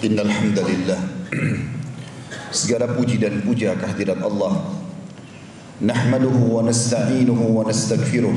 Innal 0.00 0.32
hamdalillah 0.32 1.00
Segala 2.50 2.90
puji 2.90 3.20
dan 3.22 3.46
puja 3.46 3.78
kehadirat 3.78 4.18
Allah. 4.26 4.74
Nahmaduhu 5.78 6.58
wa 6.58 6.66
nasta'inuhu 6.66 7.54
wa 7.54 7.62
nastaghfiruh. 7.62 8.34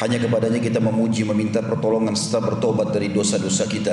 Hanya 0.00 0.16
kepadanya 0.16 0.56
kita 0.56 0.80
memuji 0.80 1.28
meminta 1.28 1.60
pertolongan 1.60 2.16
serta 2.16 2.40
bertobat 2.40 2.96
dari 2.96 3.12
dosa-dosa 3.12 3.68
kita. 3.68 3.92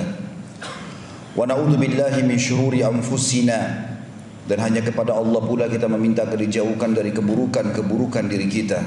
Wa 1.35 1.43
na'udzu 1.43 1.75
billahi 1.75 2.23
min 2.23 2.39
syururi 2.39 2.87
anfusina. 2.87 3.91
Dan 4.47 4.63
hanya 4.63 4.80
kepada 4.80 5.11
Allah 5.11 5.43
pula 5.43 5.67
kita 5.67 5.91
meminta 5.91 6.23
dijauhkan 6.23 6.95
dari 6.95 7.11
keburukan-keburukan 7.11 8.31
diri 8.31 8.47
kita. 8.47 8.80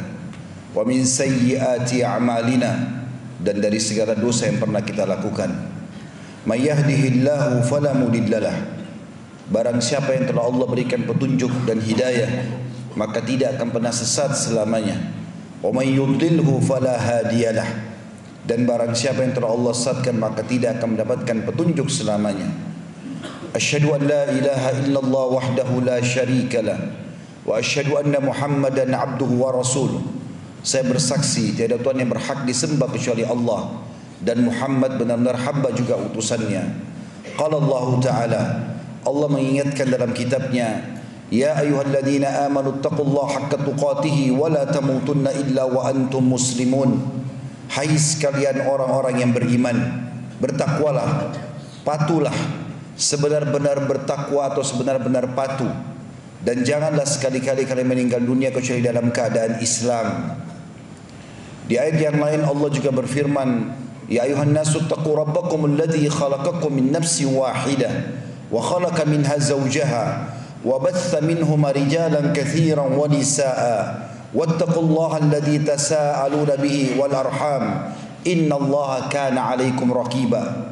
Wa 0.72 0.89
min 0.89 1.05
sayyiati 1.05 2.00
a'malina. 2.00 3.05
Dan 3.37 3.61
dari 3.61 3.77
segala 3.77 4.17
dosa 4.17 4.48
yang 4.48 4.56
pernah 4.56 4.81
kita 4.81 5.05
lakukan 5.05 5.70
May 6.49 6.65
yahdihillahu 6.65 7.61
fala 7.69 7.93
mudhillalah. 7.93 8.81
Barang 9.51 9.83
siapa 9.83 10.15
yang 10.17 10.31
telah 10.31 10.47
Allah 10.47 10.65
berikan 10.65 11.05
petunjuk 11.05 11.51
dan 11.67 11.83
hidayah, 11.83 12.49
maka 12.97 13.21
tidak 13.21 13.59
akan 13.59 13.69
pernah 13.75 13.93
sesat 13.93 14.33
selamanya. 14.33 14.97
Wa 15.61 15.69
may 15.75 15.93
yudhilhu 15.93 16.65
fala 16.65 16.97
hadiyalah. 16.97 17.93
Dan 18.41 18.65
barang 18.65 18.97
siapa 18.97 19.21
yang 19.21 19.37
telah 19.37 19.53
Allah 19.53 19.73
sesatkan 19.77 20.17
maka 20.17 20.41
tidak 20.41 20.81
akan 20.81 20.97
mendapatkan 20.97 21.37
petunjuk 21.45 21.93
selamanya. 21.93 22.49
Asyhadu 23.53 23.93
an 23.93 24.07
la 24.09 24.25
ilaha 24.33 24.71
illallah 24.81 25.25
wahdahu 25.37 25.83
la 25.85 25.99
syarikalah 26.01 26.79
wa 27.45 27.59
asyhadu 27.59 27.99
anna 28.01 28.23
Muhammadan 28.23 28.97
abduhu 28.97 29.45
wa 29.45 29.53
rasuluh. 29.53 30.01
Saya 30.65 30.89
bersaksi 30.89 31.53
tiada 31.53 31.77
Tuhan 31.77 32.01
yang 32.01 32.11
berhak 32.15 32.47
disembah 32.49 32.89
kecuali 32.89 33.27
Allah 33.27 33.90
dan 34.21 34.45
Muhammad 34.45 35.01
benar-benar 35.01 35.37
hamba 35.41 35.73
juga 35.73 35.97
utusannya. 35.97 36.65
Qala 37.37 37.57
Allah 37.57 37.87
Ta'ala 38.05 38.43
Allah 39.01 39.29
mengingatkan 39.33 39.89
dalam 39.89 40.12
kitabnya 40.12 41.01
Ya 41.31 41.55
ayyuhalladzina 41.55 42.51
amanu 42.51 42.83
taqullaha 42.83 43.47
haqqa 43.47 43.62
tuqatih 43.62 44.35
wa 44.35 44.51
la 44.51 44.67
tamutunna 44.67 45.31
illa 45.31 45.62
wa 45.62 45.87
antum 45.87 46.27
muslimun. 46.27 46.99
Hai 47.71 47.94
sekalian 47.94 48.67
orang-orang 48.67 49.22
yang 49.22 49.31
beriman, 49.31 49.78
bertakwalah, 50.43 51.31
patulah 51.87 52.34
sebenar-benar 52.99 53.87
bertakwa 53.87 54.50
atau 54.50 54.67
sebenar-benar 54.67 55.31
patuh 55.39 55.71
dan 56.43 56.67
janganlah 56.67 57.06
sekali-kali 57.06 57.62
kalian 57.62 57.87
meninggal 57.87 58.21
dunia 58.27 58.50
kecuali 58.50 58.83
dalam 58.83 59.15
keadaan 59.15 59.62
Islam. 59.62 60.34
Di 61.71 61.78
ayat 61.78 62.11
yang 62.11 62.19
lain 62.19 62.43
Allah 62.43 62.69
juga 62.75 62.91
berfirman, 62.91 63.49
Nasu 64.10 64.82
taqu 64.91 65.15
rabbakum 65.15 65.71
alladhi 65.71 66.10
khalaqakum 66.10 66.75
min 66.75 66.91
nafsin 66.91 67.31
wahidah 67.31 68.10
wa 68.50 68.59
khalaqa 68.59 69.06
minha 69.06 69.38
zawjaha 69.38 70.04
wa 70.66 70.82
batha 70.82 71.22
minhuma 71.22 71.71
rijalan 71.71 72.34
kathiran 72.34 72.91
wa 72.91 73.06
nisaa. 73.06 74.10
Wattaqullaha 74.34 75.22
alladhi 75.22 75.62
tasaaluna 75.62 76.59
bihi 76.59 76.99
wal 76.99 77.15
arham. 77.15 77.94
Innallaha 78.26 79.06
kana 79.10 79.54
alaikum 79.54 79.91
raqiba. 79.94 80.70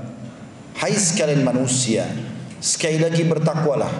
Hai 0.78 0.94
sekalian 0.94 1.42
manusia 1.42 2.06
Sekali 2.62 3.02
lagi 3.02 3.26
bertakwalah. 3.26 3.90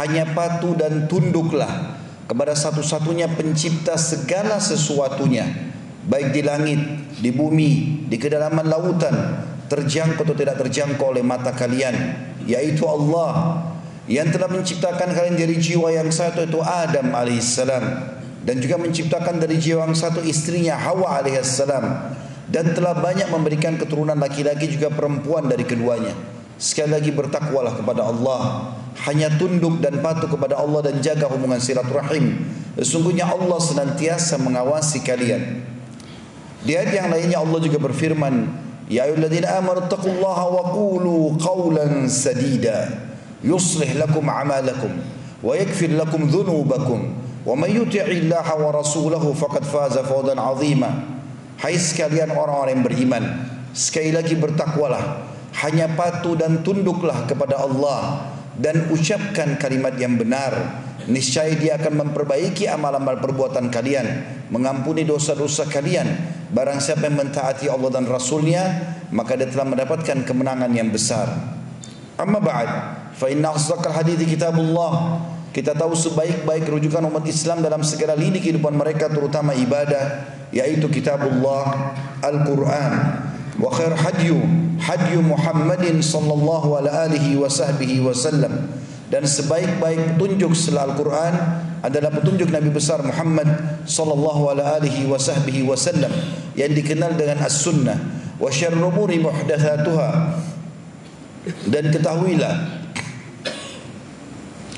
Hanya 0.00 0.32
patuh 0.32 0.72
dan 0.72 1.04
tunduklah 1.06 1.92
Kepada 2.24 2.56
satu-satunya 2.56 3.30
pencipta 3.36 4.00
segala 4.00 4.56
sesuatunya 4.58 5.75
Baik 6.06 6.30
di 6.30 6.42
langit, 6.46 6.80
di 7.18 7.34
bumi, 7.34 8.02
di 8.06 8.16
kedalaman 8.16 8.66
lautan 8.66 9.42
Terjangkau 9.66 10.22
atau 10.22 10.38
tidak 10.38 10.62
terjangkau 10.62 11.10
oleh 11.10 11.26
mata 11.26 11.50
kalian 11.50 11.94
Yaitu 12.46 12.86
Allah 12.86 13.62
Yang 14.06 14.38
telah 14.38 14.48
menciptakan 14.54 15.08
kalian 15.10 15.34
dari 15.34 15.58
jiwa 15.58 15.90
yang 15.90 16.06
satu 16.14 16.46
itu 16.46 16.62
Adam 16.62 17.10
alaihissalam 17.10 17.84
Dan 18.46 18.62
juga 18.62 18.78
menciptakan 18.78 19.42
dari 19.42 19.58
jiwa 19.58 19.90
yang 19.90 19.98
satu 19.98 20.22
istrinya 20.22 20.78
Hawa 20.78 21.18
alaihissalam 21.18 22.14
dan 22.46 22.78
telah 22.78 22.94
banyak 22.94 23.26
memberikan 23.26 23.74
keturunan 23.74 24.14
laki-laki 24.14 24.70
juga 24.70 24.90
perempuan 24.94 25.50
dari 25.50 25.66
keduanya. 25.66 26.14
Sekali 26.56 26.94
lagi 26.94 27.10
bertakwalah 27.12 27.76
kepada 27.76 28.06
Allah, 28.06 28.72
hanya 29.04 29.28
tunduk 29.36 29.82
dan 29.82 30.00
patuh 30.00 30.30
kepada 30.30 30.56
Allah 30.56 30.88
dan 30.88 31.04
jaga 31.04 31.28
hubungan 31.28 31.60
silaturahim. 31.60 32.48
Sesungguhnya 32.80 33.28
Allah 33.28 33.60
senantiasa 33.60 34.40
mengawasi 34.40 35.04
kalian. 35.04 35.60
Di 36.66 36.74
ayat 36.74 36.90
yang 36.90 37.08
lainnya 37.14 37.38
Allah 37.38 37.62
juga 37.62 37.78
berfirman, 37.78 38.66
Ya 38.90 39.06
ayyuhalladzina 39.06 39.62
amanu 39.62 39.86
taqullaha 39.86 40.46
wa 40.50 40.62
qulu 40.74 41.38
qawlan 41.38 42.10
sadida. 42.10 43.06
Yuslih 43.46 43.94
lakum 43.94 44.26
a'malakum 44.26 44.90
wa 45.46 45.54
yaghfir 45.54 45.94
lakum 45.94 46.26
dhunubakum. 46.26 47.14
Wa 47.46 47.54
may 47.54 47.78
yuti'illaha 47.78 48.58
wa 48.58 48.74
rasulahu 48.74 49.30
faqad 49.30 49.62
faza 49.62 50.02
fawzan 50.02 50.42
'azima. 50.42 50.90
Hai 51.62 51.78
sekalian 51.78 52.36
orang-orang 52.36 52.72
yang 52.76 52.84
beriman 52.84 53.24
Sekali 53.72 54.12
lagi 54.12 54.36
bertakwalah. 54.36 55.24
Hanya 55.64 55.88
patuh 55.96 56.36
dan 56.36 56.60
tunduklah 56.60 57.24
kepada 57.24 57.56
Allah 57.56 58.28
Dan 58.60 58.92
ucapkan 58.92 59.56
kalimat 59.56 59.96
yang 59.96 60.20
benar. 60.20 60.52
Niscaya 61.08 61.56
dia 61.56 61.80
akan 61.80 62.04
memperbaiki 62.04 62.68
amal-amal 62.68 63.16
perbuatan 63.24 63.72
kalian 63.72 64.04
Mengampuni 64.52 65.08
dosa-dosa 65.08 65.64
kalian 65.64 66.35
Barang 66.56 66.80
siapa 66.80 67.04
yang 67.04 67.20
mentaati 67.20 67.68
Allah 67.68 67.92
dan 67.92 68.08
Rasulnya 68.08 68.64
Maka 69.12 69.36
dia 69.36 69.44
telah 69.44 69.68
mendapatkan 69.68 70.24
kemenangan 70.24 70.72
yang 70.72 70.88
besar. 70.88 71.28
Amma 72.16 72.40
ba'd 72.40 72.70
Fa 73.16 73.32
inna 73.32 73.56
asdaqal 73.56 73.96
hadithi 73.96 74.28
kitabullah. 74.28 75.24
Kita 75.56 75.72
tahu 75.72 75.96
sebaik-baik 75.96 76.68
rujukan 76.68 77.00
umat 77.08 77.24
Islam 77.24 77.64
dalam 77.64 77.80
segala 77.80 78.12
lini 78.12 78.44
kehidupan 78.44 78.76
mereka 78.76 79.08
terutama 79.08 79.56
ibadah 79.56 80.28
yaitu 80.52 80.84
kitabullah 80.92 81.96
Al-Quran. 82.20 82.92
Wa 83.56 83.72
khair 83.72 83.96
hadyu 83.96 84.36
hadyu 84.76 85.24
Muhammadin 85.24 86.04
sallallahu 86.04 86.76
alaihi 86.76 87.40
wa 87.40 87.48
sahbihi 87.48 88.04
wasallam 88.04 88.68
dan 89.06 89.22
sebaik-baik 89.22 90.18
petunjuk 90.18 90.50
setelah 90.56 90.90
Al-Quran 90.90 91.34
adalah 91.82 92.10
petunjuk 92.10 92.50
Nabi 92.50 92.74
besar 92.74 93.02
Muhammad 93.06 93.46
sallallahu 93.86 94.50
alaihi 94.50 95.06
wasallam 95.06 96.10
yang 96.58 96.74
dikenal 96.74 97.14
dengan 97.14 97.46
as-sunnah 97.46 97.98
wa 98.36 98.50
syarrul 98.50 98.90
umuri 98.90 99.22
muhdatsatuha 99.22 100.10
dan 101.70 101.84
ketahuilah 101.94 102.54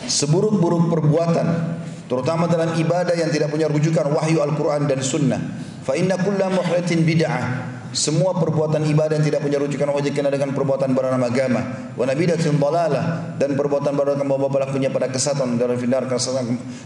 seburuk-buruk 0.09 0.93
perbuatan 0.93 1.79
terutama 2.09 2.49
dalam 2.49 2.73
ibadah 2.77 3.13
yang 3.13 3.29
tidak 3.29 3.53
punya 3.53 3.69
rujukan 3.69 4.09
wahyu 4.13 4.41
Al-Quran 4.41 4.89
dan 4.89 5.05
Sunnah. 5.05 5.41
Fa 5.85 5.93
inna 5.93 6.17
kulla 6.17 6.49
muhdatsin 6.49 7.05
bid'ah. 7.05 7.77
Semua 7.89 8.37
perbuatan 8.37 8.85
ibadah 8.85 9.17
yang 9.17 9.25
tidak 9.25 9.41
punya 9.41 9.57
rujukan 9.57 9.89
wajib 9.97 10.13
kena 10.13 10.29
dengan 10.29 10.53
perbuatan 10.53 10.93
bernama 10.93 11.25
agama. 11.25 11.61
Wa 11.97 12.05
nabidatin 12.05 12.61
dalalah 12.61 13.37
dan 13.41 13.57
perbuatan 13.57 13.97
baru 13.97 14.21
akan 14.21 14.27
membawa 14.29 14.53
pelakunya 14.53 14.93
pada 14.93 15.09
kesatan 15.09 15.57
dan 15.57 15.73
finar 15.81 16.05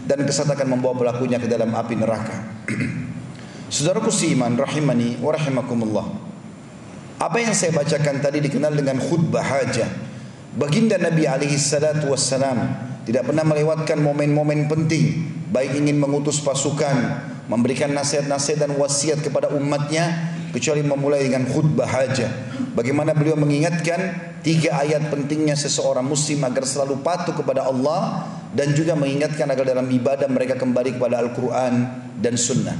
dan 0.07 0.19
kesatan 0.23 0.55
akan 0.55 0.67
membawa 0.79 0.95
pelakunya 0.95 1.37
ke 1.43 1.47
dalam 1.51 1.75
api 1.75 1.99
neraka. 1.99 2.63
Saudaraku 3.73 4.13
iman 4.37 4.55
rahimani 4.55 5.19
wa 5.19 5.35
rahimakumullah. 5.35 6.05
Apa 7.19 7.37
yang 7.39 7.51
saya 7.51 7.75
bacakan 7.75 8.23
tadi 8.23 8.39
dikenal 8.39 8.71
dengan 8.71 8.99
khutbah 8.99 9.43
hajah. 9.43 9.87
Baginda 10.55 10.95
Nabi 11.01 11.27
alaihi 11.27 11.57
salatu 11.57 12.13
wassalam 12.13 12.59
tidak 13.03 13.27
pernah 13.27 13.43
melewatkan 13.43 13.99
momen-momen 13.99 14.71
penting 14.71 15.33
baik 15.53 15.77
ingin 15.77 16.01
mengutus 16.01 16.41
pasukan 16.41 17.21
memberikan 17.45 17.93
nasihat-nasihat 17.93 18.65
dan 18.65 18.71
wasiat 18.73 19.19
kepada 19.21 19.53
umatnya 19.53 20.32
kecuali 20.53 20.85
memulai 20.85 21.25
dengan 21.25 21.49
khutbah 21.49 21.89
haja 21.89 22.29
bagaimana 22.77 23.17
beliau 23.17 23.33
mengingatkan 23.33 24.31
tiga 24.45 24.77
ayat 24.79 25.09
pentingnya 25.09 25.57
seseorang 25.57 26.05
muslim 26.05 26.45
agar 26.45 26.63
selalu 26.63 27.01
patuh 27.01 27.33
kepada 27.33 27.65
Allah 27.65 28.29
dan 28.53 28.71
juga 28.77 28.93
mengingatkan 28.93 29.49
agar 29.49 29.65
dalam 29.65 29.89
ibadah 29.89 30.29
mereka 30.29 30.53
kembali 30.55 31.01
kepada 31.01 31.19
Al-Quran 31.25 31.73
dan 32.21 32.37
Sunnah 32.37 32.77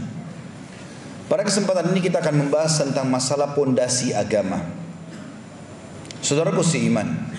pada 1.26 1.42
kesempatan 1.42 1.90
ini 1.90 2.06
kita 2.06 2.22
akan 2.22 2.48
membahas 2.48 2.78
tentang 2.78 3.10
masalah 3.10 3.58
pondasi 3.58 4.14
agama 4.14 4.62
saudaraku 6.22 6.62
seiman 6.62 7.34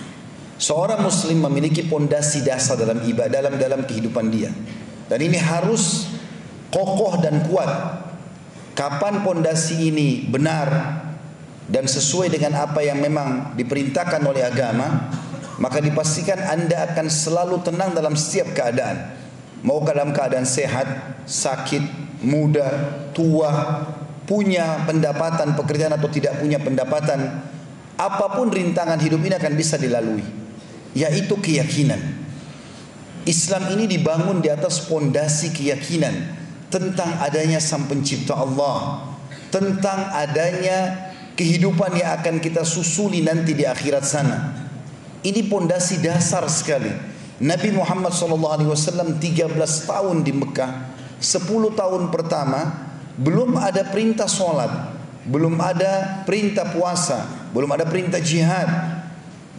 Seorang 0.55 1.03
muslim 1.03 1.43
memiliki 1.51 1.83
pondasi 1.83 2.47
dasar 2.47 2.79
dalam 2.79 3.03
ibadah 3.03 3.43
dalam 3.43 3.55
dalam 3.59 3.81
kehidupan 3.83 4.31
dia. 4.31 4.55
Dan 5.11 5.19
ini 5.19 5.39
harus 5.39 6.07
kokoh 6.71 7.19
dan 7.19 7.43
kuat. 7.51 7.71
Kapan 8.75 9.23
pondasi 9.23 9.95
ini 9.95 10.27
benar 10.27 10.67
dan 11.71 11.87
sesuai 11.87 12.27
dengan 12.27 12.59
apa 12.59 12.83
yang 12.83 12.99
memang 12.99 13.55
diperintahkan 13.55 14.19
oleh 14.27 14.43
agama, 14.43 15.15
maka 15.63 15.79
dipastikan 15.79 16.43
Anda 16.43 16.91
akan 16.91 17.07
selalu 17.07 17.63
tenang 17.63 17.95
dalam 17.95 18.19
setiap 18.19 18.51
keadaan. 18.51 19.15
Mau 19.63 19.81
dalam 19.81 20.11
keadaan 20.11 20.45
sehat, 20.45 20.91
sakit, 21.25 21.81
muda, 22.27 22.67
tua, 23.15 23.87
punya 24.27 24.83
pendapatan 24.85 25.55
pekerjaan 25.55 25.95
atau 25.95 26.11
tidak 26.11 26.43
punya 26.43 26.59
pendapatan, 26.59 27.47
apa 27.95 28.27
pun 28.35 28.51
rintangan 28.51 28.99
hidup 28.99 29.23
ini 29.23 29.39
akan 29.39 29.55
bisa 29.55 29.79
dilalui. 29.79 30.45
yaitu 30.95 31.35
keyakinan. 31.35 31.99
Islam 33.27 33.67
ini 33.75 33.91
dibangun 33.91 34.39
di 34.39 34.47
atas 34.47 34.87
pondasi 34.87 35.51
keyakinan 35.51 36.44
tentang 36.75 37.23
adanya 37.23 37.63
Sang 37.63 37.87
Pencipta 37.87 38.35
Allah, 38.35 39.07
tentang 39.55 40.11
adanya 40.11 41.07
kehidupan 41.39 41.95
yang 41.95 42.19
akan 42.19 42.43
kita 42.43 42.67
susuli 42.67 43.23
nanti 43.23 43.55
di 43.55 43.63
akhirat 43.63 44.03
sana. 44.03 44.59
Ini 45.23 45.47
pondasi 45.47 46.03
dasar 46.03 46.43
sekali. 46.51 46.91
Nabi 47.39 47.71
Muhammad 47.71 48.11
SAW 48.11 48.75
13 48.75 49.55
tahun 49.87 50.27
di 50.27 50.35
Mekah, 50.35 50.73
10 51.23 51.79
tahun 51.79 52.11
pertama 52.11 52.91
belum 53.15 53.55
ada 53.55 53.87
perintah 53.95 54.27
sholat, 54.27 54.71
belum 55.31 55.55
ada 55.63 56.27
perintah 56.27 56.67
puasa, 56.75 57.23
belum 57.55 57.71
ada 57.71 57.87
perintah 57.87 58.19
jihad, 58.19 58.67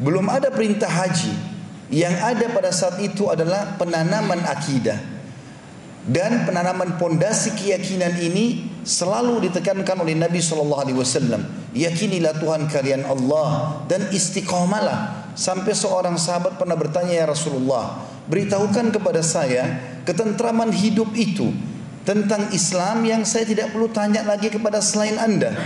belum 0.04 0.28
ada 0.28 0.52
perintah 0.52 0.92
haji. 0.92 1.56
Yang 1.88 2.16
ada 2.20 2.46
pada 2.52 2.72
saat 2.76 2.98
itu 3.00 3.32
adalah 3.32 3.80
penanaman 3.80 4.44
akidah. 4.44 5.15
Dan 6.06 6.46
penanaman 6.46 7.02
pondasi 7.02 7.58
keyakinan 7.58 8.14
ini 8.22 8.70
selalu 8.86 9.50
ditekankan 9.50 10.06
oleh 10.06 10.14
Nabi 10.14 10.38
sallallahu 10.38 10.82
alaihi 10.86 10.98
wasallam. 11.02 11.42
Yakinilah 11.74 12.38
Tuhan 12.38 12.70
kalian 12.70 13.10
Allah 13.10 13.82
dan 13.90 14.14
istiqamalah. 14.14 15.34
Sampai 15.34 15.74
seorang 15.74 16.16
sahabat 16.16 16.62
pernah 16.62 16.78
bertanya 16.78 17.12
ya 17.12 17.26
Rasulullah, 17.26 18.06
beritahukan 18.30 18.94
kepada 18.94 19.20
saya 19.26 19.82
ketentraman 20.06 20.70
hidup 20.72 21.12
itu 21.18 21.52
tentang 22.06 22.54
Islam 22.54 23.02
yang 23.04 23.26
saya 23.26 23.50
tidak 23.50 23.74
perlu 23.74 23.90
tanya 23.90 24.22
lagi 24.22 24.54
kepada 24.54 24.80
selain 24.80 25.18
Anda. 25.18 25.58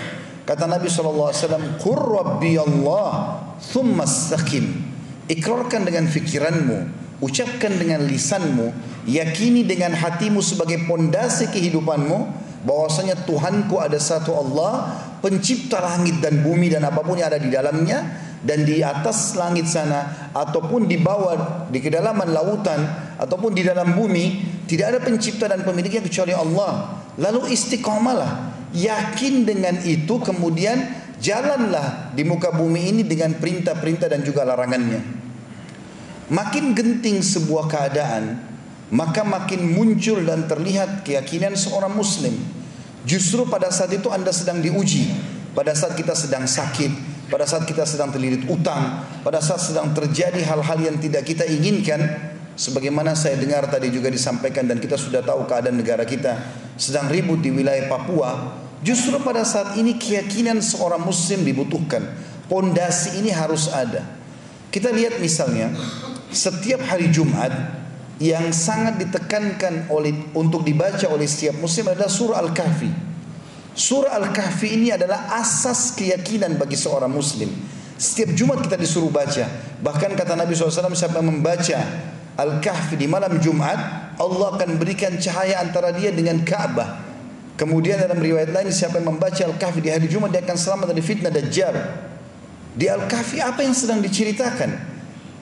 Kata 0.47 0.65
Nabi 0.65 0.87
sallallahu 0.89 1.29
alaihi 1.29 1.41
wasallam, 1.45 1.65
"Qur 1.77 1.99
rabbi 1.99 2.57
Allah, 2.57 3.43
thumma 3.59 4.07
istaqim." 4.07 4.87
Ikrarkan 5.29 5.85
dengan 5.85 6.09
fikiranmu, 6.09 6.77
ucapkan 7.19 7.75
dengan 7.75 8.03
lisanmu, 8.07 8.71
yakini 9.07 9.67
dengan 9.67 9.91
hatimu 9.95 10.39
sebagai 10.39 10.83
pondasi 10.87 11.51
kehidupanmu 11.51 12.47
bahwasanya 12.63 13.23
Tuhanku 13.23 13.79
ada 13.79 13.95
satu 13.99 14.35
Allah, 14.35 14.99
pencipta 15.23 15.79
langit 15.79 16.19
dan 16.19 16.43
bumi 16.43 16.71
dan 16.71 16.83
apa 16.87 17.03
pun 17.03 17.15
yang 17.15 17.31
ada 17.31 17.39
di 17.39 17.51
dalamnya 17.51 18.03
dan 18.39 18.63
di 18.63 18.79
atas 18.79 19.35
langit 19.35 19.67
sana 19.67 20.31
ataupun 20.31 20.87
di 20.87 20.95
bawah 20.95 21.67
di 21.67 21.83
kedalaman 21.83 22.31
lautan 22.31 22.79
ataupun 23.19 23.51
di 23.51 23.67
dalam 23.67 23.95
bumi 23.95 24.47
tidak 24.63 24.95
ada 24.95 24.99
pencipta 25.03 25.51
dan 25.51 25.63
pemiliknya 25.67 26.03
kecuali 26.03 26.31
Allah. 26.31 27.03
Lalu 27.19 27.51
istiqamalah, 27.51 28.71
yakin 28.71 29.43
dengan 29.43 29.75
itu 29.83 30.23
kemudian 30.23 30.79
jalanlah 31.19 32.15
di 32.15 32.23
muka 32.23 32.55
bumi 32.55 32.95
ini 32.95 33.03
dengan 33.03 33.35
perintah-perintah 33.35 34.07
dan 34.07 34.23
juga 34.23 34.47
larangannya. 34.47 35.28
Makin 36.29 36.77
genting 36.77 37.25
sebuah 37.25 37.65
keadaan, 37.65 38.37
maka 38.93 39.25
makin 39.25 39.73
muncul 39.73 40.21
dan 40.21 40.45
terlihat 40.45 41.01
keyakinan 41.01 41.57
seorang 41.57 41.93
muslim. 41.93 42.37
Justru 43.01 43.49
pada 43.49 43.73
saat 43.73 43.89
itu 43.93 44.13
Anda 44.13 44.29
sedang 44.29 44.61
diuji, 44.61 45.09
pada 45.57 45.73
saat 45.73 45.97
kita 45.97 46.13
sedang 46.13 46.45
sakit, 46.45 46.91
pada 47.33 47.49
saat 47.49 47.65
kita 47.65 47.81
sedang 47.85 48.13
terlilit 48.13 48.45
utang, 48.45 49.05
pada 49.25 49.41
saat 49.41 49.61
sedang 49.61 49.89
terjadi 49.93 50.41
hal-hal 50.45 50.77
yang 50.77 50.97
tidak 51.01 51.25
kita 51.25 51.49
inginkan, 51.49 51.97
sebagaimana 52.53 53.17
saya 53.17 53.37
dengar 53.37 53.65
tadi 53.65 53.89
juga 53.89 54.13
disampaikan 54.13 54.69
dan 54.69 54.77
kita 54.77 55.01
sudah 55.01 55.25
tahu 55.25 55.49
keadaan 55.49 55.81
negara 55.81 56.05
kita 56.05 56.37
sedang 56.77 57.09
ribut 57.09 57.41
di 57.41 57.49
wilayah 57.49 57.89
Papua, 57.89 58.53
justru 58.85 59.17
pada 59.21 59.41
saat 59.41 59.81
ini 59.81 59.97
keyakinan 59.97 60.61
seorang 60.61 61.01
muslim 61.01 61.41
dibutuhkan. 61.41 62.05
Pondasi 62.49 63.21
ini 63.21 63.29
harus 63.29 63.69
ada. 63.69 64.01
Kita 64.69 64.89
lihat 64.89 65.21
misalnya 65.21 65.69
setiap 66.29 66.81
hari 66.85 67.09
Jumat 67.09 67.49
yang 68.19 68.51
sangat 68.51 68.99
ditekankan 68.99 69.87
oleh 69.89 70.11
untuk 70.35 70.67
dibaca 70.67 71.07
oleh 71.07 71.25
setiap 71.25 71.57
muslim 71.57 71.89
adalah 71.89 72.11
surah 72.11 72.37
Al-Kahfi. 72.43 72.91
Surah 73.73 74.11
Al-Kahfi 74.19 74.75
ini 74.75 74.91
adalah 74.91 75.39
asas 75.39 75.95
keyakinan 75.95 76.59
bagi 76.59 76.75
seorang 76.75 77.09
muslim. 77.09 77.47
Setiap 77.95 78.35
Jumat 78.35 78.59
kita 78.63 78.75
disuruh 78.75 79.11
baca. 79.11 79.47
Bahkan 79.79 80.15
kata 80.19 80.35
Nabi 80.35 80.55
SAW 80.55 80.91
siapa 80.95 81.23
yang 81.23 81.31
membaca 81.31 81.79
Al-Kahfi 82.39 82.95
di 82.99 83.07
malam 83.07 83.39
Jumat, 83.39 83.79
Allah 84.19 84.47
akan 84.55 84.79
berikan 84.79 85.15
cahaya 85.15 85.63
antara 85.63 85.95
dia 85.95 86.11
dengan 86.11 86.43
Ka'bah. 86.43 87.07
Kemudian 87.55 87.99
dalam 87.99 88.19
riwayat 88.19 88.55
lain 88.55 88.71
siapa 88.71 88.99
yang 88.99 89.15
membaca 89.15 89.43
Al-Kahfi 89.43 89.79
di 89.79 89.91
hari 89.91 90.07
Jumat 90.11 90.31
dia 90.31 90.43
akan 90.43 90.55
selamat 90.59 90.91
dari 90.91 91.03
fitnah 91.03 91.31
Dajjal. 91.31 91.75
Di 92.75 92.87
Al-Kahfi 92.87 93.39
apa 93.43 93.63
yang 93.63 93.75
sedang 93.75 94.03
diceritakan? 94.03 94.98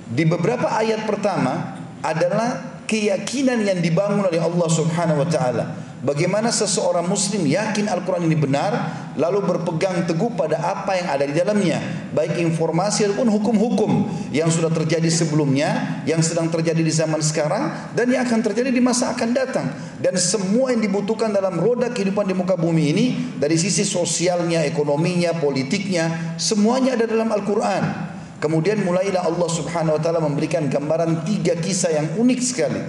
Di 0.07 0.23
beberapa 0.23 0.71
ayat 0.71 1.03
pertama 1.03 1.75
adalah 1.99 2.79
keyakinan 2.87 3.67
yang 3.67 3.79
dibangun 3.83 4.23
oleh 4.23 4.39
Allah 4.39 4.69
Subhanahu 4.71 5.19
wa 5.19 5.27
taala. 5.27 5.65
Bagaimana 5.97 6.53
seseorang 6.53 7.09
muslim 7.09 7.49
yakin 7.49 7.89
Al-Quran 7.89 8.29
ini 8.29 8.37
benar 8.37 8.69
Lalu 9.17 9.49
berpegang 9.49 10.05
teguh 10.05 10.29
pada 10.37 10.61
apa 10.61 10.93
yang 10.93 11.09
ada 11.09 11.25
di 11.25 11.33
dalamnya. 11.33 11.81
Baik 12.13 12.37
informasi 12.37 13.09
ataupun 13.09 13.25
hukum-hukum 13.25 14.05
Yang 14.29 14.61
sudah 14.61 14.69
terjadi 14.69 15.09
sebelumnya 15.09 15.97
Yang 16.05 16.29
sedang 16.29 16.53
terjadi 16.53 16.85
di 16.85 16.93
zaman 16.93 17.17
sekarang 17.17 17.97
Dan 17.97 18.13
yang 18.13 18.29
akan 18.29 18.45
terjadi 18.45 18.69
di 18.69 18.77
masa 18.77 19.17
akan 19.17 19.29
datang. 19.33 19.73
Dan 19.97 20.13
semua 20.21 20.69
yang 20.69 20.85
dibutuhkan 20.85 21.33
dalam 21.33 21.57
roda 21.57 21.89
kehidupan 21.89 22.29
di 22.29 22.37
muka 22.37 22.53
bumi 22.53 22.93
ini 22.93 23.05
Dari 23.41 23.57
sisi 23.57 23.81
sosialnya, 23.81 24.69
ekonominya, 24.69 25.33
politiknya 25.41 26.37
Semuanya 26.37 26.93
ada 26.93 27.09
dalam 27.09 27.33
Al-Quran 27.33 28.16
Kemudian 28.37 28.85
mulailah 28.85 29.25
Allah 29.25 29.49
Subhanahu 29.49 29.97
wa 29.97 30.01
taala 30.01 30.21
memberikan 30.21 30.69
gambaran 30.69 31.25
tiga 31.25 31.57
kisah 31.57 31.89
yang 31.89 32.07
unik 32.21 32.39
sekali. 32.41 32.81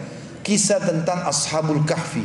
Kisah 0.45 0.81
tentang 0.85 1.25
Ashabul 1.25 1.85
Kahfi. 1.89 2.25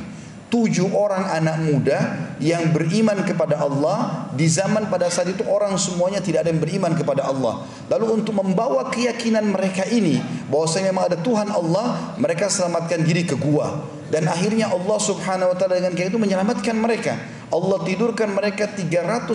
Tujuh 0.52 0.94
orang 0.94 1.34
anak 1.34 1.66
muda 1.66 1.98
yang 2.38 2.70
beriman 2.70 3.26
kepada 3.26 3.58
Allah 3.58 4.30
di 4.38 4.46
zaman 4.46 4.86
pada 4.86 5.10
saat 5.10 5.34
itu 5.34 5.42
orang 5.50 5.74
semuanya 5.82 6.22
tidak 6.22 6.46
ada 6.46 6.54
yang 6.54 6.62
beriman 6.62 6.94
kepada 6.94 7.26
Allah. 7.26 7.66
Lalu 7.90 8.22
untuk 8.22 8.38
membawa 8.38 8.86
keyakinan 8.94 9.50
mereka 9.50 9.82
ini 9.90 10.22
bahwasanya 10.54 10.94
memang 10.94 11.10
ada 11.10 11.18
Tuhan 11.18 11.50
Allah, 11.50 12.14
mereka 12.22 12.54
selamatkan 12.54 13.02
diri 13.02 13.26
ke 13.26 13.34
gua. 13.34 13.82
Dan 14.14 14.30
akhirnya 14.30 14.70
Allah 14.70 15.00
Subhanahu 15.02 15.50
wa 15.50 15.58
taala 15.58 15.82
dengan 15.82 15.98
kayak 15.98 16.14
itu 16.14 16.22
menyelamatkan 16.22 16.78
mereka. 16.78 17.18
Allah 17.50 17.82
tidurkan 17.82 18.30
mereka 18.30 18.70
309 18.70 19.34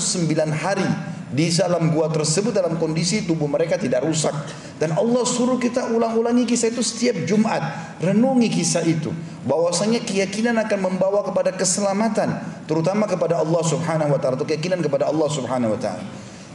hari 0.55 0.87
di 1.29 1.53
dalam 1.53 1.93
gua 1.93 2.09
tersebut 2.09 2.57
dalam 2.57 2.81
kondisi 2.81 3.29
tubuh 3.29 3.45
mereka 3.45 3.77
tidak 3.77 4.05
rusak 4.05 4.33
dan 4.81 4.97
Allah 4.97 5.25
suruh 5.29 5.61
kita 5.61 5.93
ulang-ulangi 5.93 6.49
kisah 6.49 6.73
itu 6.73 6.81
setiap 6.81 7.29
Jumat 7.29 7.61
renungi 8.01 8.49
kisah 8.49 8.85
itu 8.85 9.13
bahwasanya 9.45 10.01
keyakinan 10.05 10.57
akan 10.57 10.79
membawa 10.89 11.21
kepada 11.25 11.53
keselamatan 11.53 12.33
terutama 12.65 13.05
kepada 13.05 13.41
Allah 13.41 13.61
Subhanahu 13.61 14.17
wa 14.17 14.19
taala 14.21 14.41
atau 14.41 14.49
keyakinan 14.49 14.81
kepada 14.81 15.09
Allah 15.09 15.29
Subhanahu 15.29 15.77
wa 15.77 15.81
taala 15.81 16.05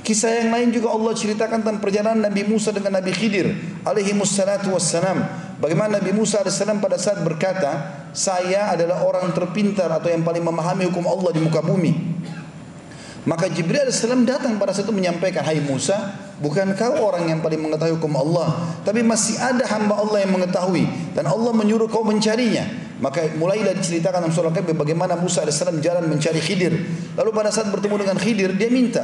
Kisah 0.03 0.43
yang 0.43 0.51
lain 0.51 0.67
juga 0.75 0.91
Allah 0.91 1.15
ceritakan 1.15 1.63
tentang 1.63 1.79
perjalanan 1.79 2.27
Nabi 2.27 2.43
Musa 2.43 2.75
dengan 2.75 2.99
Nabi 2.99 3.15
Khidir 3.15 3.55
alaihi 3.87 4.11
wassalatu 4.11 4.75
wassalam. 4.75 5.23
Bagaimana 5.63 6.03
Nabi 6.03 6.11
Musa 6.11 6.43
alaihi 6.43 6.59
salam 6.59 6.83
pada 6.83 6.99
saat 6.99 7.23
berkata, 7.23 8.03
"Saya 8.11 8.75
adalah 8.75 8.99
orang 9.07 9.31
terpintar 9.31 9.87
atau 9.87 10.11
yang 10.11 10.27
paling 10.27 10.43
memahami 10.43 10.91
hukum 10.91 11.07
Allah 11.07 11.31
di 11.31 11.39
muka 11.39 11.63
bumi." 11.63 12.19
Maka 13.23 13.47
Jibril 13.47 13.87
AS 13.87 14.03
datang 14.03 14.59
pada 14.59 14.75
saat 14.75 14.83
itu 14.83 14.91
menyampaikan, 14.91 15.47
Hai 15.47 15.63
Musa, 15.63 16.11
bukan 16.43 16.75
kau 16.75 17.07
orang 17.07 17.31
yang 17.31 17.39
paling 17.39 17.59
mengetahui 17.63 17.95
hukum 17.95 18.19
Allah, 18.19 18.75
tapi 18.83 18.99
masih 18.99 19.39
ada 19.39 19.63
hamba 19.71 19.95
Allah 19.95 20.27
yang 20.27 20.35
mengetahui 20.35 20.83
dan 21.15 21.31
Allah 21.31 21.55
menyuruh 21.55 21.87
kau 21.87 22.03
mencarinya. 22.03 22.67
Maka 22.99 23.35
mulailah 23.35 23.75
diceritakan 23.79 24.27
dalam 24.27 24.31
surah 24.31 24.51
Kahfi 24.51 24.75
bagaimana 24.75 25.15
Musa 25.19 25.43
AS 25.43 25.59
jalan 25.59 26.07
mencari 26.07 26.39
Khidir. 26.43 26.71
Lalu 27.15 27.29
pada 27.31 27.51
saat 27.51 27.71
bertemu 27.71 27.95
dengan 28.03 28.17
Khidir, 28.19 28.55
dia 28.59 28.67
minta, 28.67 29.03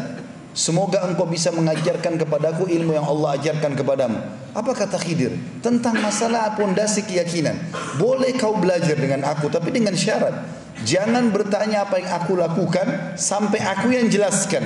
Semoga 0.50 1.06
engkau 1.06 1.30
bisa 1.30 1.54
mengajarkan 1.54 2.18
kepadaku 2.18 2.66
ilmu 2.66 2.98
yang 2.98 3.06
Allah 3.06 3.38
ajarkan 3.38 3.78
kepadamu. 3.78 4.18
Apa 4.58 4.74
kata 4.74 4.98
Khidir? 4.98 5.32
Tentang 5.62 5.94
masalah 6.02 6.58
pondasi 6.58 7.06
keyakinan. 7.06 7.54
Boleh 8.02 8.34
kau 8.34 8.58
belajar 8.58 8.98
dengan 8.98 9.30
aku, 9.30 9.48
tapi 9.54 9.70
dengan 9.70 9.94
syarat. 9.94 10.59
Jangan 10.88 11.32
bertanya 11.34 11.84
apa 11.84 12.00
yang 12.00 12.10
aku 12.16 12.40
lakukan 12.40 13.18
sampai 13.20 13.60
aku 13.60 13.92
yang 13.92 14.08
jelaskan. 14.08 14.64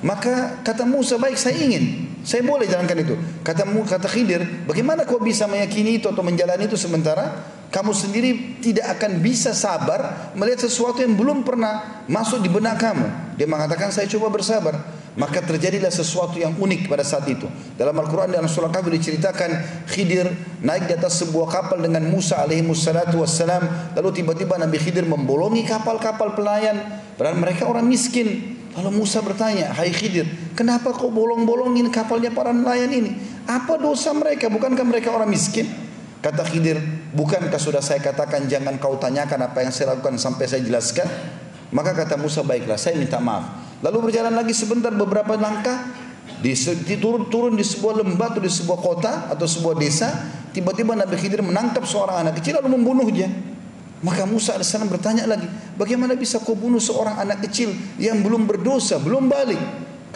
Maka 0.00 0.64
kata 0.64 0.88
Musa, 0.88 1.20
baik 1.20 1.36
saya 1.36 1.60
ingin. 1.60 2.08
Saya 2.24 2.44
boleh 2.44 2.68
jalankan 2.68 3.00
itu. 3.00 3.16
Kata 3.44 3.64
kata 3.64 4.08
Khidir, 4.08 4.64
bagaimana 4.64 5.04
kau 5.04 5.20
bisa 5.20 5.44
meyakini 5.44 6.00
itu 6.00 6.08
atau 6.08 6.24
menjalani 6.24 6.68
itu 6.68 6.76
sementara 6.76 7.44
kamu 7.70 7.92
sendiri 7.94 8.30
tidak 8.58 8.98
akan 8.98 9.22
bisa 9.22 9.54
sabar 9.54 10.32
melihat 10.34 10.66
sesuatu 10.66 11.00
yang 11.06 11.14
belum 11.14 11.46
pernah 11.46 12.02
masuk 12.10 12.42
di 12.42 12.50
benak 12.50 12.82
kamu. 12.82 13.36
Dia 13.38 13.46
mengatakan 13.46 13.94
saya 13.94 14.10
coba 14.10 14.26
bersabar. 14.32 14.99
Maka 15.20 15.44
terjadilah 15.44 15.92
sesuatu 15.92 16.40
yang 16.40 16.56
unik 16.56 16.88
pada 16.88 17.04
saat 17.04 17.28
itu. 17.28 17.44
Dalam 17.76 17.92
Al-Quran 17.92 18.32
dan 18.32 18.48
surah 18.48 18.72
Kahfi 18.72 18.88
diceritakan 18.88 19.84
Khidir 19.84 20.32
naik 20.64 20.88
di 20.88 20.96
atas 20.96 21.20
sebuah 21.20 21.44
kapal 21.44 21.84
dengan 21.84 22.08
Musa 22.08 22.40
alaihi 22.40 22.64
wassalatu 22.64 23.20
wassalam. 23.20 23.92
Lalu 24.00 24.16
tiba-tiba 24.16 24.56
Nabi 24.56 24.80
Khidir 24.80 25.04
membolongi 25.04 25.68
kapal-kapal 25.68 26.32
pelayan. 26.32 27.04
Padahal 27.20 27.36
mereka 27.36 27.68
orang 27.68 27.84
miskin. 27.84 28.56
Lalu 28.80 29.04
Musa 29.04 29.20
bertanya, 29.20 29.76
Hai 29.76 29.92
Khidir, 29.92 30.24
kenapa 30.56 30.96
kau 30.96 31.12
bolong-bolongin 31.12 31.92
kapalnya 31.92 32.32
para 32.32 32.56
nelayan 32.56 32.88
ini? 32.88 33.12
Apa 33.44 33.76
dosa 33.76 34.16
mereka? 34.16 34.48
Bukankah 34.48 34.88
mereka 34.88 35.12
orang 35.12 35.28
miskin? 35.28 35.68
Kata 36.24 36.48
Khidir, 36.48 36.80
bukankah 37.12 37.60
sudah 37.60 37.84
saya 37.84 38.00
katakan 38.00 38.48
jangan 38.48 38.80
kau 38.80 38.96
tanyakan 38.96 39.52
apa 39.52 39.68
yang 39.68 39.72
saya 39.74 39.92
lakukan 39.92 40.16
sampai 40.16 40.48
saya 40.48 40.64
jelaskan? 40.64 41.04
Maka 41.76 41.92
kata 41.92 42.16
Musa, 42.16 42.40
baiklah 42.40 42.80
saya 42.80 42.96
minta 42.96 43.20
maaf. 43.20 43.69
Lalu 43.80 44.10
berjalan 44.12 44.36
lagi 44.36 44.52
sebentar 44.52 44.92
beberapa 44.92 45.40
langkah, 45.40 45.88
di, 46.40 46.52
turun 47.00 47.28
turun 47.32 47.52
di 47.56 47.64
sebuah 47.64 48.04
lembah 48.04 48.36
atau 48.36 48.42
di 48.44 48.52
sebuah 48.52 48.78
kota 48.80 49.12
atau 49.32 49.46
sebuah 49.48 49.76
desa, 49.76 50.08
tiba-tiba 50.52 50.92
Nabi 50.92 51.16
Khidir 51.16 51.40
menangkap 51.40 51.84
seorang 51.88 52.28
anak 52.28 52.40
kecil 52.40 52.60
lalu 52.60 52.76
membunuhnya. 52.76 53.28
Maka 54.00 54.24
Musa 54.24 54.56
AS 54.56 54.72
bertanya 54.88 55.28
lagi, 55.28 55.44
bagaimana 55.76 56.16
bisa 56.16 56.40
kau 56.40 56.56
bunuh 56.56 56.80
seorang 56.80 57.20
anak 57.20 57.44
kecil 57.44 57.68
yang 58.00 58.24
belum 58.24 58.48
berdosa, 58.48 58.96
belum 58.96 59.28
balik? 59.28 59.60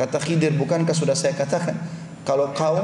Kata 0.00 0.16
Khidir, 0.16 0.56
bukankah 0.56 0.96
sudah 0.96 1.12
saya 1.12 1.36
katakan, 1.36 1.76
kalau 2.24 2.56
kau 2.56 2.80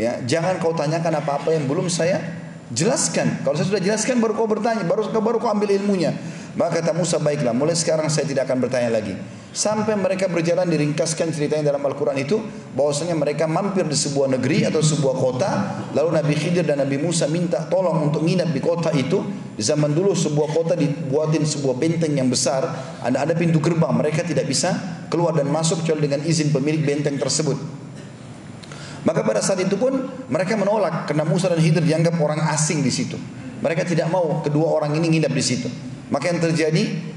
ya 0.00 0.24
jangan 0.24 0.56
kau 0.56 0.72
tanyakan 0.72 1.20
apa-apa 1.20 1.52
yang 1.52 1.68
belum 1.68 1.92
saya 1.92 2.24
jelaskan. 2.72 3.44
Kalau 3.44 3.60
saya 3.60 3.68
sudah 3.68 3.82
jelaskan 3.84 4.24
baru 4.24 4.32
kau 4.36 4.48
bertanya, 4.48 4.88
baru 4.88 5.12
baru 5.20 5.36
kau 5.36 5.52
ambil 5.52 5.68
ilmunya. 5.68 6.16
Maka 6.56 6.80
kata 6.80 6.96
Musa, 6.96 7.20
baiklah, 7.20 7.52
mulai 7.52 7.76
sekarang 7.76 8.08
saya 8.08 8.24
tidak 8.24 8.48
akan 8.48 8.64
bertanya 8.64 8.88
lagi. 8.88 9.14
Sampai 9.48 9.96
mereka 9.96 10.28
berjalan 10.28 10.68
diringkaskan 10.68 11.32
ceritanya 11.32 11.72
dalam 11.72 11.80
Al-Quran 11.80 12.20
itu 12.20 12.36
bahwasanya 12.76 13.16
mereka 13.16 13.48
mampir 13.48 13.88
di 13.88 13.96
sebuah 13.96 14.36
negeri 14.36 14.68
atau 14.68 14.84
sebuah 14.84 15.16
kota 15.16 15.50
lalu 15.96 16.20
Nabi 16.20 16.34
Khidir 16.36 16.68
dan 16.68 16.84
Nabi 16.84 17.00
Musa 17.00 17.24
minta 17.32 17.64
tolong 17.64 18.12
untuk 18.12 18.22
nginap 18.22 18.52
di 18.52 18.60
kota 18.60 18.92
itu. 18.92 19.24
Di 19.58 19.64
zaman 19.66 19.90
dulu 19.90 20.14
sebuah 20.14 20.54
kota 20.54 20.78
dibuatin 20.78 21.42
sebuah 21.42 21.74
benteng 21.74 22.14
yang 22.14 22.30
besar 22.30 22.62
ada 23.02 23.26
ada 23.26 23.34
pintu 23.34 23.58
gerbang 23.58 23.90
mereka 23.90 24.22
tidak 24.22 24.46
bisa 24.46 25.02
keluar 25.10 25.34
dan 25.34 25.50
masuk 25.50 25.82
kecuali 25.82 26.06
dengan 26.06 26.22
izin 26.22 26.54
pemilik 26.54 26.84
benteng 26.84 27.16
tersebut. 27.18 27.58
Maka 29.08 29.24
pada 29.24 29.40
saat 29.40 29.64
itu 29.64 29.80
pun 29.80 29.96
mereka 30.28 30.54
menolak 30.60 31.08
karena 31.08 31.24
Musa 31.24 31.48
dan 31.48 31.58
Khidir 31.58 31.80
dianggap 31.80 32.20
orang 32.20 32.44
asing 32.52 32.84
di 32.84 32.92
situ. 32.92 33.16
Mereka 33.64 33.88
tidak 33.88 34.12
mau 34.12 34.44
kedua 34.44 34.68
orang 34.70 34.94
ini 34.94 35.18
nginap 35.18 35.32
di 35.32 35.42
situ. 35.42 35.66
Maka 36.12 36.30
yang 36.30 36.40
terjadi 36.44 37.07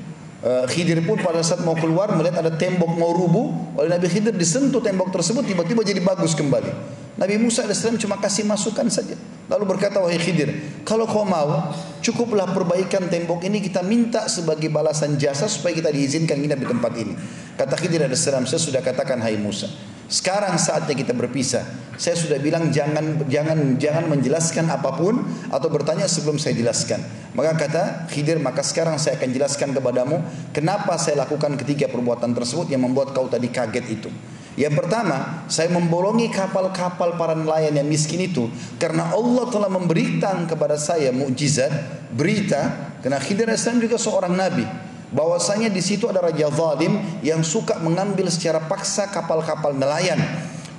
Khidir 0.41 1.05
pun 1.05 1.21
pada 1.21 1.45
saat 1.45 1.61
mau 1.61 1.77
keluar 1.77 2.17
melihat 2.17 2.41
ada 2.41 2.49
tembok 2.57 2.97
mau 2.97 3.13
rubuh 3.13 3.77
oleh 3.77 3.93
Nabi 3.93 4.09
Khidir 4.09 4.33
disentuh 4.33 4.81
tembok 4.81 5.13
tersebut 5.13 5.45
tiba-tiba 5.45 5.85
jadi 5.85 6.01
bagus 6.01 6.33
kembali. 6.33 6.97
Nabi 7.21 7.37
Musa 7.37 7.61
AS 7.69 7.85
cuma 8.01 8.17
kasih 8.17 8.49
masukan 8.49 8.89
saja. 8.89 9.13
Lalu 9.45 9.69
berkata 9.69 10.01
wahai 10.01 10.17
Khidir, 10.17 10.81
kalau 10.81 11.05
kau 11.05 11.21
mau 11.21 11.69
cukuplah 12.01 12.49
perbaikan 12.57 13.05
tembok 13.05 13.45
ini 13.45 13.61
kita 13.61 13.85
minta 13.85 14.25
sebagai 14.25 14.73
balasan 14.73 15.19
jasa 15.21 15.45
supaya 15.45 15.77
kita 15.77 15.93
diizinkan 15.93 16.41
nginap 16.41 16.57
di 16.57 16.67
tempat 16.71 16.91
ini. 16.97 17.13
Kata 17.53 17.77
Khidir 17.77 18.09
AS, 18.09 18.25
saya 18.25 18.41
sudah 18.57 18.81
katakan 18.81 19.21
hai 19.21 19.37
Musa. 19.37 19.69
Sekarang 20.11 20.59
saatnya 20.59 20.91
kita 20.91 21.15
berpisah. 21.15 21.63
Saya 21.95 22.19
sudah 22.19 22.35
bilang 22.35 22.67
jangan 22.67 23.23
jangan 23.31 23.79
jangan 23.79 24.11
menjelaskan 24.11 24.67
apa 24.67 24.91
pun 24.99 25.23
atau 25.47 25.71
bertanya 25.71 26.03
sebelum 26.03 26.35
saya 26.35 26.51
jelaskan. 26.51 26.99
Maka 27.31 27.55
kata 27.55 27.83
Khidir, 28.11 28.35
maka 28.43 28.59
sekarang 28.59 28.99
saya 28.99 29.15
akan 29.15 29.31
jelaskan 29.31 29.71
kepadamu 29.71 30.19
kenapa 30.51 30.99
saya 30.99 31.23
lakukan 31.23 31.55
ketiga 31.55 31.87
perbuatan 31.87 32.35
tersebut 32.35 32.67
yang 32.67 32.83
membuat 32.83 33.15
kau 33.15 33.31
tadi 33.31 33.47
kaget 33.47 33.87
itu. 33.87 34.11
Yang 34.59 34.83
pertama, 34.83 35.47
saya 35.47 35.71
membolongi 35.71 36.27
kapal-kapal 36.27 37.15
para 37.15 37.31
nelayan 37.31 37.71
yang 37.71 37.87
miskin 37.87 38.19
itu 38.27 38.51
karena 38.75 39.15
Allah 39.15 39.47
telah 39.47 39.71
memberikan 39.71 40.43
kepada 40.43 40.75
saya 40.75 41.15
mukjizat, 41.15 41.71
berita 42.11 42.91
karena 42.99 43.15
Khidir 43.15 43.47
juga 43.79 43.95
seorang 43.95 44.35
nabi 44.35 44.90
bahwasanya 45.11 45.67
di 45.67 45.83
situ 45.83 46.07
ada 46.07 46.23
raja 46.23 46.47
zalim 46.51 46.99
yang 47.21 47.43
suka 47.43 47.77
mengambil 47.83 48.31
secara 48.31 48.63
paksa 48.63 49.11
kapal-kapal 49.11 49.75
nelayan 49.75 50.19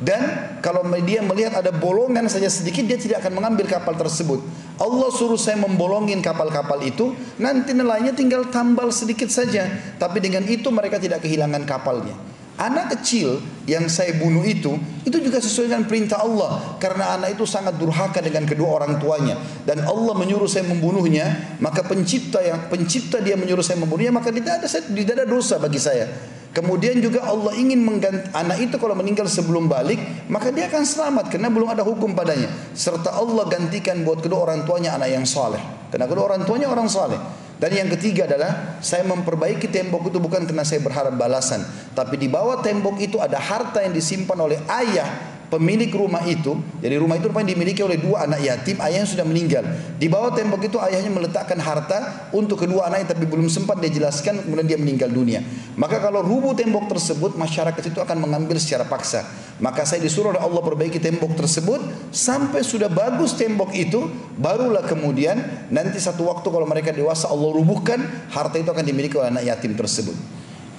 dan 0.02 0.58
kalau 0.58 0.82
dia 0.98 1.22
melihat 1.22 1.62
ada 1.62 1.70
bolongan 1.70 2.26
saja 2.26 2.50
sedikit 2.50 2.82
dia 2.82 2.98
tidak 2.98 3.22
akan 3.22 3.38
mengambil 3.38 3.70
kapal 3.70 3.94
tersebut. 3.94 4.42
Allah 4.82 5.08
suruh 5.14 5.38
saya 5.38 5.54
membolongin 5.62 6.18
kapal-kapal 6.18 6.82
itu, 6.82 7.14
nanti 7.38 7.70
nelayannya 7.70 8.10
tinggal 8.10 8.50
tambal 8.50 8.90
sedikit 8.90 9.30
saja, 9.30 9.70
tapi 10.02 10.18
dengan 10.18 10.42
itu 10.50 10.66
mereka 10.74 10.98
tidak 10.98 11.22
kehilangan 11.22 11.62
kapalnya. 11.62 12.18
Anak 12.62 12.94
kecil 12.94 13.42
yang 13.66 13.90
saya 13.90 14.14
bunuh 14.22 14.46
itu, 14.46 14.78
itu 15.02 15.18
juga 15.18 15.42
sesuai 15.42 15.66
dengan 15.66 15.82
perintah 15.82 16.22
Allah. 16.22 16.78
Karena 16.78 17.18
anak 17.18 17.34
itu 17.34 17.42
sangat 17.42 17.74
durhaka 17.74 18.22
dengan 18.22 18.46
kedua 18.46 18.78
orang 18.78 19.02
tuanya. 19.02 19.34
Dan 19.66 19.82
Allah 19.82 20.14
menyuruh 20.14 20.46
saya 20.46 20.70
membunuhnya, 20.70 21.58
maka 21.58 21.82
pencipta 21.82 22.38
yang 22.38 22.70
pencipta 22.70 23.18
dia 23.18 23.34
menyuruh 23.34 23.66
saya 23.66 23.82
membunuhnya, 23.82 24.14
maka 24.14 24.30
tidak 24.30 24.62
ada, 24.62 24.70
tidak 24.70 25.14
ada 25.18 25.26
dosa 25.26 25.58
bagi 25.58 25.82
saya. 25.82 26.06
Kemudian 26.54 27.02
juga 27.02 27.26
Allah 27.26 27.50
ingin 27.58 27.82
mengganti 27.82 28.30
anak 28.30 28.60
itu 28.62 28.78
kalau 28.78 28.94
meninggal 28.94 29.26
sebelum 29.26 29.66
balik, 29.66 29.98
maka 30.30 30.54
dia 30.54 30.70
akan 30.70 30.86
selamat 30.86 31.34
karena 31.34 31.50
belum 31.50 31.66
ada 31.66 31.82
hukum 31.82 32.14
padanya. 32.14 32.46
Serta 32.78 33.10
Allah 33.10 33.42
gantikan 33.50 34.06
buat 34.06 34.22
kedua 34.22 34.46
orang 34.46 34.62
tuanya 34.62 34.94
anak 34.94 35.10
yang 35.10 35.26
saleh. 35.26 35.58
Karena 35.90 36.06
kedua 36.06 36.30
orang 36.30 36.46
tuanya 36.46 36.70
orang 36.70 36.86
saleh. 36.86 37.18
Dan 37.62 37.78
yang 37.78 37.88
ketiga 37.94 38.26
adalah 38.26 38.82
saya 38.82 39.06
memperbaiki 39.06 39.70
tembok 39.70 40.10
itu 40.10 40.18
bukan 40.18 40.42
karena 40.50 40.66
saya 40.66 40.82
berharap 40.82 41.14
balasan, 41.14 41.62
tapi 41.94 42.18
di 42.18 42.26
bawah 42.26 42.58
tembok 42.58 42.98
itu 42.98 43.22
ada 43.22 43.38
harta 43.38 43.86
yang 43.86 43.94
disimpan 43.94 44.34
oleh 44.34 44.58
ayah 44.66 45.31
pemilik 45.52 45.92
rumah 45.92 46.24
itu, 46.24 46.56
jadi 46.80 46.96
rumah 46.96 47.20
itu 47.20 47.28
rupanya 47.28 47.52
dimiliki 47.52 47.84
oleh 47.84 48.00
dua 48.00 48.24
anak 48.24 48.40
yatim, 48.40 48.80
ayahnya 48.80 49.04
sudah 49.04 49.28
meninggal. 49.28 49.60
Di 50.00 50.08
bawah 50.08 50.32
tembok 50.32 50.64
itu 50.64 50.80
ayahnya 50.80 51.12
meletakkan 51.12 51.60
harta 51.60 52.32
untuk 52.32 52.64
kedua 52.64 52.88
anaknya 52.88 53.12
tapi 53.12 53.28
belum 53.28 53.52
sempat 53.52 53.76
dia 53.84 53.92
jelaskan 53.92 54.40
kemudian 54.40 54.64
dia 54.64 54.78
meninggal 54.80 55.12
dunia. 55.12 55.44
Maka 55.76 56.00
kalau 56.00 56.24
rubuh 56.24 56.56
tembok 56.56 56.88
tersebut 56.88 57.36
masyarakat 57.36 57.84
itu 57.84 58.00
akan 58.00 58.16
mengambil 58.16 58.56
secara 58.56 58.88
paksa. 58.88 59.28
Maka 59.60 59.84
saya 59.84 60.00
disuruh 60.00 60.32
oleh 60.32 60.40
Allah 60.40 60.64
perbaiki 60.64 60.96
tembok 60.96 61.36
tersebut 61.36 61.84
sampai 62.08 62.64
sudah 62.64 62.88
bagus 62.88 63.36
tembok 63.36 63.76
itu 63.76 64.08
barulah 64.40 64.82
kemudian 64.88 65.68
nanti 65.68 66.00
satu 66.00 66.32
waktu 66.32 66.48
kalau 66.48 66.64
mereka 66.64 66.96
dewasa 66.96 67.28
Allah 67.28 67.52
rubuhkan 67.52 68.00
harta 68.32 68.56
itu 68.56 68.72
akan 68.72 68.82
dimiliki 68.82 69.20
oleh 69.20 69.28
anak 69.28 69.44
yatim 69.44 69.76
tersebut. 69.76 70.16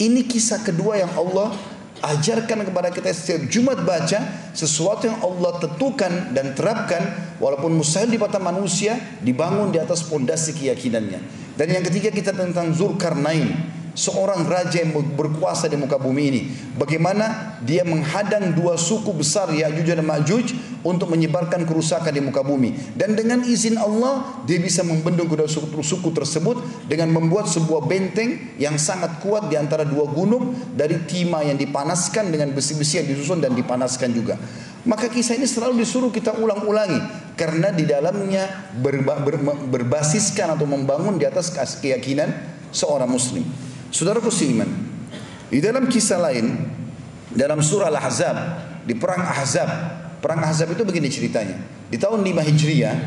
Ini 0.01 0.25
kisah 0.25 0.65
kedua 0.65 0.97
yang 0.97 1.13
Allah 1.13 1.53
ajarkan 2.03 2.67
kepada 2.67 2.91
kita 2.91 3.15
setiap 3.15 3.47
Jumat 3.47 3.79
baca 3.87 4.19
sesuatu 4.51 5.07
yang 5.07 5.23
Allah 5.23 5.55
tentukan 5.63 6.35
dan 6.35 6.51
terapkan 6.51 6.99
walaupun 7.39 7.79
mustahil 7.79 8.11
di 8.11 8.19
mata 8.19 8.43
manusia 8.43 8.99
dibangun 9.23 9.71
di 9.71 9.79
atas 9.79 10.03
pondasi 10.03 10.51
keyakinannya. 10.51 11.23
Dan 11.55 11.67
yang 11.71 11.83
ketiga 11.87 12.11
kita 12.11 12.35
tentang 12.35 12.75
Zulkarnain 12.75 13.82
seorang 13.93 14.45
raja 14.49 14.81
yang 14.81 14.93
berkuasa 14.93 15.69
di 15.69 15.77
muka 15.77 16.01
bumi 16.01 16.23
ini. 16.29 16.41
Bagaimana 16.77 17.57
dia 17.61 17.85
menghadang 17.85 18.53
dua 18.57 18.77
suku 18.77 19.13
besar 19.13 19.49
Ya'juj 19.53 19.85
dan 19.85 20.01
Ma'juj 20.01 20.53
untuk 20.83 21.13
menyebarkan 21.13 21.63
kerusakan 21.63 22.11
di 22.11 22.19
muka 22.19 22.43
bumi. 22.43 22.75
Dan 22.97 23.15
dengan 23.15 23.41
izin 23.45 23.79
Allah 23.79 24.43
dia 24.43 24.59
bisa 24.59 24.83
membendung 24.83 25.31
kedua 25.31 25.47
suku, 25.47 25.79
suku 25.79 26.11
tersebut 26.11 26.59
dengan 26.89 27.09
membuat 27.13 27.47
sebuah 27.47 27.87
benteng 27.87 28.57
yang 28.59 28.75
sangat 28.75 29.23
kuat 29.23 29.47
di 29.47 29.55
antara 29.55 29.87
dua 29.87 30.09
gunung 30.11 30.53
dari 30.75 30.99
timah 31.07 31.47
yang 31.47 31.55
dipanaskan 31.55 32.29
dengan 32.29 32.51
besi-besi 32.51 32.99
yang 32.99 33.07
disusun 33.07 33.39
dan 33.39 33.55
dipanaskan 33.55 34.11
juga. 34.11 34.35
Maka 34.83 35.07
kisah 35.07 35.39
ini 35.39 35.47
selalu 35.47 35.79
disuruh 35.79 36.11
kita 36.11 36.35
ulang-ulangi 36.35 36.99
karena 37.39 37.71
di 37.71 37.87
dalamnya 37.87 38.67
berba, 38.75 39.23
ber, 39.23 39.39
berbasiskan 39.71 40.59
atau 40.59 40.67
membangun 40.67 41.15
di 41.15 41.23
atas 41.23 41.55
keyakinan 41.79 42.27
seorang 42.75 43.07
muslim. 43.07 43.47
Saudaraku 43.93 44.33
seiman, 44.33 44.65
di 45.53 45.61
dalam 45.61 45.85
kisah 45.85 46.17
lain 46.17 46.65
dalam 47.29 47.61
surah 47.61 47.93
Al-Ahzab 47.93 48.37
di 48.89 48.97
perang 48.97 49.21
Ahzab, 49.21 49.69
perang 50.17 50.41
Ahzab 50.41 50.73
itu 50.73 50.81
begini 50.81 51.13
ceritanya. 51.13 51.61
Di 51.93 52.01
tahun 52.01 52.25
5 52.25 52.41
Hijriah 52.41 52.97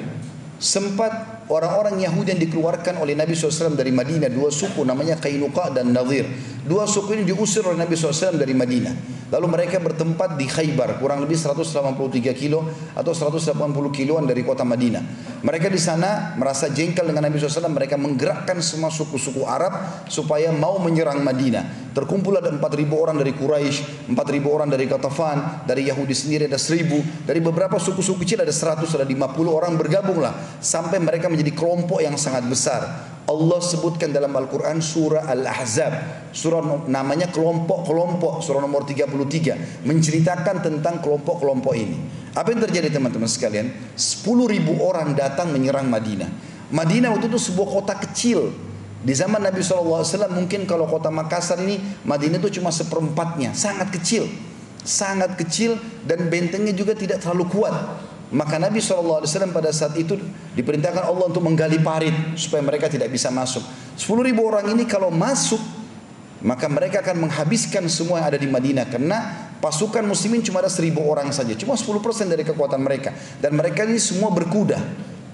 sempat 0.63 1.43
orang-orang 1.51 1.99
Yahudi 2.07 2.39
yang 2.39 2.43
dikeluarkan 2.47 3.03
oleh 3.03 3.19
Nabi 3.19 3.35
SAW 3.35 3.75
dari 3.75 3.91
Madinah 3.91 4.31
dua 4.31 4.49
suku 4.49 4.87
namanya 4.87 5.19
Qainuqa 5.19 5.75
dan 5.75 5.91
Nadir 5.91 6.25
dua 6.67 6.85
suku 6.85 7.15
ini 7.17 7.25
diusir 7.25 7.63
oleh 7.63 7.79
Nabi 7.79 7.95
SAW 7.95 8.37
dari 8.37 8.53
Madinah. 8.53 9.17
Lalu 9.27 9.47
mereka 9.51 9.83
bertempat 9.83 10.39
di 10.39 10.47
Khaybar 10.47 11.03
kurang 11.03 11.19
lebih 11.19 11.35
183 11.35 12.31
kilo 12.39 12.63
atau 12.95 13.11
180 13.11 13.51
kiloan 13.91 14.23
dari 14.23 14.47
kota 14.47 14.63
Madinah. 14.63 15.03
Mereka 15.43 15.67
di 15.67 15.83
sana 15.83 16.39
merasa 16.39 16.71
jengkel 16.71 17.11
dengan 17.11 17.27
Nabi 17.27 17.43
SAW 17.43 17.67
mereka 17.75 17.99
menggerakkan 17.99 18.63
semua 18.63 18.87
suku-suku 18.87 19.43
Arab 19.43 20.07
supaya 20.07 20.55
mau 20.55 20.79
menyerang 20.79 21.27
Madinah. 21.27 21.91
Terkumpul 21.91 22.39
ada 22.39 22.55
4.000 22.55 22.63
orang 22.95 23.19
dari 23.19 23.35
Quraisy 23.35 24.15
4.000 24.15 24.47
orang 24.47 24.69
dari 24.71 24.87
Qatafan 24.87 25.67
dari 25.67 25.91
Yahudi 25.91 26.15
sendiri 26.15 26.47
ada 26.47 26.61
1.000 26.61 27.27
dari 27.27 27.43
beberapa 27.43 27.83
suku-suku 27.83 28.23
kecil 28.23 28.47
ada 28.47 28.55
100 28.55 28.87
ada 28.87 29.07
50 29.07 29.33
orang 29.51 29.75
bergabunglah 29.75 30.63
sampai 30.63 31.03
mereka 31.03 31.27
menjadi 31.27 31.51
kelompok 31.51 31.99
yang 31.99 32.15
sangat 32.15 32.47
besar. 32.47 33.16
Allah 33.27 33.59
sebutkan 33.59 34.15
dalam 34.15 34.31
Al-Quran 34.31 34.79
surah 34.79 35.27
Al-Ahzab. 35.27 36.31
Surah 36.31 36.87
namanya 36.87 37.27
kelompok-kelompok. 37.35 38.39
Surah 38.39 38.63
nomor 38.63 38.87
33. 38.87 39.83
Menceritakan 39.83 40.63
tentang 40.63 41.03
kelompok-kelompok 41.03 41.75
ini. 41.75 41.99
Apa 42.39 42.55
yang 42.55 42.63
terjadi 42.63 42.95
teman-teman 42.95 43.27
sekalian? 43.27 43.75
10 43.99 44.23
ribu 44.47 44.79
orang 44.79 45.19
datang 45.19 45.51
menyerang 45.51 45.91
Madinah. 45.91 46.31
Madinah 46.71 47.11
waktu 47.19 47.27
itu 47.27 47.51
sebuah 47.51 47.69
kota 47.83 47.95
kecil. 47.99 48.55
Di 49.03 49.15
zaman 49.15 49.43
Nabi 49.43 49.63
SAW 49.63 50.07
mungkin 50.31 50.63
kalau 50.67 50.87
kota 50.87 51.11
Makassar 51.11 51.59
ini 51.63 51.79
Madinah 52.07 52.39
itu 52.43 52.59
cuma 52.59 52.71
seperempatnya, 52.71 53.55
sangat 53.55 53.91
kecil. 53.91 54.31
Sangat 54.87 55.35
kecil 55.35 55.75
dan 56.07 56.31
bentengnya 56.31 56.71
juga 56.71 56.95
tidak 56.95 57.19
terlalu 57.23 57.51
kuat. 57.51 57.75
Maka 58.27 58.59
Nabi 58.59 58.83
SAW 58.83 59.23
pada 59.55 59.71
saat 59.71 59.95
itu 59.95 60.19
diperintahkan 60.59 61.07
Allah 61.07 61.31
untuk 61.31 61.47
menggali 61.47 61.79
parit 61.79 62.15
supaya 62.35 62.59
mereka 62.59 62.91
tidak 62.91 63.07
bisa 63.11 63.31
masuk. 63.31 63.63
10 63.95 64.27
ribu 64.27 64.43
orang 64.43 64.67
ini 64.75 64.83
kalau 64.83 65.15
masuk 65.15 65.63
maka 66.43 66.67
mereka 66.69 67.01
akan 67.01 67.27
menghabiskan 67.27 67.87
semua 67.87 68.21
yang 68.21 68.29
ada 68.35 68.39
di 68.39 68.51
Madinah. 68.51 68.87
Karena 68.91 69.19
pasukan 69.63 70.05
muslimin 70.05 70.43
cuma 70.43 70.61
ada 70.61 70.71
seribu 70.71 71.07
orang 71.07 71.31
saja. 71.31 71.55
Cuma 71.55 71.79
10% 71.79 72.03
dari 72.27 72.43
kekuatan 72.43 72.83
mereka. 72.83 73.15
Dan 73.39 73.57
mereka 73.57 73.87
ini 73.87 73.99
semua 74.03 74.29
berkuda 74.35 74.79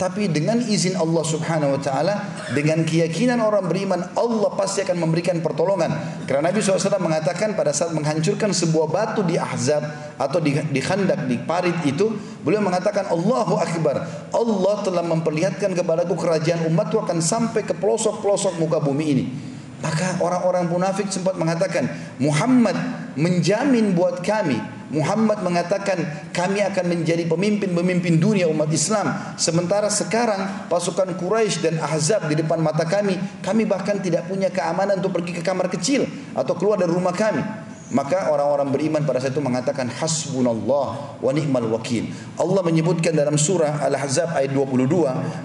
tapi 0.01 0.27
dengan 0.27 0.59
izin 0.59 0.97
Allah 0.97 1.25
Subhanahu 1.25 1.77
wa 1.77 1.81
taala 1.81 2.15
dengan 2.57 2.83
keyakinan 2.83 3.39
orang 3.39 3.69
beriman 3.69 4.01
Allah 4.17 4.51
pasti 4.57 4.83
akan 4.83 4.99
memberikan 4.99 5.39
pertolongan. 5.45 5.93
Karena 6.27 6.51
Nabi 6.51 6.59
SAW 6.65 6.99
mengatakan 6.99 7.55
pada 7.55 7.71
saat 7.71 7.93
menghancurkan 7.93 8.51
sebuah 8.51 8.89
batu 8.89 9.21
di 9.23 9.37
Ahzab 9.37 9.85
atau 10.17 10.39
di, 10.41 10.57
di 10.59 10.81
khandak 10.81 11.29
di 11.29 11.37
parit 11.45 11.77
itu 11.85 12.13
beliau 12.43 12.65
mengatakan 12.65 13.13
Allahu 13.13 13.61
Akbar. 13.61 13.97
Allah 14.33 14.75
telah 14.83 15.05
memperlihatkan 15.05 15.77
kepadaku 15.77 16.17
kerajaan 16.17 16.67
umatku 16.67 16.99
akan 16.99 17.21
sampai 17.21 17.63
ke 17.63 17.77
pelosok-pelosok 17.77 18.59
muka 18.59 18.81
bumi 18.81 19.07
ini. 19.07 19.25
Maka 19.83 20.23
orang-orang 20.23 20.71
munafik 20.71 21.11
sempat 21.11 21.35
mengatakan 21.35 21.91
Muhammad 22.23 22.79
menjamin 23.19 23.99
buat 23.99 24.23
kami 24.23 24.57
Muhammad 24.93 25.41
mengatakan 25.41 26.29
kami 26.37 26.61
akan 26.61 26.85
menjadi 26.93 27.25
pemimpin-pemimpin 27.25 28.21
dunia 28.21 28.45
umat 28.53 28.69
Islam. 28.69 29.09
Sementara 29.41 29.89
sekarang 29.89 30.69
pasukan 30.69 31.17
Quraisy 31.17 31.65
dan 31.65 31.81
Ahzab 31.81 32.29
di 32.29 32.37
depan 32.37 32.61
mata 32.61 32.85
kami, 32.85 33.17
kami 33.41 33.65
bahkan 33.65 34.05
tidak 34.05 34.29
punya 34.29 34.53
keamanan 34.53 35.01
untuk 35.01 35.17
pergi 35.17 35.41
ke 35.41 35.43
kamar 35.43 35.73
kecil 35.73 36.05
atau 36.37 36.53
keluar 36.53 36.77
dari 36.77 36.93
rumah 36.93 37.17
kami. 37.17 37.41
Maka 37.93 38.33
orang-orang 38.33 38.73
beriman 38.73 39.03
pada 39.05 39.21
saat 39.21 39.37
itu 39.37 39.45
mengatakan 39.45 39.85
hasbunallah 39.93 41.21
wa 41.21 41.31
ni'mal 41.31 41.69
wakil. 41.77 42.09
Allah 42.41 42.65
menyebutkan 42.65 43.13
dalam 43.13 43.37
surah 43.37 43.85
Al-Ahzab 43.85 44.33
ayat 44.33 44.57
22, 44.57 44.89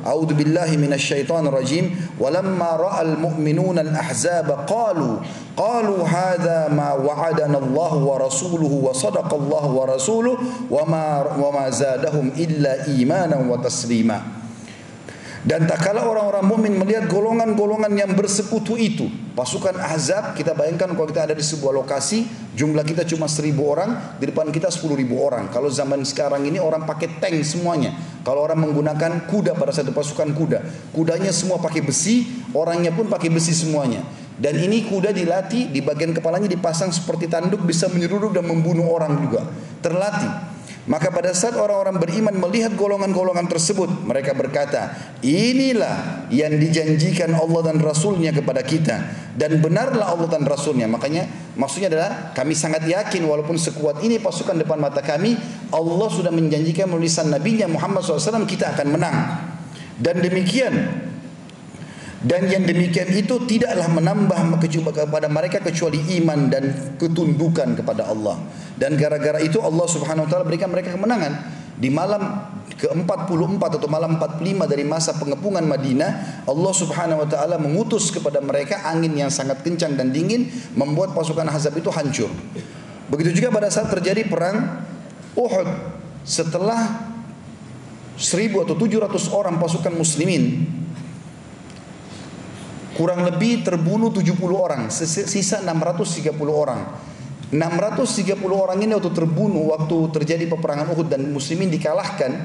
A'udzu 0.08 0.32
billahi 0.32 0.80
minasyaitonir 0.80 1.52
rajim, 1.52 1.92
walamma 2.16 2.80
ra'al 2.80 3.20
mu'minuna 3.20 3.84
al-ahzaba 3.84 4.64
qalu 4.64 5.20
qalu 5.60 5.96
hadha 6.08 6.72
ma 6.72 6.96
wa'adana 6.96 7.60
Allah 7.60 7.92
wa 8.00 8.16
rasuluhu 8.16 8.88
wa 8.88 8.96
sadaqa 8.96 9.36
Allah 9.36 9.64
wa 9.68 9.84
rasuluhu 9.84 10.72
wa 10.72 10.88
ma 10.88 11.28
wa 11.28 11.52
ma 11.52 11.66
zadahum 11.68 12.32
illa 12.40 12.88
imanan 12.88 13.44
wa 13.52 13.60
taslima. 13.60 14.37
Dan 15.48 15.64
tak 15.64 15.80
kala 15.80 16.04
orang-orang 16.04 16.44
mukmin 16.44 16.76
melihat 16.76 17.08
golongan-golongan 17.08 17.96
yang 17.96 18.12
bersekutu 18.20 18.76
itu, 18.76 19.08
pasukan 19.32 19.80
Ahzab, 19.80 20.36
kita 20.36 20.52
bayangkan 20.52 20.92
kalau 20.92 21.08
kita 21.08 21.24
ada 21.24 21.32
di 21.32 21.40
sebuah 21.40 21.72
lokasi, 21.72 22.28
jumlah 22.52 22.84
kita 22.84 23.08
cuma 23.08 23.32
seribu 23.32 23.64
orang, 23.64 24.20
di 24.20 24.28
depan 24.28 24.52
kita 24.52 24.68
sepuluh 24.68 25.00
ribu 25.00 25.16
orang. 25.24 25.48
Kalau 25.48 25.72
zaman 25.72 26.04
sekarang 26.04 26.44
ini 26.44 26.60
orang 26.60 26.84
pakai 26.84 27.24
tank 27.24 27.40
semuanya. 27.48 27.96
Kalau 28.28 28.44
orang 28.44 28.60
menggunakan 28.60 29.24
kuda 29.32 29.56
pada 29.56 29.72
satu 29.72 29.96
pasukan 29.96 30.36
kuda, 30.36 30.92
kudanya 30.92 31.32
semua 31.32 31.64
pakai 31.64 31.80
besi, 31.80 32.28
orangnya 32.52 32.92
pun 32.92 33.08
pakai 33.08 33.32
besi 33.32 33.56
semuanya. 33.56 34.04
Dan 34.36 34.60
ini 34.60 34.84
kuda 34.84 35.16
dilatih, 35.16 35.72
di 35.72 35.80
bagian 35.80 36.12
kepalanya 36.12 36.52
dipasang 36.52 36.92
seperti 36.92 37.32
tanduk 37.32 37.64
bisa 37.64 37.88
menyeruduk 37.88 38.36
dan 38.36 38.44
membunuh 38.44 38.92
orang 38.92 39.16
juga. 39.24 39.48
Terlatih. 39.80 40.57
Maka 40.88 41.12
pada 41.12 41.36
saat 41.36 41.60
orang-orang 41.60 42.00
beriman 42.00 42.32
melihat 42.48 42.72
golongan-golongan 42.80 43.52
tersebut, 43.52 44.08
mereka 44.08 44.32
berkata, 44.32 44.96
inilah 45.20 46.28
yang 46.32 46.56
dijanjikan 46.56 47.36
Allah 47.36 47.72
dan 47.72 47.84
Rasulnya 47.84 48.32
kepada 48.32 48.64
kita. 48.64 48.96
Dan 49.36 49.60
benarlah 49.60 50.16
Allah 50.16 50.32
dan 50.32 50.48
Rasulnya. 50.48 50.88
Makanya 50.88 51.28
maksudnya 51.60 51.92
adalah 51.92 52.32
kami 52.32 52.56
sangat 52.56 52.88
yakin 52.88 53.20
walaupun 53.28 53.60
sekuat 53.60 54.00
ini 54.00 54.24
pasukan 54.24 54.56
depan 54.64 54.80
mata 54.80 55.04
kami, 55.04 55.36
Allah 55.76 56.08
sudah 56.08 56.32
menjanjikan 56.32 56.88
melalui 56.88 57.12
Nabi 57.12 57.52
Muhammad 57.68 58.08
SAW 58.08 58.48
kita 58.48 58.72
akan 58.72 58.88
menang. 58.88 59.18
Dan 60.00 60.24
demikian 60.24 60.74
dan 62.28 62.44
yang 62.52 62.68
demikian 62.68 63.08
itu 63.16 63.40
tidaklah 63.48 63.88
menambah 63.88 64.60
kepada 64.60 65.32
mereka 65.32 65.64
kecuali 65.64 65.96
iman 66.20 66.52
dan 66.52 66.64
ketundukan 67.00 67.80
kepada 67.80 68.12
Allah. 68.12 68.36
Dan 68.76 69.00
gara-gara 69.00 69.40
itu 69.40 69.64
Allah 69.64 69.88
Subhanahu 69.88 70.28
wa 70.28 70.30
taala 70.30 70.44
berikan 70.44 70.68
mereka 70.68 70.92
kemenangan. 70.92 71.64
Di 71.78 71.88
malam 71.88 72.20
ke-44 72.76 73.62
atau 73.80 73.88
malam 73.88 74.20
45 74.20 74.44
dari 74.68 74.84
masa 74.84 75.16
pengepungan 75.16 75.64
Madinah, 75.64 76.44
Allah 76.44 76.74
Subhanahu 76.76 77.24
wa 77.24 77.28
taala 77.32 77.56
mengutus 77.56 78.12
kepada 78.12 78.44
mereka 78.44 78.84
angin 78.84 79.16
yang 79.16 79.32
sangat 79.32 79.64
kencang 79.64 79.96
dan 79.96 80.12
dingin 80.12 80.52
membuat 80.76 81.16
pasukan 81.16 81.48
Ahzab 81.48 81.80
itu 81.80 81.88
hancur. 81.96 82.28
Begitu 83.08 83.40
juga 83.40 83.56
pada 83.56 83.72
saat 83.72 83.88
terjadi 83.88 84.28
perang 84.28 84.84
Uhud 85.32 85.70
setelah 86.28 87.08
1000 88.20 88.68
atau 88.68 88.76
700 88.76 89.32
orang 89.32 89.56
pasukan 89.64 89.96
muslimin 89.96 90.68
kurang 92.98 93.22
lebih 93.22 93.62
terbunuh 93.62 94.10
70 94.10 94.34
orang, 94.58 94.90
sisa 94.90 95.62
630 95.62 96.34
orang. 96.50 96.82
630 97.48 98.36
orang 98.52 98.76
ini 98.84 98.92
waktu 98.92 99.14
terbunuh 99.16 99.72
waktu 99.72 99.98
terjadi 100.12 100.52
peperangan 100.52 100.92
Uhud 100.92 101.08
dan 101.08 101.32
muslimin 101.32 101.72
dikalahkan 101.72 102.44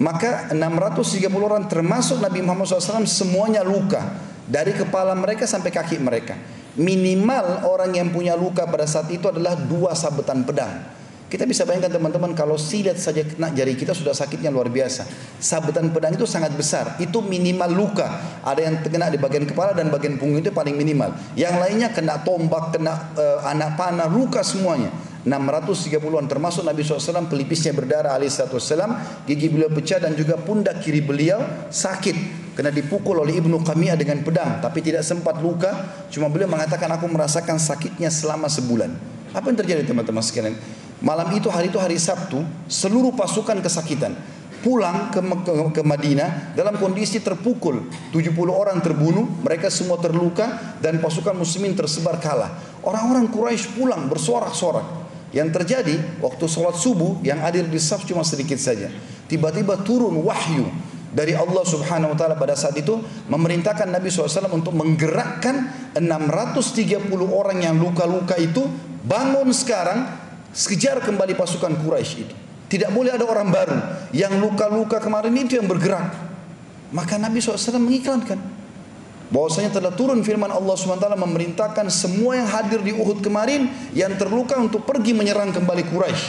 maka 0.00 0.48
630 0.56 1.28
orang 1.36 1.68
termasuk 1.68 2.24
Nabi 2.24 2.40
Muhammad 2.40 2.68
SAW 2.68 3.04
semuanya 3.04 3.60
luka. 3.60 4.24
Dari 4.46 4.70
kepala 4.72 5.10
mereka 5.18 5.42
sampai 5.42 5.74
kaki 5.74 5.98
mereka. 5.98 6.38
Minimal 6.78 7.66
orang 7.66 7.92
yang 7.98 8.08
punya 8.14 8.38
luka 8.38 8.62
pada 8.64 8.86
saat 8.86 9.10
itu 9.10 9.26
adalah 9.26 9.58
dua 9.58 9.92
sabetan 9.92 10.46
pedang 10.46 10.95
kita 11.26 11.42
bisa 11.42 11.66
bayangkan 11.66 11.90
teman-teman 11.90 12.38
kalau 12.38 12.54
sidat 12.54 13.02
saja 13.02 13.26
kena 13.26 13.50
jari 13.50 13.74
kita 13.74 13.90
sudah 13.90 14.14
sakitnya 14.14 14.46
luar 14.46 14.70
biasa. 14.70 15.02
Sabetan 15.42 15.90
pedang 15.90 16.14
itu 16.14 16.22
sangat 16.22 16.54
besar. 16.54 16.94
Itu 17.02 17.18
minimal 17.18 17.70
luka. 17.74 18.06
Ada 18.46 18.62
yang 18.62 18.78
kena 18.86 19.10
di 19.10 19.18
bagian 19.18 19.42
kepala 19.42 19.74
dan 19.74 19.90
bagian 19.90 20.22
punggung 20.22 20.38
itu 20.38 20.54
paling 20.54 20.78
minimal. 20.78 21.10
Yang 21.34 21.54
lainnya 21.58 21.88
kena 21.90 22.22
tombak, 22.22 22.78
kena 22.78 23.10
uh, 23.18 23.42
anak 23.42 23.74
panah, 23.74 24.06
luka 24.06 24.46
semuanya. 24.46 24.94
630-an 25.26 26.30
termasuk 26.30 26.62
Nabi 26.62 26.86
SAW 26.86 27.26
pelipisnya 27.26 27.74
berdarah 27.74 28.14
alaihissalam 28.14 29.26
gigi 29.26 29.50
beliau 29.50 29.66
pecah 29.74 29.98
dan 29.98 30.14
juga 30.14 30.38
pundak 30.38 30.78
kiri 30.78 31.02
beliau 31.02 31.42
sakit 31.66 32.14
kena 32.54 32.70
dipukul 32.70 33.18
oleh 33.18 33.34
Ibnu 33.42 33.58
Qamiyah 33.66 33.98
dengan 33.98 34.22
pedang 34.22 34.62
tapi 34.62 34.86
tidak 34.86 35.02
sempat 35.02 35.42
luka 35.42 36.06
cuma 36.14 36.30
beliau 36.30 36.46
mengatakan 36.46 36.86
aku 36.94 37.10
merasakan 37.10 37.58
sakitnya 37.58 38.06
selama 38.06 38.46
sebulan 38.46 38.94
apa 39.34 39.46
yang 39.50 39.58
terjadi 39.58 39.82
teman-teman 39.90 40.22
sekalian 40.22 40.54
Malam 41.04 41.28
itu 41.36 41.52
hari 41.52 41.68
itu 41.68 41.76
hari 41.76 42.00
Sabtu, 42.00 42.40
seluruh 42.66 43.12
pasukan 43.12 43.60
kesakitan 43.60 44.16
pulang 44.66 45.14
ke, 45.14 45.22
ke, 45.22 45.52
ke 45.78 45.82
Madinah 45.86 46.58
dalam 46.58 46.74
kondisi 46.82 47.22
terpukul. 47.22 47.86
70 48.10 48.34
orang 48.50 48.82
terbunuh, 48.82 49.22
mereka 49.46 49.70
semua 49.70 49.94
terluka 50.02 50.74
dan 50.82 50.98
pasukan 50.98 51.38
muslimin 51.38 51.78
tersebar 51.78 52.18
kalah. 52.18 52.50
Orang-orang 52.82 53.30
Quraisy 53.30 53.78
pulang 53.78 54.10
bersorak-sorak. 54.10 55.06
Yang 55.30 55.62
terjadi 55.62 55.94
waktu 56.18 56.44
sholat 56.48 56.74
subuh 56.80 57.20
yang 57.22 57.42
hadir 57.44 57.66
di 57.70 57.78
saf 57.78 58.02
cuma 58.08 58.26
sedikit 58.26 58.56
saja. 58.56 58.90
Tiba-tiba 59.30 59.84
turun 59.86 60.18
wahyu 60.22 60.66
dari 61.12 61.36
Allah 61.36 61.62
Subhanahu 61.66 62.14
wa 62.14 62.16
taala 62.16 62.34
pada 62.38 62.56
saat 62.56 62.78
itu 62.78 62.98
memerintahkan 63.28 63.90
Nabi 63.90 64.08
SAW 64.08 64.48
untuk 64.54 64.72
menggerakkan 64.72 65.92
630 65.98 67.10
orang 67.26 67.58
yang 67.58 67.76
luka-luka 67.76 68.38
itu 68.38 68.64
bangun 69.02 69.50
sekarang 69.50 70.25
Sekejar 70.56 71.04
kembali 71.04 71.36
pasukan 71.36 71.76
Quraisy 71.84 72.14
itu. 72.24 72.34
Tidak 72.72 72.88
boleh 72.88 73.12
ada 73.12 73.28
orang 73.28 73.52
baru. 73.52 73.76
Yang 74.16 74.40
luka-luka 74.40 74.96
kemarin 75.04 75.36
itu 75.36 75.60
yang 75.60 75.68
bergerak. 75.68 76.16
Maka 76.96 77.20
Nabi 77.20 77.44
SAW 77.44 77.76
mengiklankan. 77.76 78.40
Bahwasanya 79.28 79.74
telah 79.74 79.92
turun 79.92 80.24
firman 80.24 80.48
Allah 80.48 80.72
SWT 80.78 81.02
memerintahkan 81.02 81.92
semua 81.92 82.40
yang 82.40 82.48
hadir 82.48 82.80
di 82.80 82.94
Uhud 82.94 83.20
kemarin 83.20 83.68
yang 83.92 84.16
terluka 84.16 84.56
untuk 84.56 84.86
pergi 84.88 85.12
menyerang 85.12 85.52
kembali 85.52 85.82
Quraisy. 85.92 86.24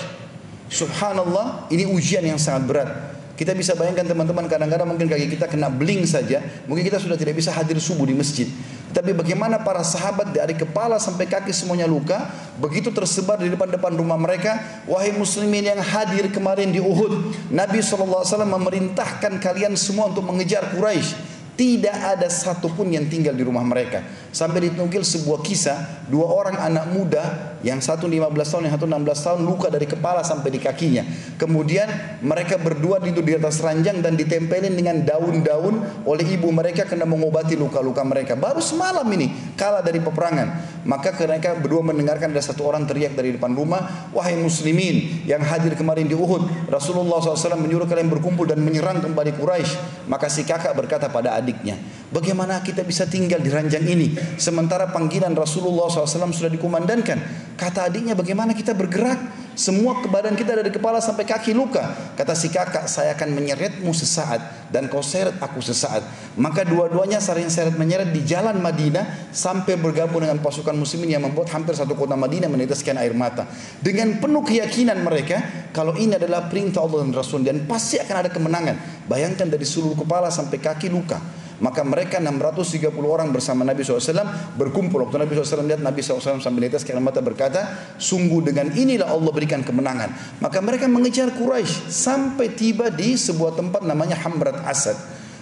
Subhanallah, 0.68 1.72
ini 1.72 1.88
ujian 1.88 2.26
yang 2.28 2.42
sangat 2.42 2.64
berat. 2.68 3.17
Kita 3.38 3.54
bisa 3.54 3.78
bayangkan 3.78 4.02
teman-teman 4.02 4.50
kadang-kadang 4.50 4.90
mungkin 4.90 5.06
kaki 5.06 5.38
kita 5.38 5.46
kena 5.46 5.70
bling 5.70 6.10
saja, 6.10 6.42
mungkin 6.66 6.82
kita 6.82 6.98
sudah 6.98 7.14
tidak 7.14 7.38
bisa 7.38 7.54
hadir 7.54 7.78
subuh 7.78 8.10
di 8.10 8.18
masjid. 8.18 8.50
Tapi 8.90 9.14
bagaimana 9.14 9.62
para 9.62 9.86
sahabat 9.86 10.34
dari 10.34 10.58
kepala 10.58 10.98
sampai 10.98 11.30
kaki 11.30 11.54
semuanya 11.54 11.86
luka, 11.86 12.18
begitu 12.58 12.90
tersebar 12.90 13.38
di 13.38 13.54
depan-depan 13.54 13.94
rumah 13.94 14.18
mereka, 14.18 14.82
wahai 14.90 15.14
muslimin 15.14 15.70
yang 15.70 15.78
hadir 15.78 16.34
kemarin 16.34 16.74
di 16.74 16.82
Uhud, 16.82 17.30
Nabi 17.54 17.78
SAW 17.78 18.26
memerintahkan 18.26 19.38
kalian 19.38 19.78
semua 19.78 20.10
untuk 20.10 20.26
mengejar 20.26 20.74
Quraisy. 20.74 21.38
Tidak 21.58 22.18
ada 22.18 22.30
satupun 22.30 22.90
yang 22.94 23.10
tinggal 23.10 23.34
di 23.34 23.42
rumah 23.42 23.66
mereka. 23.66 24.06
Sampai 24.30 24.70
ditunggil 24.70 25.02
sebuah 25.02 25.42
kisah, 25.42 26.06
dua 26.06 26.30
orang 26.30 26.54
anak 26.54 26.86
muda 26.94 27.57
yang 27.66 27.82
satu 27.82 28.06
15 28.06 28.34
tahun, 28.34 28.62
yang 28.70 28.76
satu 28.78 28.86
16 28.86 29.26
tahun 29.26 29.40
luka 29.46 29.68
dari 29.74 29.88
kepala 29.90 30.22
sampai 30.22 30.50
di 30.54 30.60
kakinya. 30.62 31.04
Kemudian 31.38 32.20
mereka 32.22 32.58
berdua 32.62 33.02
tidur 33.02 33.26
di 33.26 33.38
atas 33.38 33.62
ranjang 33.62 34.02
dan 34.02 34.14
ditempelin 34.14 34.74
dengan 34.74 35.02
daun-daun 35.02 36.06
oleh 36.06 36.26
ibu 36.26 36.50
mereka 36.54 36.86
kena 36.86 37.06
mengobati 37.06 37.58
luka-luka 37.58 38.06
mereka. 38.06 38.34
Baru 38.38 38.62
semalam 38.62 39.06
ini 39.14 39.56
kalah 39.58 39.82
dari 39.82 40.02
peperangan. 40.04 40.80
Maka 40.88 41.12
mereka 41.20 41.52
berdua 41.60 41.84
mendengarkan 41.84 42.32
ada 42.32 42.40
satu 42.40 42.64
orang 42.64 42.88
teriak 42.88 43.12
dari 43.12 43.36
depan 43.36 43.52
rumah, 43.52 44.10
wahai 44.16 44.40
muslimin 44.40 45.28
yang 45.28 45.44
hadir 45.44 45.76
kemarin 45.76 46.08
di 46.08 46.16
Uhud, 46.16 46.72
Rasulullah 46.72 47.20
SAW 47.20 47.60
menyuruh 47.60 47.84
kalian 47.84 48.08
berkumpul 48.08 48.48
dan 48.48 48.64
menyerang 48.64 49.04
kembali 49.04 49.36
Quraisy. 49.36 50.08
Maka 50.08 50.32
si 50.32 50.48
kakak 50.48 50.72
berkata 50.72 51.12
pada 51.12 51.36
adiknya, 51.36 51.76
bagaimana 52.16 52.64
kita 52.64 52.88
bisa 52.88 53.04
tinggal 53.04 53.44
di 53.44 53.52
ranjang 53.52 53.84
ini 53.84 54.16
sementara 54.40 54.88
panggilan 54.88 55.36
Rasulullah 55.36 55.92
SAW 55.92 56.32
sudah 56.32 56.52
dikumandangkan. 56.52 57.47
Kata 57.58 57.90
adiknya, 57.90 58.14
bagaimana 58.14 58.54
kita 58.54 58.78
bergerak? 58.78 59.18
Semua 59.58 59.98
badan 60.06 60.38
kita 60.38 60.54
dari 60.54 60.70
kepala 60.70 61.02
sampai 61.02 61.26
kaki 61.26 61.58
luka. 61.58 61.82
Kata 62.14 62.38
si 62.38 62.54
kakak, 62.54 62.86
saya 62.86 63.18
akan 63.18 63.34
menyeretmu 63.34 63.90
sesaat 63.90 64.70
dan 64.70 64.86
kau 64.86 65.02
seret 65.02 65.34
aku 65.42 65.58
sesaat. 65.66 66.06
Maka 66.38 66.62
dua-duanya 66.62 67.18
saling 67.18 67.50
seret 67.50 67.74
menyeret 67.74 68.14
di 68.14 68.22
jalan 68.22 68.62
Madinah 68.62 69.34
sampai 69.34 69.74
bergabung 69.82 70.22
dengan 70.22 70.38
pasukan 70.46 70.78
muslimin 70.78 71.18
yang 71.18 71.26
membuat 71.26 71.50
hampir 71.58 71.74
satu 71.74 71.98
kota 71.98 72.14
Madinah 72.14 72.46
meneteskan 72.46 73.02
air 73.02 73.18
mata. 73.18 73.50
Dengan 73.82 74.22
penuh 74.22 74.46
keyakinan 74.46 75.02
mereka 75.02 75.42
kalau 75.74 75.98
ini 75.98 76.22
adalah 76.22 76.46
perintah 76.46 76.86
Allah 76.86 77.10
dan 77.10 77.18
Rasul 77.18 77.42
dan 77.42 77.66
pasti 77.66 77.98
akan 77.98 78.16
ada 78.22 78.30
kemenangan. 78.30 79.10
Bayangkan 79.10 79.50
dari 79.50 79.66
seluruh 79.66 79.98
kepala 80.06 80.30
sampai 80.30 80.62
kaki 80.62 80.94
luka. 80.94 81.18
Maka 81.58 81.82
mereka 81.82 82.22
630 82.22 82.94
orang 83.02 83.34
bersama 83.34 83.66
Nabi 83.66 83.82
SAW 83.82 84.54
berkumpul. 84.54 85.10
Waktu 85.10 85.18
Nabi 85.18 85.34
SAW 85.34 85.66
lihat 85.66 85.82
Nabi 85.82 86.06
SAW 86.06 86.38
sambil 86.38 86.70
netes 86.70 86.86
air 86.86 87.02
mata 87.02 87.18
berkata, 87.18 87.94
sungguh 87.98 88.46
dengan 88.46 88.70
inilah 88.70 89.10
Allah 89.10 89.32
berikan 89.34 89.66
kemenangan. 89.66 90.38
Maka 90.38 90.62
mereka 90.62 90.86
mengejar 90.86 91.34
Quraisy 91.34 91.90
sampai 91.90 92.54
tiba 92.54 92.94
di 92.94 93.18
sebuah 93.18 93.58
tempat 93.58 93.82
namanya 93.82 94.22
Hamrat 94.22 94.62
Asad. 94.70 94.98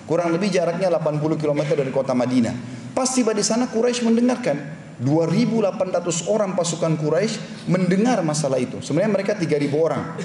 Kurang 0.08 0.32
lebih 0.32 0.54
jaraknya 0.54 0.88
80 0.88 1.36
km 1.36 1.62
dari 1.75 1.91
kota 1.91 2.15
Madinah. 2.15 2.56
Pas 2.95 3.12
tiba 3.12 3.36
di 3.36 3.43
sana 3.43 3.67
Quraisy 3.67 4.08
mendengarkan 4.08 4.56
2.800 5.04 6.32
orang 6.32 6.56
pasukan 6.56 6.95
Quraisy 6.95 7.67
mendengar 7.67 8.23
masalah 8.23 8.56
itu. 8.56 8.80
Sebenarnya 8.80 9.12
mereka 9.12 9.36
3.000 9.36 9.67
orang. 9.75 10.15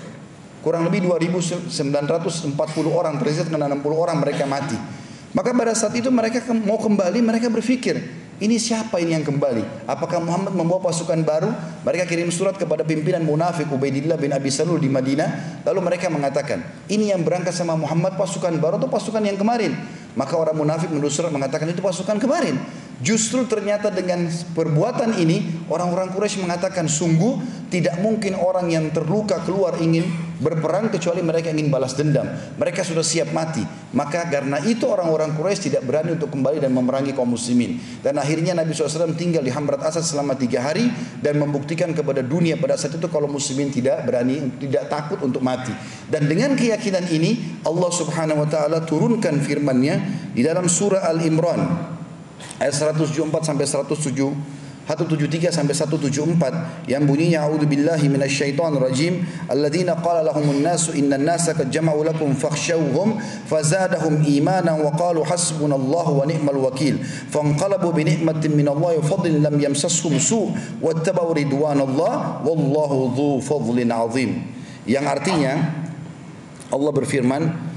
Kurang 0.60 0.86
lebih 0.86 1.08
2.940 1.08 2.52
orang, 2.92 3.16
presiden 3.16 3.56
60 3.56 3.80
orang 3.90 4.20
mereka 4.20 4.44
mati. 4.44 4.99
Maka 5.30 5.54
pada 5.54 5.74
saat 5.78 5.94
itu 5.94 6.10
mereka 6.10 6.42
mau 6.50 6.74
kembali, 6.74 7.22
mereka 7.22 7.46
berpikir, 7.46 8.02
ini 8.40 8.56
siapa 8.56 8.96
ini 8.98 9.12
yang 9.12 9.22
kembali? 9.22 9.84
Apakah 9.84 10.16
Muhammad 10.16 10.56
membawa 10.56 10.88
pasukan 10.88 11.20
baru? 11.20 11.52
Mereka 11.84 12.08
kirim 12.08 12.32
surat 12.32 12.56
kepada 12.56 12.82
pimpinan 12.88 13.20
munafik 13.20 13.68
Ubaidillah 13.68 14.16
bin 14.16 14.32
Abi 14.32 14.48
Salul 14.48 14.80
di 14.80 14.88
Madinah. 14.88 15.60
Lalu 15.68 15.80
mereka 15.84 16.08
mengatakan, 16.08 16.64
ini 16.88 17.12
yang 17.12 17.20
berangkat 17.20 17.52
sama 17.52 17.76
Muhammad 17.76 18.16
pasukan 18.16 18.56
baru 18.56 18.80
atau 18.80 18.88
pasukan 18.88 19.20
yang 19.20 19.36
kemarin? 19.36 19.76
Maka 20.16 20.40
orang 20.40 20.56
munafik 20.56 20.88
menulis 20.88 21.14
surat 21.14 21.28
mengatakan 21.28 21.68
itu 21.68 21.84
pasukan 21.84 22.16
kemarin. 22.16 22.56
Justru 23.00 23.48
ternyata 23.48 23.88
dengan 23.88 24.28
perbuatan 24.28 25.16
ini 25.16 25.64
orang-orang 25.72 26.12
Quraisy 26.12 26.44
mengatakan 26.44 26.84
sungguh 26.84 27.40
tidak 27.72 27.96
mungkin 28.04 28.36
orang 28.36 28.68
yang 28.68 28.92
terluka 28.92 29.40
keluar 29.40 29.80
ingin 29.80 30.04
berperang 30.36 30.92
kecuali 30.92 31.24
mereka 31.24 31.48
ingin 31.48 31.72
balas 31.72 31.96
dendam. 31.96 32.28
Mereka 32.60 32.84
sudah 32.84 33.00
siap 33.00 33.32
mati. 33.32 33.64
Maka 33.96 34.28
karena 34.28 34.60
itu 34.68 34.84
orang-orang 34.84 35.32
Quraisy 35.32 35.72
tidak 35.72 35.88
berani 35.88 36.12
untuk 36.12 36.28
kembali 36.28 36.60
dan 36.60 36.76
memerangi 36.76 37.16
kaum 37.16 37.32
muslimin. 37.32 37.80
Dan 38.04 38.20
akhirnya 38.20 38.52
Nabi 38.52 38.76
SAW 38.76 39.16
tinggal 39.16 39.44
di 39.44 39.52
Hamrat 39.52 39.80
Asad 39.80 40.04
selama 40.04 40.36
tiga 40.36 40.60
hari 40.60 40.92
dan 41.24 41.40
membuktikan 41.40 41.96
kepada 41.96 42.20
dunia 42.20 42.60
pada 42.60 42.76
saat 42.76 43.00
itu 43.00 43.08
kalau 43.08 43.32
muslimin 43.32 43.72
tidak 43.72 44.04
berani, 44.04 44.52
tidak 44.60 44.92
takut 44.92 45.24
untuk 45.24 45.40
mati. 45.40 45.72
Dan 46.04 46.28
dengan 46.28 46.52
keyakinan 46.52 47.08
ini 47.08 47.64
Allah 47.64 47.90
Subhanahu 47.96 48.44
Wa 48.44 48.48
Taala 48.48 48.84
turunkan 48.84 49.40
firman-Nya 49.40 49.94
di 50.36 50.44
dalam 50.44 50.68
surah 50.68 51.08
Al 51.08 51.20
Imran 51.24 51.99
ayat 52.58 52.74
174 52.74 53.30
sampai 53.42 53.66
107 53.66 54.60
173 54.90 55.54
sampai 55.54 55.70
174 55.70 56.90
yang 56.90 57.06
bunyinya 57.06 57.46
a'udzu 57.46 57.62
billahi 57.70 58.10
minasyaitonir 58.10 58.82
rajim 58.82 59.22
alladzina 59.46 59.94
qala 60.02 60.26
lahumun 60.26 60.66
nasu 60.66 60.90
innan 60.98 61.22
nasa 61.22 61.54
qad 61.54 61.70
jama'u 61.70 62.02
lakum 62.02 62.34
fakhshawhum 62.34 63.22
fazadahum 63.46 64.26
imanan 64.26 64.82
wa 64.82 64.90
qalu 64.98 65.22
hasbunallahu 65.22 66.18
wa 66.18 66.24
ni'mal 66.26 66.58
wakil 66.58 66.98
fanqalabu 67.30 67.94
bi 67.94 68.02
ni'matin 68.02 68.50
minallahi 68.50 68.98
wa 68.98 69.06
fadlin 69.06 69.38
lam 69.38 69.54
yamsashum 69.54 70.18
su' 70.18 70.50
wattaba'u 70.82 71.38
ridwanallah 71.38 72.42
wallahu 72.42 73.14
dzu 73.14 73.30
fadlin 73.46 73.94
azim. 73.94 74.42
Yang 74.90 75.06
artinya 75.06 75.54
Allah 76.74 76.90
berfirman 76.90 77.69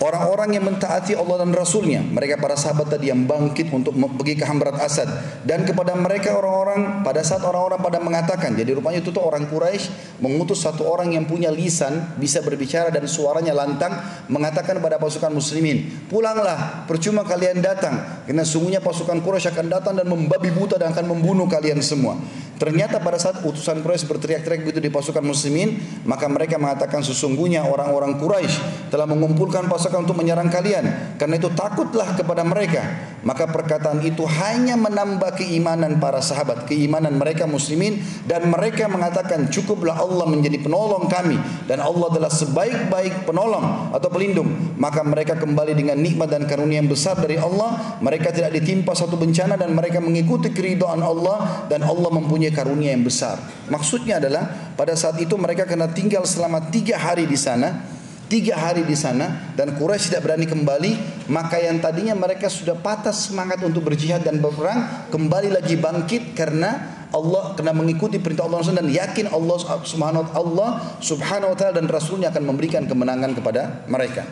Orang-orang 0.00 0.56
yang 0.56 0.64
mentaati 0.64 1.12
Allah 1.12 1.44
dan 1.44 1.52
Rasulnya 1.52 2.00
Mereka 2.00 2.40
para 2.40 2.56
sahabat 2.56 2.96
tadi 2.96 3.12
yang 3.12 3.28
bangkit 3.28 3.68
untuk 3.68 3.92
pergi 3.92 4.40
ke 4.40 4.48
Hamrat 4.48 4.80
Asad. 4.80 5.04
Dan 5.44 5.68
kepada 5.68 5.92
mereka 5.92 6.40
orang-orang 6.40 7.04
Pada 7.04 7.20
saat 7.20 7.44
orang-orang 7.44 7.84
pada 7.84 8.00
mengatakan 8.00 8.56
Jadi 8.56 8.72
rupanya 8.72 9.04
itu 9.04 9.12
tuh 9.12 9.20
orang 9.20 9.44
Quraisy 9.44 10.16
Mengutus 10.24 10.64
satu 10.64 10.88
orang 10.88 11.12
yang 11.12 11.28
punya 11.28 11.52
lisan 11.52 12.16
Bisa 12.16 12.40
berbicara 12.40 12.88
dan 12.88 13.04
suaranya 13.04 13.52
lantang 13.52 13.92
Mengatakan 14.32 14.80
kepada 14.80 14.96
pasukan 14.96 15.36
muslimin 15.36 16.08
Pulanglah 16.08 16.88
percuma 16.88 17.20
kalian 17.20 17.60
datang 17.60 18.24
Karena 18.24 18.48
sungguhnya 18.48 18.80
pasukan 18.80 19.20
Quraisy 19.20 19.52
akan 19.52 19.66
datang 19.68 20.00
dan 20.00 20.08
membabi 20.08 20.48
buta 20.48 20.80
Dan 20.80 20.96
akan 20.96 21.12
membunuh 21.12 21.44
kalian 21.44 21.84
semua. 21.84 22.16
Ternyata 22.60 23.00
pada 23.00 23.16
saat 23.16 23.40
utusan 23.40 23.80
Quraisy 23.80 24.04
berteriak-teriak 24.04 24.68
begitu 24.68 24.84
di 24.84 24.92
pasukan 24.92 25.24
muslimin, 25.24 25.80
maka 26.04 26.28
mereka 26.28 26.60
mengatakan 26.60 27.00
sesungguhnya 27.00 27.64
orang-orang 27.64 28.20
Quraisy 28.20 28.92
telah 28.92 29.08
mengumpulkan 29.08 29.64
pasukan 29.64 29.89
untuk 29.98 30.14
menyerang 30.14 30.46
kalian. 30.46 31.16
Karena 31.18 31.34
itu 31.40 31.50
takutlah 31.50 32.14
kepada 32.14 32.46
mereka. 32.46 33.10
Maka 33.20 33.44
perkataan 33.52 34.00
itu 34.00 34.24
hanya 34.24 34.80
menambah 34.80 35.36
keimanan 35.36 36.00
para 36.00 36.24
sahabat, 36.24 36.64
keimanan 36.64 37.20
mereka 37.20 37.44
muslimin 37.44 38.00
dan 38.24 38.48
mereka 38.48 38.88
mengatakan 38.88 39.52
cukuplah 39.52 39.92
Allah 39.92 40.24
menjadi 40.24 40.56
penolong 40.64 41.04
kami 41.04 41.36
dan 41.68 41.84
Allah 41.84 42.08
adalah 42.08 42.32
sebaik-baik 42.32 43.28
penolong 43.28 43.92
atau 43.92 44.08
pelindung. 44.08 44.48
Maka 44.80 45.04
mereka 45.04 45.36
kembali 45.36 45.76
dengan 45.76 46.00
nikmat 46.00 46.32
dan 46.32 46.48
karunia 46.48 46.80
yang 46.80 46.88
besar 46.88 47.20
dari 47.20 47.36
Allah. 47.36 48.00
Mereka 48.00 48.32
tidak 48.32 48.56
ditimpa 48.56 48.96
satu 48.96 49.20
bencana 49.20 49.60
dan 49.60 49.76
mereka 49.76 50.00
mengikuti 50.00 50.48
keridhaan 50.48 51.04
Allah 51.04 51.68
dan 51.68 51.84
Allah 51.84 52.08
mempunyai 52.08 52.56
karunia 52.56 52.96
yang 52.96 53.04
besar. 53.04 53.36
Maksudnya 53.68 54.16
adalah 54.16 54.72
pada 54.80 54.96
saat 54.96 55.20
itu 55.20 55.36
mereka 55.36 55.68
kena 55.68 55.92
tinggal 55.92 56.24
selama 56.24 56.72
tiga 56.72 56.96
hari 56.96 57.28
di 57.28 57.36
sana, 57.36 57.99
tiga 58.30 58.54
hari 58.54 58.86
di 58.86 58.94
sana 58.94 59.52
dan 59.58 59.74
Quraisy 59.74 60.14
tidak 60.14 60.30
berani 60.30 60.46
kembali. 60.46 60.92
Maka 61.26 61.58
yang 61.58 61.82
tadinya 61.82 62.14
mereka 62.14 62.46
sudah 62.46 62.78
patah 62.78 63.12
semangat 63.12 63.58
untuk 63.66 63.90
berjihad 63.90 64.22
dan 64.22 64.38
berperang, 64.38 65.10
kembali 65.10 65.50
lagi 65.50 65.74
bangkit 65.74 66.38
karena 66.38 67.02
Allah 67.10 67.58
kena 67.58 67.74
mengikuti 67.74 68.22
perintah 68.22 68.46
Allah 68.46 68.62
dan 68.70 68.86
yakin 68.86 69.34
Allah 69.34 69.58
Subhanahu 69.82 70.30
Allah 70.30 70.68
Subhanahu 71.02 71.52
wa 71.52 71.56
taala 71.58 71.82
dan 71.82 71.90
rasulnya 71.90 72.30
akan 72.30 72.46
memberikan 72.46 72.86
kemenangan 72.86 73.34
kepada 73.34 73.82
mereka. 73.90 74.22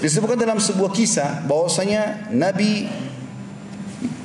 Disebutkan 0.00 0.40
dalam 0.40 0.56
sebuah 0.56 0.88
kisah 0.88 1.44
bahwasanya 1.44 2.32
Nabi 2.32 2.88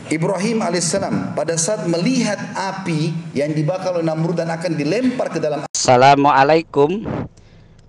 Ibrahim 0.08 0.64
alaihissalam 0.64 1.36
pada 1.36 1.60
saat 1.60 1.84
melihat 1.92 2.40
api 2.56 3.12
yang 3.36 3.52
dibakar 3.52 4.00
oleh 4.00 4.08
Namrud 4.08 4.40
dan 4.40 4.48
akan 4.48 4.72
dilempar 4.80 5.28
ke 5.28 5.44
dalam 5.44 5.68
Assalamualaikum 5.68 7.04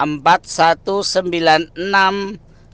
4196 0.00 1.76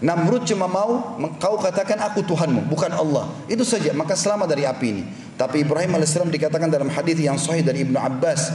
Namrud 0.02 0.42
cuma 0.42 0.66
mau 0.66 1.14
kau 1.38 1.56
katakan 1.62 1.94
aku 2.02 2.26
Tuhanmu, 2.26 2.66
bukan 2.66 2.90
Allah. 2.90 3.30
Itu 3.46 3.62
saja, 3.62 3.94
maka 3.94 4.18
selamat 4.18 4.50
dari 4.50 4.66
api 4.66 4.86
ini. 4.90 5.02
Tapi 5.38 5.62
Ibrahim 5.62 5.94
AS 5.94 6.18
dikatakan 6.18 6.66
dalam 6.66 6.90
hadis 6.90 7.22
yang 7.22 7.38
sahih 7.38 7.62
dari 7.62 7.86
Ibnu 7.86 7.94
Abbas 7.94 8.50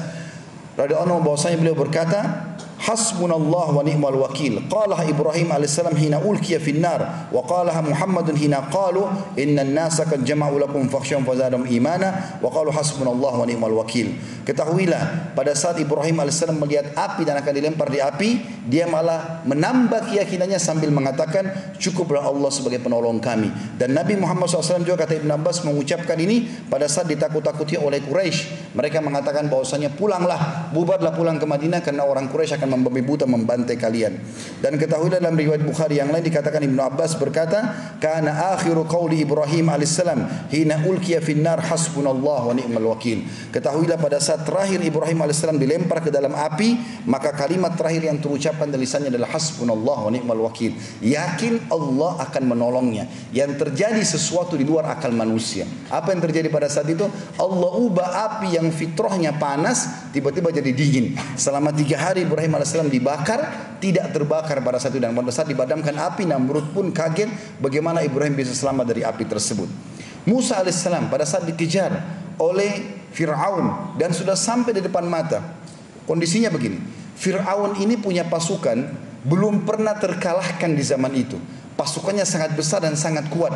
radhiyallahu 0.75 1.23
bahwasanya 1.23 1.57
beliau 1.57 1.79
berkata, 1.79 2.51
Hasbunallah 2.77 3.73
wa 3.73 3.81
ni'mal 3.81 4.13
wakil. 4.21 4.61
Qalaha 4.69 5.09
Ibrahim 5.09 5.49
alaihissalam 5.49 5.97
hina 5.97 6.21
ulkiya 6.21 6.61
fin 6.61 6.77
nar 6.77 7.29
wa 7.33 7.41
qalaha 7.41 7.81
Muhammadun 7.81 8.37
hina 8.37 8.69
qalu 8.69 9.01
inna 9.33 9.65
an-nasa 9.65 10.05
qad 10.05 10.21
jama'u 10.21 10.61
lakum 10.61 10.85
fakhshawhum 10.85 11.25
fazadahum 11.25 11.65
imana 11.65 12.37
wa 12.37 12.53
qalu 12.53 12.69
hasbunallah 12.69 13.33
wa 13.33 13.45
ni'mal 13.49 13.73
wakil. 13.81 14.13
Ketahuilah 14.45 15.33
pada 15.33 15.57
saat 15.57 15.81
Ibrahim 15.81 16.21
alaihissalam 16.21 16.55
melihat 16.61 16.93
api 16.93 17.25
dan 17.25 17.41
akan 17.41 17.51
dilempar 17.51 17.89
di 17.89 17.99
api, 17.99 18.29
dia 18.69 18.85
malah 18.85 19.41
menambah 19.43 20.13
keyakinannya 20.13 20.61
sambil 20.61 20.93
mengatakan 20.93 21.75
cukuplah 21.81 22.23
Allah 22.23 22.47
sebagai 22.53 22.79
penolong 22.79 23.17
kami. 23.17 23.49
Dan 23.75 23.97
Nabi 23.97 24.15
Muhammad 24.15 24.47
SAW 24.47 24.85
juga 24.85 25.03
kata 25.03 25.19
Ibn 25.19 25.33
Abbas 25.33 25.65
mengucapkan 25.65 26.15
ini 26.21 26.47
pada 26.69 26.85
saat 26.85 27.09
ditakut-takuti 27.09 27.75
oleh 27.75 28.05
Quraisy. 28.05 28.71
Mereka 28.77 29.01
mengatakan 29.01 29.49
bahwasanya 29.49 29.91
pulanglah, 29.97 30.69
bubarlah 30.71 31.11
pulang 31.11 31.41
ke 31.41 31.47
Madinah 31.49 31.81
karena 31.81 32.05
orang 32.05 32.29
Quraisy 32.29 32.55
akan 32.55 32.66
akan 32.67 32.83
membabi 32.83 32.99
buta 32.99 33.23
membantai 33.23 33.79
kalian. 33.79 34.19
Dan 34.59 34.75
ketahui 34.75 35.07
dalam 35.07 35.31
riwayat 35.31 35.63
Bukhari 35.63 36.03
yang 36.03 36.11
lain 36.11 36.27
dikatakan 36.27 36.59
Ibnu 36.59 36.83
Abbas 36.83 37.15
berkata, 37.15 37.71
"Kana 38.03 38.51
akhiru 38.59 38.83
qauli 38.83 39.23
Ibrahim 39.23 39.71
alaihissalam 39.71 40.51
hina 40.51 40.83
ulkiya 40.83 41.23
finnar 41.23 41.63
hasbunallah 41.63 42.51
wa 42.51 42.53
ni'mal 42.53 42.91
wakil." 42.91 43.23
Ketahuilah 43.55 43.95
pada 43.95 44.19
saat 44.19 44.43
terakhir 44.43 44.83
Ibrahim 44.83 45.23
alaihissalam 45.23 45.55
dilempar 45.55 46.03
ke 46.03 46.11
dalam 46.11 46.35
api, 46.35 46.75
maka 47.07 47.31
kalimat 47.31 47.79
terakhir 47.79 48.11
yang 48.11 48.19
terucapkan 48.19 48.67
dari 48.67 48.83
lisannya 48.83 49.09
adalah 49.15 49.31
hasbunallah 49.31 49.97
wa 50.03 50.11
ni'mal 50.11 50.41
wakil. 50.51 50.75
Yakin 50.99 51.71
Allah 51.71 52.19
akan 52.27 52.43
menolongnya. 52.51 53.07
Yang 53.31 53.63
terjadi 53.63 54.03
sesuatu 54.03 54.59
di 54.59 54.67
luar 54.67 54.91
akal 54.91 55.15
manusia. 55.15 55.63
Apa 55.87 56.11
yang 56.11 56.19
terjadi 56.19 56.51
pada 56.51 56.67
saat 56.67 56.91
itu? 56.91 57.07
Allah 57.39 57.71
ubah 57.79 58.09
api 58.27 58.59
yang 58.59 58.67
fitrahnya 58.73 59.37
panas 59.39 60.09
tiba-tiba 60.11 60.49
jadi 60.49 60.73
dingin. 60.73 61.13
Selama 61.37 61.69
tiga 61.69 62.01
hari 62.01 62.25
Ibrahim 62.25 62.56
AS 62.57 62.73
dibakar, 62.89 63.73
tidak 63.77 64.09
terbakar 64.11 64.59
pada 64.65 64.81
saat 64.81 64.97
itu. 64.97 65.01
Dan 65.01 65.13
pada 65.13 65.29
saat 65.29 65.47
dibadamkan 65.47 65.93
api, 65.93 66.25
Namrud 66.25 66.73
pun 66.73 66.89
kaget 66.89 67.29
bagaimana 67.61 68.01
Ibrahim 68.01 68.33
bisa 68.33 68.51
selamat 68.51 68.85
dari 68.93 69.01
api 69.05 69.23
tersebut. 69.25 69.69
Musa 70.27 70.59
AS 70.59 70.83
pada 70.83 71.23
saat 71.23 71.47
dikejar 71.47 71.93
oleh 72.37 72.99
Fir'aun 73.15 73.97
dan 73.97 74.11
sudah 74.11 74.35
sampai 74.35 74.75
di 74.75 74.81
depan 74.83 75.07
mata. 75.07 75.41
Kondisinya 76.03 76.51
begini, 76.51 76.79
Fir'aun 77.17 77.79
ini 77.79 77.97
punya 77.97 78.27
pasukan 78.27 79.07
belum 79.25 79.65
pernah 79.65 79.97
terkalahkan 79.97 80.71
di 80.71 80.83
zaman 80.83 81.11
itu. 81.17 81.35
Pasukannya 81.77 82.25
sangat 82.25 82.57
besar 82.57 82.81
dan 82.81 82.97
sangat 82.97 83.29
kuat. 83.29 83.53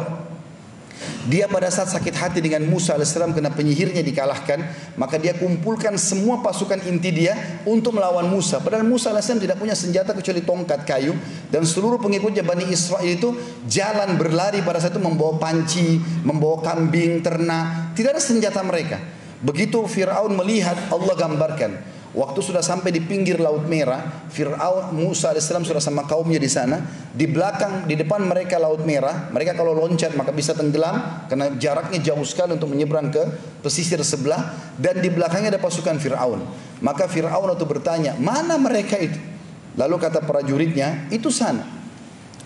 Dia 1.29 1.45
pada 1.45 1.69
saat 1.69 1.93
sakit 1.93 2.15
hati 2.17 2.39
dengan 2.41 2.65
Musa 2.65 2.97
AS 2.97 3.13
karena 3.13 3.53
penyihirnya 3.53 4.01
dikalahkan, 4.01 4.59
maka 4.97 5.21
dia 5.21 5.37
kumpulkan 5.37 5.95
semua 5.95 6.41
pasukan 6.41 6.81
inti 6.89 7.13
dia 7.13 7.37
untuk 7.63 7.97
melawan 7.97 8.25
Musa. 8.27 8.57
Padahal 8.57 8.87
Musa 8.87 9.13
AS 9.13 9.29
tidak 9.29 9.61
punya 9.61 9.77
senjata 9.77 10.17
kecuali 10.17 10.41
tongkat 10.41 10.83
kayu 10.83 11.13
dan 11.53 11.61
seluruh 11.63 12.01
pengikutnya 12.01 12.41
Bani 12.41 12.67
Israel 12.73 13.05
itu 13.05 13.37
jalan 13.69 14.17
berlari 14.17 14.65
pada 14.65 14.81
saat 14.81 14.97
itu 14.97 15.03
membawa 15.03 15.37
panci, 15.37 16.01
membawa 16.25 16.59
kambing, 16.65 17.21
ternak, 17.21 17.93
tidak 17.93 18.17
ada 18.17 18.21
senjata 18.21 18.59
mereka. 18.65 18.97
Begitu 19.41 19.81
Fir'aun 19.89 20.37
melihat 20.37 20.77
Allah 20.93 21.17
gambarkan 21.17 22.00
Waktu 22.11 22.39
sudah 22.43 22.59
sampai 22.59 22.91
di 22.91 22.99
pinggir 22.99 23.39
Laut 23.39 23.63
Merah, 23.71 24.27
Fir'aun 24.27 24.91
Musa 24.91 25.31
AS 25.31 25.47
sudah 25.47 25.79
sama 25.79 26.03
kaumnya 26.03 26.35
di 26.35 26.51
sana. 26.51 26.83
Di 27.15 27.23
belakang, 27.23 27.87
di 27.87 27.95
depan 27.95 28.27
mereka 28.27 28.59
Laut 28.59 28.83
Merah. 28.83 29.31
Mereka 29.31 29.55
kalau 29.55 29.71
loncat 29.71 30.11
maka 30.19 30.35
bisa 30.35 30.51
tenggelam 30.51 31.27
karena 31.31 31.55
jaraknya 31.55 32.11
jauh 32.11 32.27
sekali 32.27 32.59
untuk 32.59 32.67
menyeberang 32.67 33.15
ke 33.15 33.23
pesisir 33.63 34.03
sebelah. 34.03 34.75
Dan 34.75 34.99
di 34.99 35.07
belakangnya 35.07 35.55
ada 35.55 35.61
pasukan 35.63 35.95
Fir'aun. 36.03 36.43
Maka 36.83 37.07
Fir'aun 37.07 37.55
itu 37.55 37.63
bertanya, 37.63 38.19
mana 38.19 38.59
mereka 38.59 38.99
itu? 38.99 39.15
Lalu 39.79 39.95
kata 39.95 40.19
prajuritnya, 40.27 41.07
itu 41.15 41.31
sana. 41.31 41.63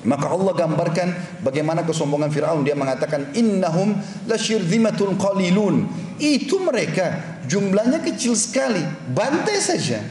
Maka 0.05 0.29
Allah 0.29 0.53
gambarkan 0.53 1.41
bagaimana 1.41 1.81
kesombongan 1.81 2.29
Firaun. 2.29 2.61
Dia 2.61 2.77
mengatakan 2.77 3.33
innahum 3.33 3.97
lasyirzimatun 4.29 5.17
qalilun. 5.17 5.89
Itu 6.21 6.61
mereka 6.61 7.34
jumlahnya 7.47 8.01
kecil 8.01 8.37
sekali. 8.37 8.81
Bantai 9.09 9.57
saja. 9.61 10.01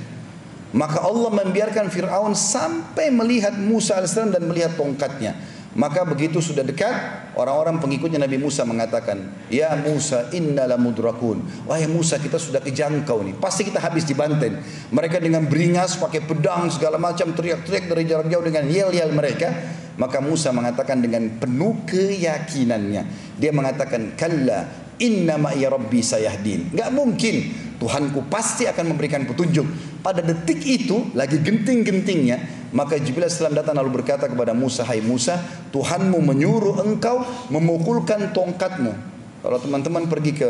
Maka 0.75 1.07
Allah 1.07 1.31
membiarkan 1.31 1.87
Firaun 1.87 2.35
sampai 2.35 3.07
melihat 3.15 3.55
Musa 3.55 4.03
AS 4.03 4.19
dan 4.19 4.43
melihat 4.43 4.75
tongkatnya. 4.75 5.39
Maka 5.75 6.07
begitu 6.07 6.39
sudah 6.39 6.63
dekat, 6.63 6.95
orang-orang 7.35 7.83
pengikutnya 7.83 8.23
Nabi 8.23 8.39
Musa 8.39 8.63
mengatakan, 8.63 9.27
Ya 9.51 9.75
Musa 9.75 10.31
innala 10.31 10.79
mudrakun. 10.79 11.43
Wahai 11.67 11.91
Musa 11.91 12.15
kita 12.23 12.39
sudah 12.39 12.63
kejangkau 12.63 13.27
nih. 13.27 13.35
Pasti 13.43 13.67
kita 13.67 13.83
habis 13.83 14.07
dibanten. 14.07 14.63
Mereka 14.95 15.19
dengan 15.19 15.43
beringas, 15.51 15.99
pakai 15.99 16.23
pedang, 16.23 16.71
segala 16.71 16.95
macam, 16.95 17.35
teriak-teriak 17.35 17.91
dari 17.91 18.03
jarak 18.07 18.31
jauh 18.31 18.47
dengan 18.47 18.71
yel-yel 18.71 19.11
mereka. 19.11 19.51
Maka 19.99 20.23
Musa 20.23 20.55
mengatakan 20.55 21.03
dengan 21.03 21.43
penuh 21.43 21.83
keyakinannya. 21.91 23.35
Dia 23.39 23.51
mengatakan, 23.51 24.15
Kalla 24.15 24.84
inna 24.99 25.41
ma'i 25.41 25.65
rabbi 25.65 26.01
sayahdin. 26.01 26.75
Enggak 26.75 26.91
mungkin. 26.95 27.37
Tuhanku 27.75 28.31
pasti 28.31 28.65
akan 28.71 28.95
memberikan 28.95 29.27
petunjuk. 29.27 29.67
Pada 30.01 30.23
detik 30.23 30.63
itu, 30.63 31.11
lagi 31.13 31.43
genting-gentingnya, 31.43 32.71
maka 32.71 32.97
Jibril 32.97 33.27
salam 33.27 33.53
datang 33.53 33.77
lalu 33.77 34.01
berkata 34.01 34.31
kepada 34.31 34.55
Musa, 34.55 34.87
Hai 34.87 35.03
Musa, 35.03 35.43
Tuhanmu 35.75 36.23
menyuruh 36.23 36.81
engkau 36.87 37.27
memukulkan 37.51 38.31
tongkatmu. 38.31 38.95
Kalau 39.43 39.59
teman-teman 39.61 40.07
pergi 40.07 40.33
ke 40.33 40.49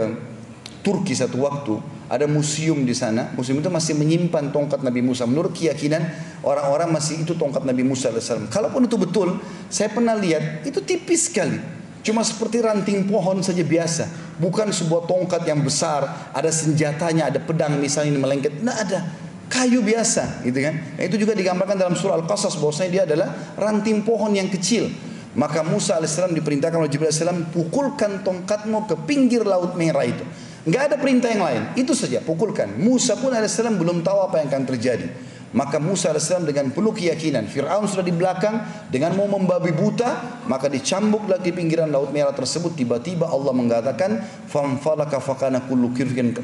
Turki 0.85 1.17
satu 1.17 1.41
waktu, 1.49 1.81
ada 2.13 2.29
museum 2.29 2.85
di 2.85 2.93
sana. 2.93 3.33
Museum 3.33 3.59
itu 3.59 3.73
masih 3.73 3.97
menyimpan 3.97 4.53
tongkat 4.53 4.85
Nabi 4.85 5.01
Musa. 5.01 5.25
Menurut 5.25 5.57
keyakinan 5.57 6.05
orang-orang 6.45 6.93
masih 6.93 7.25
itu 7.25 7.33
tongkat 7.35 7.65
Nabi 7.65 7.81
Musa 7.81 8.13
alaihissalam. 8.13 8.53
Kalaupun 8.53 8.85
itu 8.85 9.01
betul, 9.01 9.41
saya 9.73 9.89
pernah 9.89 10.13
lihat 10.13 10.69
itu 10.69 10.85
tipis 10.85 11.33
sekali. 11.33 11.84
Cuma 12.05 12.21
seperti 12.21 12.61
ranting 12.61 13.09
pohon 13.09 13.41
saja 13.41 13.65
biasa. 13.65 14.37
Bukan 14.37 14.69
sebuah 14.69 15.09
tongkat 15.09 15.49
yang 15.49 15.65
besar, 15.65 16.31
ada 16.37 16.53
senjatanya, 16.53 17.33
ada 17.33 17.41
pedang 17.41 17.81
misalnya 17.81 18.13
ini 18.13 18.21
melengket. 18.21 18.61
Tidak 18.61 18.77
ada. 18.77 19.01
Kayu 19.49 19.81
biasa, 19.81 20.45
gitu 20.45 20.61
kan? 20.61 20.77
Nah, 20.77 21.05
itu 21.05 21.17
juga 21.17 21.33
digambarkan 21.33 21.81
dalam 21.81 21.97
surah 21.97 22.21
Al-Qasas 22.21 22.61
bahwasanya 22.61 22.91
dia 22.93 23.03
adalah 23.09 23.33
ranting 23.57 24.05
pohon 24.05 24.37
yang 24.37 24.53
kecil. 24.53 24.93
Maka 25.35 25.65
Musa 25.65 25.97
alaihissalam 25.97 26.37
diperintahkan 26.37 26.79
oleh 26.79 26.91
Jibril 26.93 27.09
alaihissalam 27.11 27.51
pukulkan 27.51 28.23
tongkatmu 28.23 28.87
ke 28.87 28.95
pinggir 29.09 29.43
laut 29.43 29.73
merah 29.75 30.05
itu. 30.05 30.23
Enggak 30.65 30.93
ada 30.93 30.97
perintah 31.01 31.29
yang 31.33 31.45
lain. 31.45 31.63
Itu 31.77 31.93
saja, 31.97 32.21
pukulkan. 32.21 32.81
Musa 32.81 33.17
pun 33.17 33.33
AS 33.33 33.57
belum 33.57 34.01
tahu 34.05 34.19
apa 34.29 34.41
yang 34.45 34.49
akan 34.53 34.65
terjadi. 34.65 35.09
Maka 35.55 35.79
Musa 35.79 36.11
AS 36.11 36.35
dengan 36.43 36.75
penuh 36.75 36.91
keyakinan. 36.91 37.47
Fir'aun 37.47 37.87
sudah 37.87 38.03
di 38.03 38.11
belakang. 38.11 38.59
Dengan 38.91 39.15
mau 39.15 39.31
membabi 39.31 39.71
buta. 39.71 40.43
Maka 40.51 40.67
dicambuk 40.67 41.31
lagi 41.31 41.55
pinggiran 41.55 41.95
laut 41.95 42.11
merah 42.11 42.35
tersebut. 42.35 42.75
Tiba-tiba 42.75 43.31
Allah 43.31 43.55
mengatakan. 43.55 44.19
Famfalaka 44.51 45.23
fakana 45.23 45.63
kullu 45.63 45.95
firkin 45.95 46.35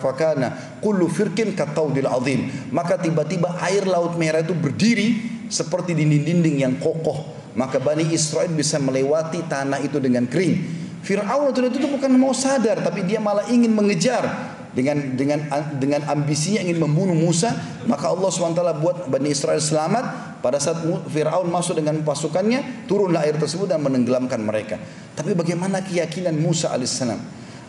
fakana 0.00 0.80
kullu 0.80 1.12
firkin 1.12 1.52
kataudil 1.52 2.08
azim. 2.08 2.48
Maka 2.72 2.96
tiba-tiba 2.96 3.60
air 3.60 3.84
laut 3.84 4.16
merah 4.16 4.40
itu 4.40 4.56
berdiri. 4.56 5.36
Seperti 5.52 5.92
dinding-dinding 5.92 6.64
yang 6.64 6.74
kokoh. 6.80 7.36
Maka 7.52 7.76
Bani 7.78 8.08
Israel 8.16 8.48
bisa 8.48 8.80
melewati 8.80 9.44
tanah 9.44 9.84
itu 9.84 10.00
dengan 10.00 10.24
kering. 10.24 10.84
Fir'aun 11.04 11.52
itu 11.52 11.84
bukan 11.84 12.16
mau 12.16 12.32
sadar 12.32 12.80
tapi 12.80 13.04
dia 13.04 13.20
malah 13.20 13.44
ingin 13.52 13.68
mengejar 13.76 14.53
dengan 14.74 15.14
dengan 15.14 15.46
dengan 15.78 16.02
ambisinya 16.10 16.60
ingin 16.60 16.82
membunuh 16.82 17.14
Musa 17.14 17.54
maka 17.86 18.10
Allah 18.10 18.28
SWT 18.28 18.62
buat 18.82 18.96
Bani 19.08 19.30
Israel 19.30 19.62
selamat. 19.62 20.36
Pada 20.44 20.60
saat 20.60 20.84
Fir'aun 21.08 21.48
masuk 21.48 21.80
dengan 21.80 21.96
pasukannya 22.04 22.84
turunlah 22.84 23.24
air 23.24 23.40
tersebut 23.40 23.64
dan 23.64 23.80
menenggelamkan 23.80 24.36
mereka. 24.44 24.76
Tapi 25.16 25.32
bagaimana 25.32 25.80
keyakinan 25.80 26.36
Musa 26.36 26.68
alaihissalam 26.68 27.16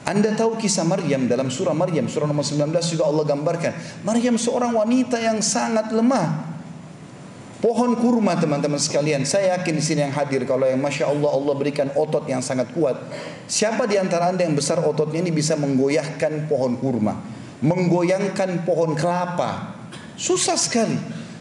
anda 0.06 0.38
tahu 0.38 0.62
kisah 0.62 0.86
Maryam 0.86 1.26
dalam 1.26 1.50
surah 1.50 1.74
Maryam 1.74 2.06
surah 2.06 2.30
nomor 2.30 2.46
19 2.46 2.78
juga 2.94 3.10
Allah 3.10 3.26
gambarkan. 3.26 3.74
Maryam 4.06 4.38
seorang 4.38 4.70
wanita 4.78 5.18
yang 5.18 5.42
sangat 5.42 5.90
lemah 5.90 6.55
Pohon 7.66 7.98
kurma 7.98 8.38
teman-teman 8.38 8.78
sekalian, 8.78 9.26
saya 9.26 9.58
yakin 9.58 9.74
di 9.74 9.82
sini 9.82 10.06
yang 10.06 10.14
hadir 10.14 10.46
kalau 10.46 10.70
yang 10.70 10.78
masya 10.78 11.10
Allah 11.10 11.34
Allah 11.34 11.58
berikan 11.58 11.90
otot 11.98 12.22
yang 12.30 12.38
sangat 12.38 12.70
kuat. 12.78 12.94
Siapa 13.50 13.90
di 13.90 13.98
antara 13.98 14.30
anda 14.30 14.46
yang 14.46 14.54
besar 14.54 14.86
ototnya 14.86 15.26
ini 15.26 15.34
bisa 15.34 15.58
menggoyahkan 15.58 16.46
pohon 16.46 16.78
kurma, 16.78 17.26
menggoyangkan 17.66 18.70
pohon 18.70 18.94
kelapa? 18.94 19.82
Susah 20.14 20.54
sekali. 20.62 20.94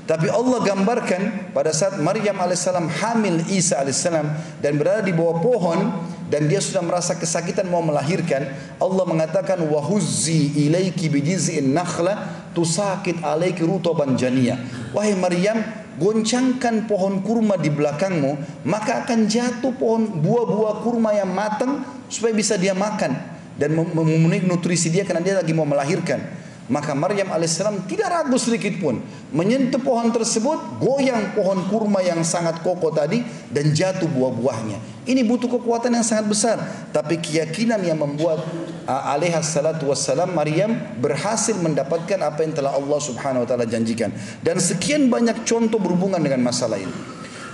Tapi 0.09 0.33
Allah 0.33 0.65
gambarkan 0.65 1.53
pada 1.53 1.77
saat 1.77 2.01
Maryam 2.01 2.41
alaihissalam 2.41 2.89
hamil 2.89 3.45
Isa 3.53 3.85
alaihissalam 3.85 4.25
dan 4.65 4.81
berada 4.81 5.05
di 5.05 5.13
bawah 5.13 5.45
pohon 5.45 5.93
dan 6.33 6.49
dia 6.49 6.65
sudah 6.65 6.81
merasa 6.81 7.21
kesakitan 7.21 7.69
mau 7.69 7.85
melahirkan, 7.85 8.49
Allah 8.81 9.05
mengatakan 9.05 9.61
wahuzzi 9.61 10.57
ilaiki 10.57 11.13
bijiz'in 11.13 11.77
nakhla 11.77 12.49
tusakit 12.57 13.21
alaiki 13.21 13.61
rutoban 13.61 14.17
jania. 14.17 14.57
Wahai 14.97 15.17
Maryam, 15.17 15.84
goncangkan 15.99 16.91
pohon 16.91 17.23
kurma 17.23 17.59
di 17.59 17.71
belakangmu, 17.71 18.65
maka 18.67 19.07
akan 19.07 19.27
jatuh 19.27 19.75
pohon 19.75 20.23
buah-buah 20.23 20.83
kurma 20.83 21.15
yang 21.15 21.31
matang 21.31 21.85
supaya 22.11 22.35
bisa 22.35 22.59
dia 22.59 22.75
makan 22.75 23.15
dan 23.55 23.71
memenuhi 23.75 24.43
nutrisi 24.47 24.91
dia 24.91 25.07
karena 25.07 25.23
dia 25.23 25.35
lagi 25.39 25.55
mau 25.55 25.67
melahirkan. 25.67 26.45
Maka 26.65 26.97
Maryam 26.97 27.29
alaihissalam 27.29 27.85
tidak 27.85 28.09
ragu 28.09 28.41
sedikit 28.41 28.81
pun 28.81 28.97
menyentuh 29.37 29.85
pohon 29.85 30.09
tersebut, 30.09 30.81
goyang 30.81 31.37
pohon 31.37 31.61
kurma 31.69 32.01
yang 32.01 32.25
sangat 32.25 32.65
kokoh 32.65 32.89
tadi 32.89 33.21
dan 33.53 33.77
jatuh 33.77 34.09
buah-buahnya. 34.09 35.05
Ini 35.05 35.21
butuh 35.29 35.53
kekuatan 35.61 35.93
yang 35.93 36.07
sangat 36.07 36.25
besar, 36.25 36.57
tapi 36.89 37.21
keyakinan 37.21 37.85
yang 37.85 38.01
membuat 38.01 38.41
alaihi 38.87 39.35
salatu 39.41 39.89
wassalam 39.89 40.33
Maryam 40.37 40.77
berhasil 41.01 41.57
mendapatkan 41.57 42.21
apa 42.21 42.45
yang 42.45 42.53
telah 42.53 42.77
Allah 42.77 43.01
Subhanahu 43.01 43.45
wa 43.45 43.49
taala 43.49 43.65
janjikan. 43.65 44.13
Dan 44.45 44.61
sekian 44.61 45.09
banyak 45.09 45.45
contoh 45.49 45.81
berhubungan 45.81 46.21
dengan 46.21 46.45
masalah 46.45 46.77
ini. 46.77 46.93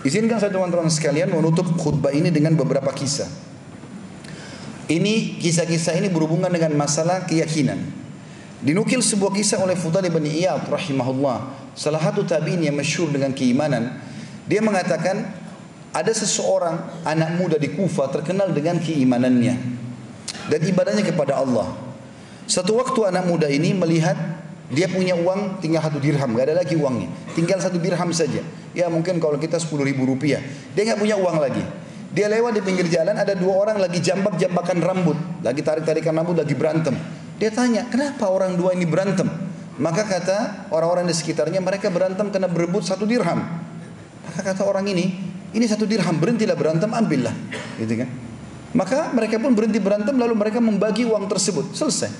Izinkan 0.03 0.41
saya 0.41 0.51
teman-teman 0.51 0.91
sekalian 0.91 1.31
menutup 1.31 1.67
khutbah 1.79 2.11
ini 2.11 2.33
dengan 2.35 2.57
beberapa 2.57 2.91
kisah. 2.91 3.29
Ini 4.91 5.39
kisah-kisah 5.39 5.95
ini 6.03 6.11
berhubungan 6.11 6.51
dengan 6.51 6.75
masalah 6.75 7.23
keyakinan. 7.31 7.79
Dinukil 8.61 9.01
sebuah 9.01 9.31
kisah 9.31 9.63
oleh 9.63 9.79
Fudal 9.79 10.05
bin 10.11 10.27
Iyad 10.27 10.67
rahimahullah. 10.67 11.73
Salah 11.79 12.03
satu 12.03 12.27
tabi'in 12.27 12.67
yang 12.67 12.75
masyhur 12.75 13.09
dengan 13.09 13.31
keimanan. 13.31 14.03
Dia 14.51 14.59
mengatakan 14.59 15.31
ada 15.95 16.11
seseorang 16.11 17.07
anak 17.07 17.39
muda 17.39 17.57
di 17.57 17.71
Kufa 17.71 18.11
terkenal 18.11 18.51
dengan 18.51 18.83
keimanannya 18.83 19.80
dan 20.49 20.61
ibadahnya 20.63 21.05
kepada 21.05 21.37
Allah. 21.43 21.69
Satu 22.47 22.79
waktu 22.81 23.07
anak 23.07 23.29
muda 23.29 23.47
ini 23.47 23.77
melihat 23.77 24.17
dia 24.71 24.87
punya 24.87 25.19
uang 25.19 25.59
tinggal 25.59 25.83
satu 25.83 25.99
dirham, 25.99 26.31
gak 26.39 26.47
ada 26.47 26.63
lagi 26.63 26.79
uangnya. 26.79 27.11
Tinggal 27.35 27.59
satu 27.59 27.83
dirham 27.83 28.11
saja. 28.15 28.43
Ya 28.71 28.87
mungkin 28.87 29.19
kalau 29.19 29.35
kita 29.35 29.59
sepuluh 29.59 29.83
ribu 29.83 30.07
rupiah. 30.07 30.39
Dia 30.79 30.87
nggak 30.87 31.01
punya 31.03 31.19
uang 31.19 31.37
lagi. 31.43 31.63
Dia 32.11 32.27
lewat 32.27 32.59
di 32.59 32.63
pinggir 32.63 32.87
jalan 32.91 33.19
ada 33.19 33.35
dua 33.39 33.55
orang 33.67 33.79
lagi 33.79 34.03
jambak-jambakan 34.03 34.79
rambut, 34.83 35.19
lagi 35.47 35.63
tarik-tarikan 35.63 36.15
rambut, 36.15 36.39
lagi 36.39 36.55
berantem. 36.59 36.95
Dia 37.39 37.55
tanya, 37.55 37.87
kenapa 37.87 38.27
orang 38.31 38.59
dua 38.59 38.75
ini 38.75 38.83
berantem? 38.87 39.31
Maka 39.79 40.03
kata 40.07 40.69
orang-orang 40.75 41.07
di 41.07 41.15
sekitarnya, 41.15 41.63
mereka 41.63 41.87
berantem 41.87 42.27
karena 42.35 42.51
berebut 42.51 42.83
satu 42.83 43.07
dirham. 43.07 43.43
Maka 44.27 44.41
kata 44.43 44.67
orang 44.67 44.91
ini, 44.91 45.19
ini 45.55 45.65
satu 45.71 45.87
dirham, 45.87 46.19
berhentilah 46.19 46.59
berantem, 46.59 46.91
ambillah. 46.91 47.33
Gitu 47.79 47.95
kan? 47.95 48.30
Maka 48.71 49.11
mereka 49.11 49.43
pun 49.43 49.51
berhenti 49.55 49.83
berantem, 49.83 50.15
lalu 50.15 50.39
mereka 50.39 50.63
membagi 50.63 51.03
uang 51.03 51.27
tersebut. 51.27 51.75
Selesai. 51.75 52.11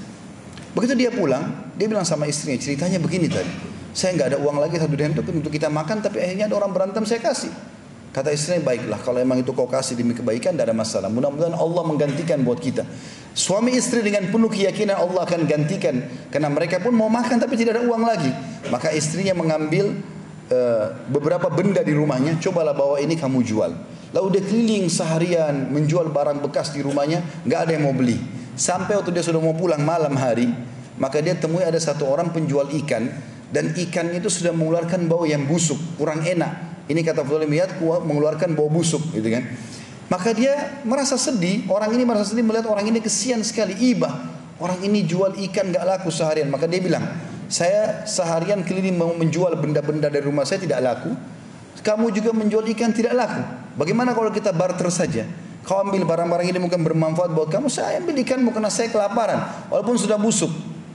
Begitu 0.75 0.95
dia 0.95 1.11
pulang, 1.11 1.71
dia 1.75 1.87
bilang 1.87 2.07
sama 2.07 2.27
istrinya, 2.27 2.59
ceritanya 2.59 2.99
begini 2.99 3.27
tadi. 3.31 3.51
Saya 3.91 4.15
nggak 4.15 4.29
ada 4.35 4.39
uang 4.39 4.63
lagi 4.63 4.79
satu 4.79 4.95
dirham 4.95 5.15
itu 5.15 5.23
untuk 5.35 5.51
kita 5.51 5.67
makan, 5.67 5.99
tapi 5.99 6.23
akhirnya 6.23 6.47
ada 6.47 6.55
orang 6.59 6.71
berantem, 6.71 7.03
saya 7.07 7.19
kasih. 7.19 7.51
Kata 8.11 8.35
istrinya, 8.35 8.67
baiklah 8.67 8.99
kalau 9.03 9.23
emang 9.23 9.39
itu 9.39 9.55
kau 9.55 9.71
kasih 9.71 9.95
demi 9.95 10.15
kebaikan, 10.15 10.55
tidak 10.55 10.71
ada 10.71 10.75
masalah. 10.75 11.07
Mudah-mudahan 11.07 11.55
Allah 11.55 11.83
menggantikan 11.87 12.43
buat 12.43 12.59
kita. 12.59 12.83
Suami 13.31 13.79
istri 13.79 14.03
dengan 14.03 14.27
penuh 14.27 14.51
keyakinan 14.51 14.99
Allah 14.99 15.23
akan 15.23 15.47
gantikan 15.47 16.03
karena 16.35 16.51
mereka 16.51 16.83
pun 16.83 16.91
mau 16.91 17.07
makan 17.07 17.39
tapi 17.39 17.55
tidak 17.55 17.79
ada 17.79 17.83
uang 17.87 18.03
lagi. 18.03 18.31
Maka 18.67 18.91
istrinya 18.91 19.31
mengambil 19.39 19.95
uh, 20.51 20.87
beberapa 21.07 21.47
benda 21.47 21.87
di 21.87 21.95
rumahnya, 21.95 22.43
cobalah 22.43 22.75
bawa 22.75 22.99
ini 22.99 23.15
kamu 23.15 23.47
jual. 23.47 23.71
Lalu 24.11 24.27
dia 24.39 24.43
keliling 24.43 24.87
seharian 24.91 25.71
menjual 25.71 26.11
barang 26.11 26.43
bekas 26.43 26.75
di 26.75 26.83
rumahnya, 26.83 27.23
nggak 27.47 27.61
ada 27.67 27.71
yang 27.79 27.87
mau 27.87 27.95
beli. 27.95 28.19
Sampai 28.59 28.99
waktu 28.99 29.15
dia 29.15 29.23
sudah 29.23 29.39
mau 29.39 29.55
pulang 29.55 29.81
malam 29.81 30.19
hari, 30.19 30.51
maka 30.99 31.23
dia 31.23 31.39
temui 31.39 31.63
ada 31.63 31.79
satu 31.79 32.05
orang 32.05 32.35
penjual 32.35 32.67
ikan 32.85 33.07
dan 33.51 33.75
ikannya 33.75 34.19
itu 34.23 34.31
sudah 34.31 34.51
mengeluarkan 34.51 35.07
bau 35.07 35.23
yang 35.27 35.47
busuk, 35.47 35.79
kurang 35.99 36.27
enak. 36.27 36.85
Ini 36.91 37.07
kata 37.07 37.23
Fudail 37.23 37.47
mengeluarkan 38.03 38.59
bau 38.59 38.67
busuk, 38.67 39.15
gitu 39.15 39.31
kan. 39.31 39.47
Maka 40.11 40.35
dia 40.35 40.83
merasa 40.83 41.15
sedih, 41.15 41.71
orang 41.71 41.95
ini 41.95 42.03
merasa 42.03 42.35
sedih 42.35 42.43
melihat 42.43 42.67
orang 42.67 42.83
ini 42.91 42.99
kesian 42.99 43.47
sekali, 43.47 43.79
iba. 43.95 44.11
Orang 44.59 44.83
ini 44.83 45.07
jual 45.07 45.39
ikan 45.39 45.71
gak 45.71 45.87
laku 45.87 46.11
seharian. 46.11 46.51
Maka 46.51 46.67
dia 46.67 46.83
bilang, 46.83 47.07
saya 47.47 48.05
seharian 48.11 48.67
keliling 48.67 48.99
mau 48.99 49.15
menjual 49.15 49.55
benda-benda 49.63 50.11
dari 50.11 50.27
rumah 50.27 50.43
saya 50.43 50.59
tidak 50.67 50.83
laku. 50.83 51.15
Kamu 51.81 52.11
juga 52.13 52.35
menjual 52.35 52.67
ikan 52.75 52.91
tidak 52.91 53.15
laku. 53.15 53.43
Bagaimana 53.79 54.13
kalau 54.13 54.29
kita 54.35 54.51
barter 54.53 54.91
saja? 54.93 55.25
Kau 55.65 55.81
ambil 55.81 56.03
barang-barang 56.03 56.51
ini 56.51 56.59
mungkin 56.59 56.83
bermanfaat 56.83 57.31
buat 57.31 57.53
kamu, 57.53 57.69
saya 57.71 58.01
ambil 58.01 58.17
ikanmu 58.21 58.51
karena 58.51 58.73
saya 58.73 58.91
kelaparan. 58.91 59.69
Walaupun 59.71 59.97
sudah 59.97 60.17
busuk. 60.17 60.51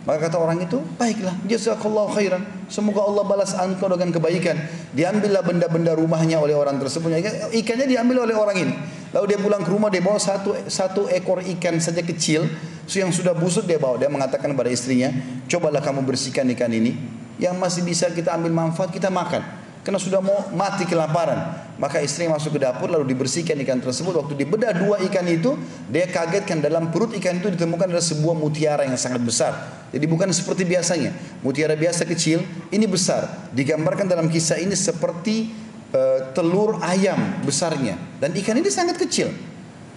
Maka 0.05 0.29
kata 0.29 0.37
orang 0.37 0.61
itu, 0.61 0.77
baiklah, 1.01 1.33
jazakallahu 1.49 2.13
khairan. 2.13 2.45
Semoga 2.69 3.09
Allah 3.09 3.25
balas 3.25 3.57
engkau 3.57 3.89
dengan 3.89 4.13
kebaikan. 4.13 4.53
Diambillah 4.93 5.41
benda-benda 5.41 5.97
rumahnya 5.97 6.37
oleh 6.37 6.53
orang 6.53 6.77
tersebut. 6.77 7.09
Ikannya 7.49 7.89
diambil 7.89 8.29
oleh 8.29 8.37
orang 8.37 8.57
ini. 8.61 8.73
Lalu 9.09 9.25
dia 9.33 9.39
pulang 9.41 9.65
ke 9.65 9.69
rumah, 9.73 9.89
dia 9.89 10.05
bawa 10.05 10.21
satu, 10.21 10.53
satu 10.69 11.09
ekor 11.09 11.41
ikan 11.57 11.81
saja 11.81 12.05
kecil. 12.05 12.45
Yang 12.85 13.25
sudah 13.25 13.33
busuk 13.33 13.65
dia 13.65 13.81
bawa. 13.81 13.97
Dia 13.97 14.05
mengatakan 14.13 14.53
kepada 14.53 14.69
istrinya, 14.69 15.09
cobalah 15.49 15.81
kamu 15.81 16.05
bersihkan 16.05 16.45
ikan 16.53 16.69
ini. 16.69 16.93
Yang 17.41 17.55
masih 17.57 17.81
bisa 17.81 18.05
kita 18.13 18.37
ambil 18.37 18.53
manfaat, 18.53 18.93
kita 18.93 19.09
makan. 19.09 19.41
Karena 19.85 20.01
sudah 20.01 20.17
mau 20.17 20.49
mati 20.49 20.81
kelaparan. 20.89 21.61
Maka 21.77 22.01
istri 22.01 22.25
masuk 22.25 22.57
ke 22.57 22.65
dapur 22.65 22.89
lalu 22.89 23.13
dibersihkan 23.13 23.53
ikan 23.61 23.77
tersebut. 23.77 24.17
Waktu 24.17 24.33
dibedah 24.33 24.73
dua 24.73 24.97
ikan 25.05 25.21
itu, 25.29 25.53
dia 25.93 26.09
kagetkan 26.09 26.57
dalam 26.57 26.89
perut 26.89 27.13
ikan 27.13 27.37
itu 27.37 27.53
ditemukan 27.53 27.93
ada 27.93 28.01
sebuah 28.01 28.33
mutiara 28.33 28.89
yang 28.89 28.97
sangat 28.97 29.21
besar. 29.21 29.53
Jadi 29.93 30.09
bukan 30.09 30.33
seperti 30.33 30.65
biasanya. 30.65 31.13
Mutiara 31.45 31.77
biasa 31.77 32.01
kecil, 32.09 32.41
ini 32.73 32.89
besar. 32.89 33.29
Digambarkan 33.53 34.09
dalam 34.09 34.25
kisah 34.25 34.57
ini 34.57 34.73
seperti 34.73 35.53
uh, 35.93 36.33
telur 36.33 36.81
ayam 36.81 37.45
besarnya. 37.45 37.93
Dan 38.17 38.33
ikan 38.41 38.57
ini 38.57 38.73
sangat 38.73 38.97
kecil. 38.97 39.29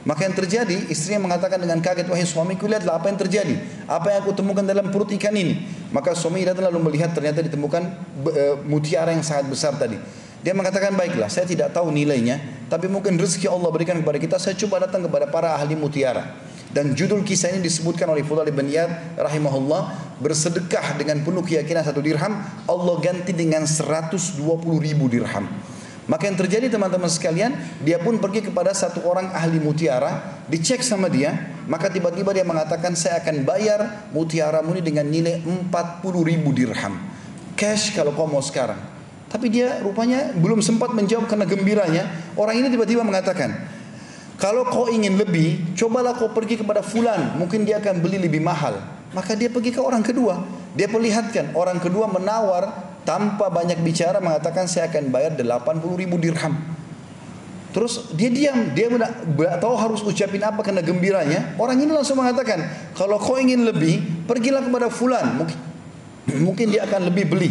Maka 0.06 0.30
yang 0.30 0.36
terjadi, 0.38 0.86
istrinya 0.88 1.26
mengatakan 1.26 1.58
dengan 1.58 1.82
kaget, 1.82 2.06
wahai 2.06 2.24
suamiku 2.24 2.70
lihatlah 2.70 2.96
apa 2.98 3.10
yang 3.10 3.18
terjadi. 3.18 3.54
Apa 3.90 4.14
yang 4.14 4.18
aku 4.24 4.32
temukan 4.36 4.62
dalam 4.62 4.88
perut 4.94 5.10
ikan 5.18 5.34
ini. 5.34 5.66
Maka 5.90 6.14
suami 6.14 6.46
datang 6.46 6.70
lalu 6.70 6.92
melihat 6.92 7.10
ternyata 7.12 7.42
ditemukan 7.42 7.82
uh, 8.28 8.54
mutiara 8.64 9.10
yang 9.10 9.26
sangat 9.26 9.50
besar 9.50 9.74
tadi. 9.74 9.98
Dia 10.38 10.54
mengatakan 10.54 10.94
baiklah 10.94 11.26
saya 11.26 11.50
tidak 11.50 11.74
tahu 11.74 11.90
nilainya 11.90 12.38
tapi 12.70 12.86
mungkin 12.86 13.18
rezeki 13.18 13.50
Allah 13.50 13.74
berikan 13.74 13.98
kepada 13.98 14.22
kita 14.22 14.36
saya 14.38 14.54
coba 14.54 14.86
datang 14.86 15.02
kepada 15.02 15.26
para 15.26 15.58
ahli 15.58 15.74
mutiara. 15.74 16.30
Dan 16.68 16.92
judul 16.92 17.24
kisah 17.24 17.56
ini 17.56 17.64
disebutkan 17.64 18.06
oleh 18.12 18.20
Fudal 18.22 18.52
bin 18.52 18.68
Iyad 18.68 19.16
rahimahullah 19.16 20.14
bersedekah 20.20 21.00
dengan 21.00 21.24
penuh 21.24 21.40
keyakinan 21.40 21.80
satu 21.80 22.04
dirham 22.04 22.44
Allah 22.68 22.94
ganti 23.00 23.32
dengan 23.32 23.64
120 23.64 24.36
ribu 24.76 25.08
dirham. 25.08 25.48
Maka 26.08 26.24
yang 26.24 26.40
terjadi 26.40 26.72
teman-teman 26.72 27.12
sekalian, 27.12 27.52
dia 27.84 28.00
pun 28.00 28.16
pergi 28.16 28.48
kepada 28.48 28.72
satu 28.72 29.04
orang 29.04 29.28
ahli 29.28 29.60
mutiara, 29.60 30.40
dicek 30.48 30.80
sama 30.80 31.12
dia, 31.12 31.36
maka 31.68 31.92
tiba-tiba 31.92 32.32
dia 32.32 32.48
mengatakan 32.48 32.96
saya 32.96 33.20
akan 33.20 33.44
bayar 33.44 34.08
mutiaramu 34.16 34.72
ini 34.72 34.80
dengan 34.80 35.04
nilai 35.04 35.44
40 35.44 35.68
ribu 36.24 36.56
dirham. 36.56 36.96
Cash 37.52 37.92
kalau 37.92 38.16
kau 38.16 38.24
mau 38.24 38.40
sekarang. 38.40 38.80
Tapi 39.28 39.52
dia 39.52 39.84
rupanya 39.84 40.32
belum 40.32 40.64
sempat 40.64 40.96
menjawab 40.96 41.28
karena 41.28 41.44
gembiranya. 41.44 42.08
Orang 42.40 42.56
ini 42.56 42.72
tiba-tiba 42.72 43.04
mengatakan, 43.04 43.68
kalau 44.40 44.64
kau 44.64 44.88
ingin 44.88 45.20
lebih, 45.20 45.76
cobalah 45.76 46.16
kau 46.16 46.32
pergi 46.32 46.56
kepada 46.56 46.80
fulan, 46.80 47.36
mungkin 47.36 47.68
dia 47.68 47.84
akan 47.84 48.00
beli 48.00 48.16
lebih 48.16 48.40
mahal. 48.40 48.80
Maka 49.12 49.36
dia 49.36 49.52
pergi 49.52 49.76
ke 49.76 49.80
orang 49.84 50.00
kedua. 50.00 50.40
Dia 50.72 50.88
perlihatkan, 50.88 51.52
orang 51.52 51.76
kedua 51.84 52.08
menawar 52.08 52.87
tanpa 53.08 53.48
banyak 53.48 53.80
bicara 53.80 54.20
mengatakan 54.20 54.68
saya 54.68 54.92
akan 54.92 55.08
bayar 55.08 55.32
80 55.32 55.80
ribu 55.96 56.20
dirham. 56.20 56.52
Terus 57.72 58.12
dia 58.12 58.28
diam, 58.28 58.76
dia 58.76 58.92
tidak 58.92 59.12
tahu 59.64 59.74
harus 59.80 60.04
ucapin 60.04 60.44
apa 60.44 60.60
karena 60.60 60.84
gembiranya. 60.84 61.56
Orang 61.56 61.80
ini 61.80 61.88
langsung 61.88 62.20
mengatakan, 62.20 62.68
kalau 62.92 63.16
kau 63.16 63.40
ingin 63.40 63.64
lebih, 63.64 64.24
pergilah 64.28 64.60
kepada 64.60 64.92
fulan, 64.92 65.40
mungkin 65.40 65.56
mungkin 66.36 66.66
dia 66.68 66.84
akan 66.84 67.08
lebih 67.08 67.32
beli. 67.32 67.50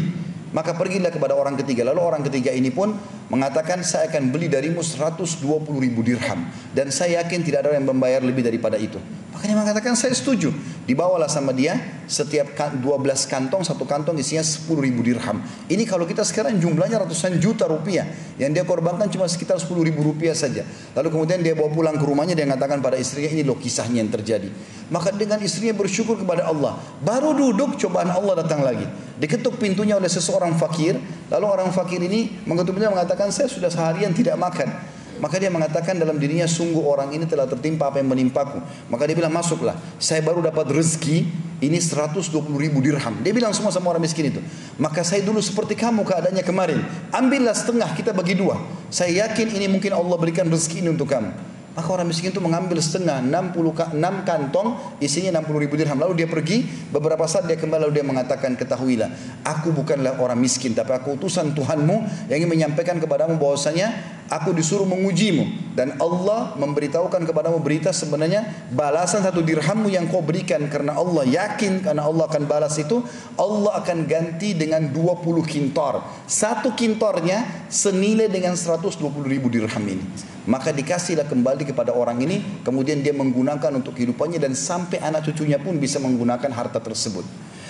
Maka 0.53 0.77
pergilah 0.77 1.09
kepada 1.09 1.33
orang 1.33 1.57
ketiga. 1.57 1.89
Lalu 1.89 2.01
orang 2.05 2.21
ketiga 2.21 2.53
ini 2.53 2.69
pun 2.69 2.93
mengatakan 3.27 3.83
saya 3.83 4.07
akan 4.07 4.31
beli 4.31 4.47
darimu 4.47 4.79
120 4.79 5.43
ribu 5.83 5.99
dirham 6.03 6.47
dan 6.71 6.87
saya 6.91 7.23
yakin 7.23 7.43
tidak 7.43 7.67
ada 7.67 7.75
yang 7.75 7.87
membayar 7.87 8.23
lebih 8.23 8.43
daripada 8.43 8.79
itu. 8.79 8.99
Makanya 9.37 9.53
mengatakan 9.59 9.93
saya 9.93 10.17
setuju. 10.17 10.49
Dibawalah 10.89 11.29
sama 11.29 11.53
dia 11.53 11.77
setiap 12.09 12.57
12 12.57 12.81
kantong, 13.29 13.61
satu 13.61 13.85
kantong 13.85 14.17
isinya 14.17 14.41
10 14.41 14.65
ribu 14.81 15.05
dirham. 15.05 15.43
Ini 15.69 15.85
kalau 15.85 16.09
kita 16.09 16.25
sekarang 16.25 16.57
jumlahnya 16.57 17.05
ratusan 17.05 17.37
juta 17.37 17.69
rupiah. 17.69 18.07
Yang 18.41 18.51
dia 18.57 18.63
korbankan 18.63 19.11
cuma 19.11 19.29
sekitar 19.29 19.59
10 19.59 19.69
ribu 19.83 20.01
rupiah 20.01 20.33
saja. 20.33 20.65
Lalu 20.97 21.13
kemudian 21.13 21.43
dia 21.43 21.53
bawa 21.53 21.69
pulang 21.69 21.99
ke 21.99 22.05
rumahnya, 22.07 22.33
dia 22.33 22.49
mengatakan 22.49 22.79
pada 22.81 22.97
istrinya 22.97 23.29
ini 23.29 23.43
loh 23.43 23.59
kisahnya 23.59 24.01
yang 24.01 24.09
terjadi. 24.09 24.49
Maka 24.87 25.11
dengan 25.11 25.37
istrinya 25.43 25.75
bersyukur 25.75 26.17
kepada 26.17 26.47
Allah. 26.47 26.79
Baru 27.03 27.35
duduk 27.35 27.75
cobaan 27.75 28.07
Allah 28.07 28.41
datang 28.41 28.63
lagi. 28.63 28.87
Diketuk 29.17 29.57
pintunya 29.57 29.97
oleh 29.97 30.07
seseorang 30.07 30.53
fakir. 30.61 30.97
Lalu 31.27 31.45
orang 31.45 31.69
fakir 31.73 31.99
ini 31.99 32.45
mengetuk 32.47 32.77
pintunya 32.77 32.93
mengatakan 32.93 33.16
saya 33.33 33.49
sudah 33.49 33.73
seharian 33.73 34.13
tidak 34.13 34.37
makan. 34.37 34.69
Maka 35.17 35.41
dia 35.41 35.49
mengatakan 35.49 35.97
dalam 35.97 36.21
dirinya 36.21 36.45
sungguh 36.45 36.85
orang 36.85 37.09
ini 37.09 37.25
telah 37.25 37.49
tertimpa 37.49 37.89
apa 37.89 37.97
yang 37.97 38.13
menimpaku. 38.13 38.61
Maka 38.85 39.09
dia 39.09 39.17
bilang 39.17 39.33
masuklah. 39.33 39.73
Saya 39.97 40.21
baru 40.21 40.45
dapat 40.45 40.69
rezeki 40.69 41.25
ini 41.57 41.81
120 41.81 42.29
ribu 42.53 42.77
dirham. 42.85 43.17
Dia 43.25 43.33
bilang 43.33 43.49
semua 43.49 43.73
sama 43.73 43.89
orang 43.89 44.05
miskin 44.05 44.29
itu. 44.29 44.41
Maka 44.77 45.01
saya 45.01 45.25
dulu 45.25 45.41
seperti 45.41 45.73
kamu 45.73 46.05
keadaannya 46.05 46.45
kemarin. 46.45 46.85
Ambillah 47.09 47.57
setengah 47.57 47.89
kita 47.97 48.13
bagi 48.13 48.37
dua. 48.37 48.61
Saya 48.93 49.25
yakin 49.25 49.57
ini 49.57 49.65
mungkin 49.65 49.89
Allah 49.97 50.17
berikan 50.21 50.45
rezeki 50.45 50.85
ini 50.85 50.89
untuk 50.93 51.09
kamu. 51.09 51.56
Maka 51.77 51.93
orang 51.93 52.09
miskin 52.09 52.33
itu 52.33 52.41
mengambil 52.41 52.81
setengah 52.81 53.21
60 53.21 53.93
6 53.93 54.01
kantong 54.25 54.97
isinya 54.97 55.45
60 55.45 55.61
ribu 55.61 55.77
dirham. 55.77 56.01
Lalu 56.01 56.25
dia 56.25 56.27
pergi 56.27 56.65
beberapa 56.89 57.29
saat 57.29 57.45
dia 57.45 57.53
kembali 57.53 57.85
lalu 57.85 58.01
dia 58.01 58.05
mengatakan 58.07 58.57
ketahuilah 58.57 59.13
aku 59.45 59.69
bukanlah 59.69 60.17
orang 60.17 60.41
miskin 60.41 60.73
tapi 60.73 60.91
aku 60.97 61.19
utusan 61.19 61.53
Tuhanmu 61.53 62.27
yang 62.33 62.41
ingin 62.41 62.49
menyampaikan 62.49 62.97
kepadamu 62.97 63.37
bahwasanya 63.37 64.16
aku 64.27 64.53
disuruh 64.55 64.87
mengujimu. 64.87 65.75
Dan 65.77 65.93
Allah 66.01 66.57
memberitahukan 66.57 67.21
kepadamu 67.27 67.61
berita 67.61 67.93
sebenarnya 67.93 68.69
balasan 68.73 69.21
satu 69.21 69.45
dirhammu 69.45 69.93
yang 69.93 70.09
kau 70.09 70.25
berikan 70.25 70.65
karena 70.71 70.97
Allah 70.97 71.21
yakin 71.23 71.85
karena 71.85 72.01
Allah 72.01 72.25
akan 72.25 72.43
balas 72.49 72.75
itu 72.81 73.05
Allah 73.37 73.77
akan 73.83 74.09
ganti 74.09 74.57
dengan 74.57 74.89
20 74.89 75.21
kintor. 75.45 76.01
Satu 76.25 76.73
kintornya 76.73 77.69
senilai 77.69 78.25
dengan 78.25 78.57
120 78.57 78.97
ribu 79.29 79.53
dirham 79.53 79.85
ini. 79.85 80.01
Maka 80.47 80.71
dikasihlah 80.71 81.27
kembali 81.27 81.67
kepada 81.67 81.91
orang 81.91 82.23
ini 82.23 82.63
kemudian 82.63 83.03
dia 83.03 83.11
menggunakan 83.11 83.69
untuk 83.75 83.99
kehidupannya 83.99 84.39
dan 84.39 84.55
sampai 84.55 85.03
anak 85.03 85.27
cucunya 85.27 85.59
pun 85.59 85.75
bisa 85.77 85.99
menggunakan 85.99 86.49
harta 86.55 86.79
tersebut. 86.79 87.27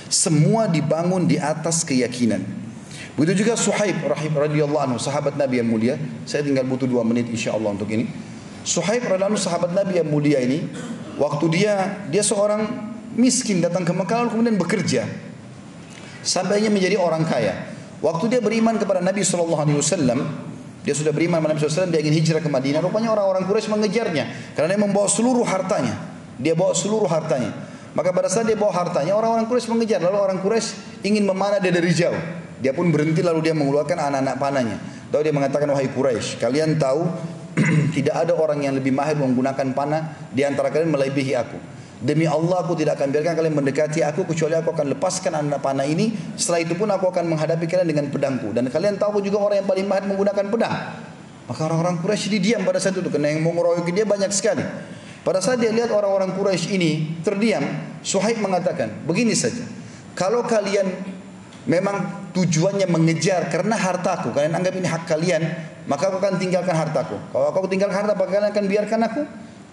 Semua 0.07 0.71
dibangun 0.71 1.27
di 1.27 1.35
atas 1.35 1.83
keyakinan 1.83 2.66
begitu 3.17 3.43
juga 3.43 3.57
Suhaib 3.57 3.97
radhiyallahu 4.05 4.83
anhu 4.93 4.97
sahabat 5.01 5.35
Nabi 5.35 5.59
yang 5.59 5.67
mulia 5.67 5.97
saya 6.23 6.45
tinggal 6.45 6.63
butuh 6.69 6.85
dua 6.85 7.01
menit 7.01 7.27
insya 7.27 7.57
Allah 7.57 7.73
untuk 7.73 7.89
ini 7.89 8.05
Suhaib 8.61 9.03
radhiyallahu 9.03 9.33
anhu 9.33 9.41
sahabat 9.41 9.73
Nabi 9.73 9.97
yang 9.97 10.07
mulia 10.07 10.37
ini 10.37 10.69
waktu 11.17 11.45
dia 11.49 12.05
dia 12.13 12.21
seorang 12.21 12.93
miskin 13.17 13.59
datang 13.59 13.81
ke 13.81 13.91
Mekah 13.91 14.23
lalu 14.23 14.29
kemudian 14.37 14.57
bekerja 14.61 15.01
sampainya 16.21 16.69
menjadi 16.69 17.01
orang 17.01 17.25
kaya 17.25 17.73
waktu 18.05 18.37
dia 18.37 18.39
beriman 18.39 18.77
kepada 18.77 19.01
Nabi 19.01 19.25
sallallahu 19.25 19.65
alaihi 19.65 19.81
wasallam 19.81 20.47
dia 20.87 20.95
sudah 20.95 21.11
beriman 21.11 21.43
kepada 21.43 21.51
Nabi 21.51 21.59
SAW, 21.67 21.91
dia 21.91 21.99
ingin 21.99 22.15
hijrah 22.15 22.39
ke 22.39 22.47
Madinah. 22.47 22.79
Rupanya 22.79 23.11
orang-orang 23.11 23.43
Quraisy 23.43 23.67
mengejarnya. 23.67 24.55
Karena 24.55 24.71
dia 24.71 24.79
membawa 24.79 25.11
seluruh 25.11 25.43
hartanya. 25.43 25.99
Dia 26.39 26.55
bawa 26.55 26.71
seluruh 26.71 27.11
hartanya. 27.11 27.51
Maka 27.91 28.15
pada 28.15 28.31
saat 28.31 28.47
dia 28.47 28.55
bawa 28.55 28.71
hartanya, 28.71 29.11
orang-orang 29.19 29.51
Quraisy 29.51 29.67
mengejar. 29.67 29.99
Lalu 29.99 30.15
orang 30.15 30.39
Quraisy 30.39 31.03
ingin 31.03 31.27
memanah 31.27 31.59
dia 31.59 31.75
dari 31.75 31.91
jauh. 31.91 32.15
Dia 32.57 32.73
pun 32.73 32.89
berhenti 32.89 33.21
lalu 33.21 33.45
dia 33.45 33.53
mengeluarkan 33.53 33.97
anak-anak 33.97 34.35
panahnya. 34.41 34.77
Lalu 35.13 35.21
dia 35.29 35.33
mengatakan, 35.33 35.67
wahai 35.69 35.89
Quraisy, 35.89 36.41
kalian 36.41 36.75
tahu 36.81 37.05
tidak 37.95 38.27
ada 38.27 38.33
orang 38.37 38.65
yang 38.65 38.73
lebih 38.77 38.93
mahir 38.93 39.17
menggunakan 39.17 39.73
panah 39.73 40.29
di 40.33 40.45
antara 40.45 40.69
kalian 40.69 40.93
melebihi 40.93 41.33
aku. 41.37 41.57
Demi 41.97 42.29
Allah 42.29 42.61
aku 42.61 42.77
tidak 42.77 43.01
akan 43.01 43.09
biarkan 43.09 43.33
kalian 43.33 43.55
mendekati 43.57 44.05
aku 44.05 44.21
kecuali 44.29 44.53
aku 44.53 44.69
akan 44.69 44.93
lepaskan 44.93 45.33
anak 45.33 45.65
panah 45.65 45.81
ini. 45.81 46.13
Setelah 46.37 46.61
itu 46.61 46.77
pun 46.77 46.85
aku 46.93 47.09
akan 47.09 47.25
menghadapi 47.25 47.65
kalian 47.65 47.89
dengan 47.89 48.05
pedangku. 48.13 48.53
Dan 48.53 48.69
kalian 48.69 49.01
tahu 49.01 49.17
juga 49.25 49.41
orang 49.41 49.65
yang 49.65 49.69
paling 49.69 49.85
mahir 49.89 50.05
menggunakan 50.05 50.45
pedang. 50.45 50.75
Maka 51.49 51.61
orang-orang 51.65 51.97
Quraisy 52.03 52.37
diam 52.37 52.61
pada 52.61 52.77
saat 52.77 52.93
itu 52.93 53.09
karena 53.09 53.33
yang 53.33 53.41
mau 53.41 53.55
dia 53.81 54.05
banyak 54.05 54.29
sekali. 54.29 54.61
Pada 55.25 55.41
saat 55.41 55.57
dia 55.57 55.73
lihat 55.73 55.89
orang-orang 55.89 56.37
Quraisy 56.37 56.77
ini 56.77 56.91
terdiam, 57.25 57.65
Suhaib 58.05 58.37
mengatakan, 58.43 58.93
begini 59.03 59.33
saja. 59.33 59.65
Kalau 60.13 60.45
kalian 60.45 60.85
memang 61.65 62.26
tujuannya 62.37 62.85
mengejar 62.85 63.49
karena 63.49 63.73
hartaku, 63.73 64.29
kalian 64.29 64.53
anggap 64.53 64.77
ini 64.77 64.85
hak 64.85 65.09
kalian, 65.09 65.41
maka 65.89 66.13
aku 66.13 66.21
akan 66.21 66.37
tinggalkan 66.37 66.77
hartaku. 66.77 67.17
Kalau 67.33 67.49
aku 67.49 67.65
tinggalkan 67.65 67.97
harta, 67.97 68.13
apakah 68.13 68.37
kalian 68.37 68.53
akan 68.53 68.65
biarkan 68.69 68.99
aku? 69.09 69.21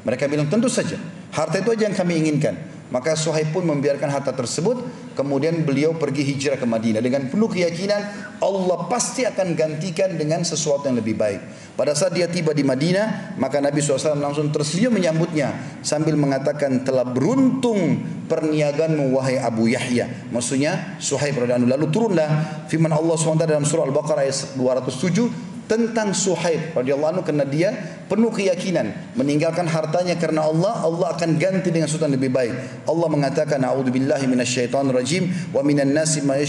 Mereka 0.09 0.25
bilang 0.33 0.49
tentu 0.49 0.73
saja. 0.73 0.97
Harta 1.37 1.61
itu 1.61 1.69
aja 1.69 1.85
yang 1.85 1.97
kami 1.97 2.25
inginkan. 2.25 2.57
Maka 2.95 3.19
Suhaib 3.19 3.51
pun 3.51 3.67
membiarkan 3.67 4.07
harta 4.07 4.31
tersebut. 4.31 4.79
Kemudian 5.19 5.67
beliau 5.67 5.99
pergi 5.99 6.23
hijrah 6.23 6.55
ke 6.55 6.63
Madinah. 6.63 7.03
Dengan 7.03 7.27
penuh 7.27 7.51
keyakinan 7.51 8.03
Allah 8.39 8.79
pasti 8.87 9.27
akan 9.27 9.59
gantikan 9.59 10.15
dengan 10.15 10.47
sesuatu 10.47 10.87
yang 10.87 11.03
lebih 11.03 11.19
baik. 11.19 11.43
Pada 11.75 11.91
saat 11.99 12.15
dia 12.15 12.31
tiba 12.31 12.55
di 12.55 12.63
Madinah. 12.63 13.35
Maka 13.35 13.59
Nabi 13.59 13.83
SAW 13.83 14.15
langsung 14.15 14.55
tersenyum 14.55 14.95
menyambutnya. 14.95 15.83
Sambil 15.83 16.15
mengatakan 16.15 16.87
telah 16.87 17.03
beruntung 17.03 17.99
perniaganmu 18.31 19.11
wahai 19.11 19.43
Abu 19.43 19.67
Yahya. 19.75 20.31
Maksudnya 20.31 20.95
Suhaib 21.03 21.35
radhiyallahu 21.35 21.75
Lalu 21.75 21.87
turunlah 21.91 22.31
firman 22.71 22.95
Allah 22.95 23.19
SWT 23.19 23.43
dalam 23.43 23.67
surah 23.67 23.91
Al-Baqarah 23.91 24.23
ayat 24.23 24.55
207 24.55 25.54
tentang 25.65 26.13
Suhaib 26.13 26.77
radhiyallahu 26.77 27.19
anhu 27.19 27.25
karena 27.25 27.45
dia 27.49 27.71
penuh 28.05 28.29
keyakinan 28.29 29.17
meninggalkan 29.17 29.65
hartanya 29.65 30.13
karena 30.21 30.45
Allah 30.45 30.85
Allah 30.85 31.17
akan 31.17 31.41
ganti 31.41 31.73
dengan 31.73 31.89
yang 31.89 32.13
lebih 32.13 32.29
baik. 32.29 32.85
Allah 32.85 33.09
mengatakan 33.09 33.61
a'udzubillahi 33.65 34.29
minasyaitonir 34.29 34.93
rajim 34.93 35.33
wa 35.57 35.65
minan 35.65 35.97
nasi 35.97 36.21
may 36.21 36.45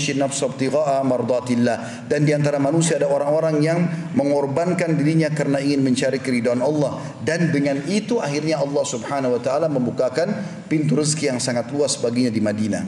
mardatillah 1.08 2.08
dan 2.12 2.28
di 2.28 2.36
antara 2.36 2.60
manusia 2.60 3.00
ada 3.00 3.08
orang-orang 3.08 3.56
yang 3.64 3.80
mengorbankan 4.14 5.00
dirinya 5.00 5.32
karena 5.32 5.64
ingin 5.64 5.80
mencari 5.80 6.20
keridhaan 6.20 6.60
Allah 6.60 7.00
dan 7.24 7.56
dengan 7.56 7.80
itu 7.88 8.20
akhirnya 8.20 8.60
Allah 8.60 8.84
Subhanahu 8.84 9.40
wa 9.40 9.42
taala 9.42 9.72
membukakan 9.72 10.28
pintu 10.68 11.00
rezeki 11.00 11.36
yang 11.36 11.40
sangat 11.40 11.72
luas 11.72 11.96
baginya 12.00 12.32
di 12.32 12.44
Madinah. 12.44 12.84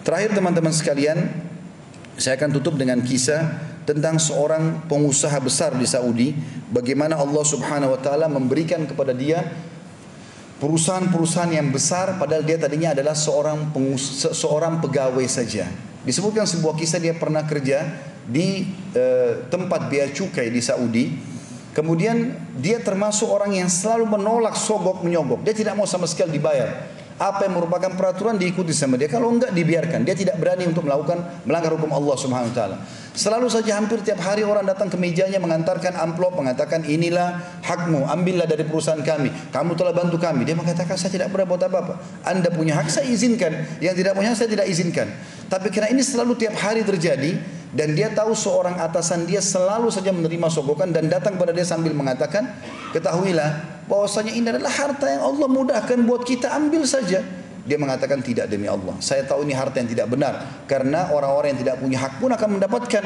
Terakhir 0.00 0.32
teman-teman 0.32 0.72
sekalian, 0.72 1.49
saya 2.20 2.36
akan 2.36 2.52
tutup 2.52 2.76
dengan 2.76 3.00
kisah 3.00 3.48
tentang 3.88 4.20
seorang 4.20 4.84
pengusaha 4.84 5.40
besar 5.40 5.72
di 5.72 5.88
Saudi 5.88 6.36
bagaimana 6.68 7.16
Allah 7.16 7.40
Subhanahu 7.40 7.96
wa 7.96 8.00
taala 8.00 8.28
memberikan 8.28 8.84
kepada 8.84 9.16
dia 9.16 9.40
perusahaan-perusahaan 10.60 11.48
yang 11.48 11.72
besar 11.72 12.20
padahal 12.20 12.44
dia 12.44 12.60
tadinya 12.60 12.92
adalah 12.92 13.16
seorang 13.16 13.72
pengus 13.72 14.28
seorang 14.36 14.84
pegawai 14.84 15.24
saja. 15.24 15.64
Disebutkan 16.04 16.44
sebuah 16.44 16.76
kisah 16.76 17.00
dia 17.00 17.16
pernah 17.16 17.40
kerja 17.48 17.88
di 18.28 18.68
e, 18.92 19.04
tempat 19.48 19.88
bea 19.88 20.12
cukai 20.12 20.52
di 20.52 20.60
Saudi. 20.60 21.16
Kemudian 21.72 22.36
dia 22.60 22.84
termasuk 22.84 23.32
orang 23.32 23.56
yang 23.56 23.72
selalu 23.72 24.04
menolak 24.04 24.60
sogok 24.60 25.00
menyogok. 25.00 25.40
Dia 25.40 25.56
tidak 25.56 25.72
mau 25.80 25.88
sama 25.88 26.04
sekali 26.04 26.36
dibayar 26.36 26.99
apa 27.20 27.44
yang 27.44 27.60
merupakan 27.60 27.92
peraturan 27.92 28.40
diikuti 28.40 28.72
sama 28.72 28.96
dia. 28.96 29.04
Kalau 29.12 29.28
enggak 29.28 29.52
dibiarkan. 29.52 30.08
Dia 30.08 30.16
tidak 30.16 30.40
berani 30.40 30.64
untuk 30.64 30.88
melakukan 30.88 31.44
melanggar 31.44 31.76
hukum 31.76 31.92
Allah 31.92 32.16
Subhanahu 32.16 32.48
wa 32.48 32.56
taala. 32.56 32.76
Selalu 33.12 33.52
saja 33.52 33.76
hampir 33.76 34.00
tiap 34.00 34.24
hari 34.24 34.40
orang 34.40 34.64
datang 34.64 34.88
ke 34.88 34.96
mejanya 34.96 35.36
mengantarkan 35.36 36.00
amplop 36.00 36.40
mengatakan 36.40 36.80
inilah 36.88 37.60
hakmu 37.60 38.08
ambillah 38.08 38.48
dari 38.48 38.64
perusahaan 38.64 39.04
kami. 39.04 39.28
Kamu 39.52 39.76
telah 39.76 39.92
bantu 39.92 40.16
kami. 40.16 40.48
Dia 40.48 40.56
mengatakan 40.56 40.96
saya 40.96 41.12
tidak 41.12 41.28
pernah 41.28 41.44
buat 41.44 41.60
apa-apa. 41.60 42.24
Anda 42.24 42.48
punya 42.48 42.80
hak 42.80 42.88
saya 42.88 43.04
izinkan. 43.12 43.52
Yang 43.84 44.00
tidak 44.00 44.12
punya 44.16 44.32
saya 44.32 44.48
tidak 44.48 44.64
izinkan. 44.72 45.12
Tapi 45.52 45.68
karena 45.68 45.92
ini 45.92 46.00
selalu 46.00 46.40
tiap 46.40 46.56
hari 46.56 46.80
terjadi 46.88 47.36
dan 47.70 47.92
dia 47.92 48.08
tahu 48.10 48.32
seorang 48.32 48.80
atasan 48.80 49.28
dia 49.28 49.38
selalu 49.38 49.92
saja 49.92 50.10
menerima 50.10 50.48
sogokan 50.48 50.90
dan 50.90 51.06
datang 51.06 51.36
pada 51.36 51.54
dia 51.54 51.62
sambil 51.62 51.94
mengatakan 51.94 52.50
ketahuilah 52.96 53.79
bahwasanya 53.90 54.30
ini 54.30 54.46
adalah 54.46 54.70
harta 54.70 55.10
yang 55.10 55.26
Allah 55.26 55.48
mudahkan 55.50 55.98
buat 56.06 56.22
kita 56.22 56.54
ambil 56.54 56.86
saja. 56.86 57.26
Dia 57.66 57.76
mengatakan 57.76 58.22
tidak 58.24 58.48
demi 58.48 58.70
Allah. 58.70 58.96
Saya 59.02 59.26
tahu 59.26 59.44
ini 59.44 59.52
harta 59.52 59.82
yang 59.82 59.90
tidak 59.90 60.06
benar 60.08 60.64
karena 60.64 61.12
orang-orang 61.12 61.52
yang 61.52 61.60
tidak 61.66 61.76
punya 61.82 61.98
hak 62.00 62.22
pun 62.22 62.30
akan 62.30 62.48
mendapatkan. 62.56 63.04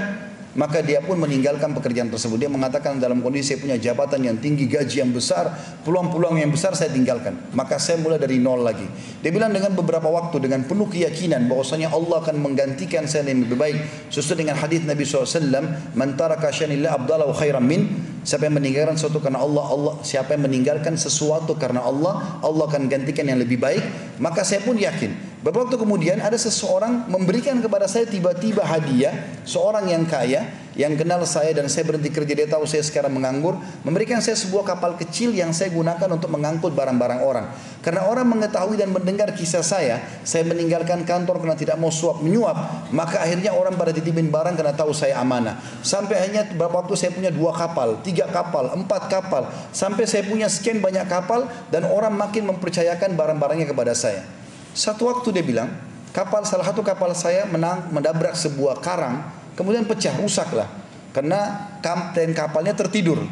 Maka 0.55 0.87
dia 0.87 1.03
pun 1.03 1.19
meninggalkan 1.19 1.75
pekerjaan 1.75 2.15
tersebut. 2.15 2.39
Dia 2.39 2.47
mengatakan 2.47 3.03
dalam 3.03 3.19
kondisi 3.27 3.51
saya 3.51 3.59
punya 3.59 3.75
jabatan 3.75 4.23
yang 4.23 4.39
tinggi, 4.39 4.71
gaji 4.71 5.03
yang 5.03 5.11
besar, 5.11 5.51
peluang-peluang 5.83 6.39
yang 6.39 6.55
besar 6.55 6.79
saya 6.79 6.95
tinggalkan. 6.95 7.35
Maka 7.59 7.83
saya 7.83 7.99
mulai 7.99 8.23
dari 8.23 8.39
nol 8.39 8.63
lagi. 8.63 8.87
Dia 9.19 9.35
bilang 9.35 9.51
dengan 9.51 9.75
beberapa 9.75 10.07
waktu 10.07 10.47
dengan 10.47 10.63
penuh 10.63 10.87
keyakinan 10.87 11.51
bahwasanya 11.51 11.91
Allah 11.91 12.23
akan 12.23 12.39
menggantikan 12.39 13.03
saya 13.11 13.27
yang 13.27 13.43
lebih 13.43 13.59
baik. 13.59 13.79
Sesuai 14.15 14.47
dengan 14.47 14.55
hadis 14.55 14.87
Nabi 14.87 15.03
SAW, 15.03 15.91
"Man 15.99 16.15
taraka 16.15 16.55
abdalahu 16.55 17.35
khairan 17.35 17.67
min" 17.67 18.14
Siapa 18.25 18.49
yang 18.49 18.57
meninggalkan 18.57 18.97
sesuatu 18.97 19.21
karena 19.21 19.45
Allah, 19.45 19.65
Allah 19.69 19.95
siapa 20.01 20.33
yang 20.35 20.49
meninggalkan 20.49 20.97
sesuatu 20.97 21.55
karena 21.61 21.85
Allah, 21.85 22.41
Allah 22.41 22.65
akan 22.67 22.89
gantikan 22.89 23.29
yang 23.29 23.39
lebih 23.39 23.61
baik. 23.61 23.85
Maka 24.17 24.43
saya 24.43 24.65
pun 24.65 24.81
yakin 24.81 25.35
Beberapa 25.45 25.69
waktu 25.69 25.77
kemudian 25.77 26.25
ada 26.25 26.41
seseorang 26.41 27.05
memberikan 27.05 27.61
kepada 27.61 27.85
saya 27.85 28.09
tiba-tiba 28.09 28.65
hadiah, 28.65 29.13
seorang 29.45 29.93
yang 29.93 30.09
kaya, 30.09 30.41
yang 30.75 30.99
kenal 30.99 31.23
saya 31.23 31.55
dan 31.55 31.71
saya 31.71 31.87
berhenti 31.87 32.11
kerja, 32.11 32.35
dia 32.35 32.49
tahu 32.51 32.67
saya 32.67 32.83
sekarang 32.83 33.15
menganggur, 33.15 33.55
memberikan 33.87 34.19
saya 34.19 34.35
sebuah 34.35 34.75
kapal 34.75 34.99
kecil 34.99 35.31
yang 35.31 35.55
saya 35.55 35.71
gunakan 35.71 36.11
untuk 36.11 36.31
mengangkut 36.35 36.75
barang-barang 36.75 37.21
orang. 37.23 37.47
Karena 37.79 38.11
orang 38.11 38.27
mengetahui 38.27 38.75
dan 38.75 38.91
mendengar 38.91 39.31
kisah 39.39 39.63
saya, 39.63 40.03
saya 40.27 40.43
meninggalkan 40.43 41.07
kantor 41.07 41.39
karena 41.39 41.55
tidak 41.55 41.77
mau 41.79 41.95
suap 41.95 42.19
menyuap, 42.25 42.91
maka 42.91 43.23
akhirnya 43.23 43.55
orang 43.55 43.79
pada 43.79 43.95
titipin 43.95 44.35
barang 44.35 44.59
karena 44.59 44.75
tahu 44.75 44.91
saya 44.91 45.23
amanah. 45.23 45.63
Sampai 45.87 46.19
akhirnya 46.19 46.51
beberapa 46.51 46.83
waktu 46.83 46.99
saya 46.99 47.15
punya 47.15 47.31
dua 47.31 47.55
kapal, 47.55 48.03
tiga 48.03 48.27
kapal, 48.35 48.75
empat 48.75 49.07
kapal, 49.07 49.47
sampai 49.71 50.11
saya 50.11 50.27
punya 50.27 50.51
sekian 50.51 50.83
banyak 50.83 51.07
kapal 51.07 51.47
dan 51.71 51.87
orang 51.87 52.19
makin 52.19 52.51
mempercayakan 52.51 53.15
barang-barangnya 53.15 53.71
kepada 53.71 53.95
saya. 53.95 54.27
Satu 54.75 55.07
waktu 55.07 55.31
dia 55.31 55.45
bilang, 55.47 55.71
kapal 56.11 56.43
salah 56.43 56.67
satu 56.67 56.83
kapal 56.83 57.15
saya 57.15 57.47
menang 57.47 57.95
mendabrak 57.95 58.35
sebuah 58.35 58.83
karang, 58.83 59.23
kemudian 59.55 59.87
pecah, 59.87 60.15
rusak 60.19 60.53
lah. 60.55 60.69
Karena 61.15 61.71
kapten 61.79 62.35
kapalnya 62.35 62.75
tertidur. 62.75 63.23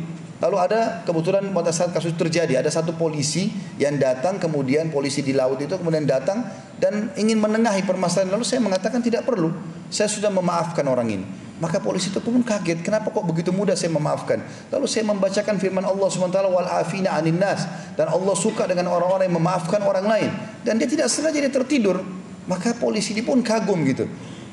Lalu 0.42 0.56
ada 0.58 1.06
kebetulan 1.06 1.54
pada 1.54 1.70
saat 1.70 1.94
kasus 1.94 2.18
terjadi 2.18 2.58
ada 2.58 2.66
satu 2.66 2.98
polisi 2.98 3.46
yang 3.78 3.94
datang 3.94 4.42
kemudian 4.42 4.90
polisi 4.90 5.22
di 5.22 5.30
laut 5.30 5.62
itu 5.62 5.70
kemudian 5.78 6.02
datang 6.02 6.42
dan 6.82 7.14
ingin 7.14 7.38
menengahi 7.38 7.86
permasalahan. 7.86 8.34
Lalu 8.34 8.42
saya 8.42 8.58
mengatakan 8.58 8.98
tidak 8.98 9.22
perlu. 9.22 9.54
Saya 9.86 10.10
sudah 10.10 10.34
memaafkan 10.34 10.82
orang 10.90 11.14
ini. 11.14 11.26
Maka 11.62 11.78
polisi 11.78 12.10
itu 12.10 12.18
pun 12.18 12.42
kaget 12.42 12.82
kenapa 12.82 13.14
kok 13.14 13.22
begitu 13.22 13.54
mudah 13.54 13.78
saya 13.78 13.94
memaafkan? 13.94 14.42
Lalu 14.74 14.86
saya 14.90 15.06
membacakan 15.06 15.62
firman 15.62 15.86
Allah 15.86 16.10
SWT 16.10 16.38
wal 16.50 16.66
afina 16.66 17.14
anin 17.14 17.38
nas. 17.38 17.62
Dan 17.94 18.10
Allah 18.10 18.34
suka 18.34 18.66
dengan 18.66 18.90
orang-orang 18.90 19.30
yang 19.30 19.38
memaafkan 19.38 19.78
orang 19.86 20.06
lain. 20.10 20.30
Dan 20.66 20.74
dia 20.74 20.90
tidak 20.90 21.06
sengaja 21.06 21.38
dia 21.38 21.54
tertidur. 21.54 22.02
Maka 22.50 22.74
polisi 22.74 23.14
ini 23.14 23.22
pun 23.22 23.38
kagum 23.46 23.78
gitu 23.86 24.10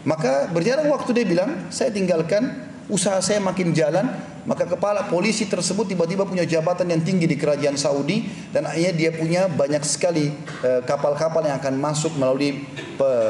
maka 0.07 0.47
berjalan 0.51 0.87
waktu 0.91 1.11
dia 1.11 1.25
bilang 1.27 1.71
saya 1.73 1.91
tinggalkan 1.91 2.69
usaha 2.89 3.21
saya 3.21 3.37
makin 3.37 3.71
jalan 3.71 4.09
maka 4.49 4.65
kepala 4.65 5.05
polisi 5.05 5.45
tersebut 5.45 5.93
tiba-tiba 5.93 6.25
punya 6.25 6.41
jabatan 6.41 6.89
yang 6.89 7.05
tinggi 7.05 7.29
di 7.29 7.37
kerajaan 7.37 7.77
Saudi 7.77 8.25
dan 8.49 8.65
akhirnya 8.65 8.93
dia 8.97 9.11
punya 9.13 9.41
banyak 9.45 9.85
sekali 9.85 10.33
eh, 10.65 10.81
kapal-kapal 10.89 11.45
yang 11.45 11.61
akan 11.61 11.77
masuk 11.77 12.17
melalui 12.17 12.65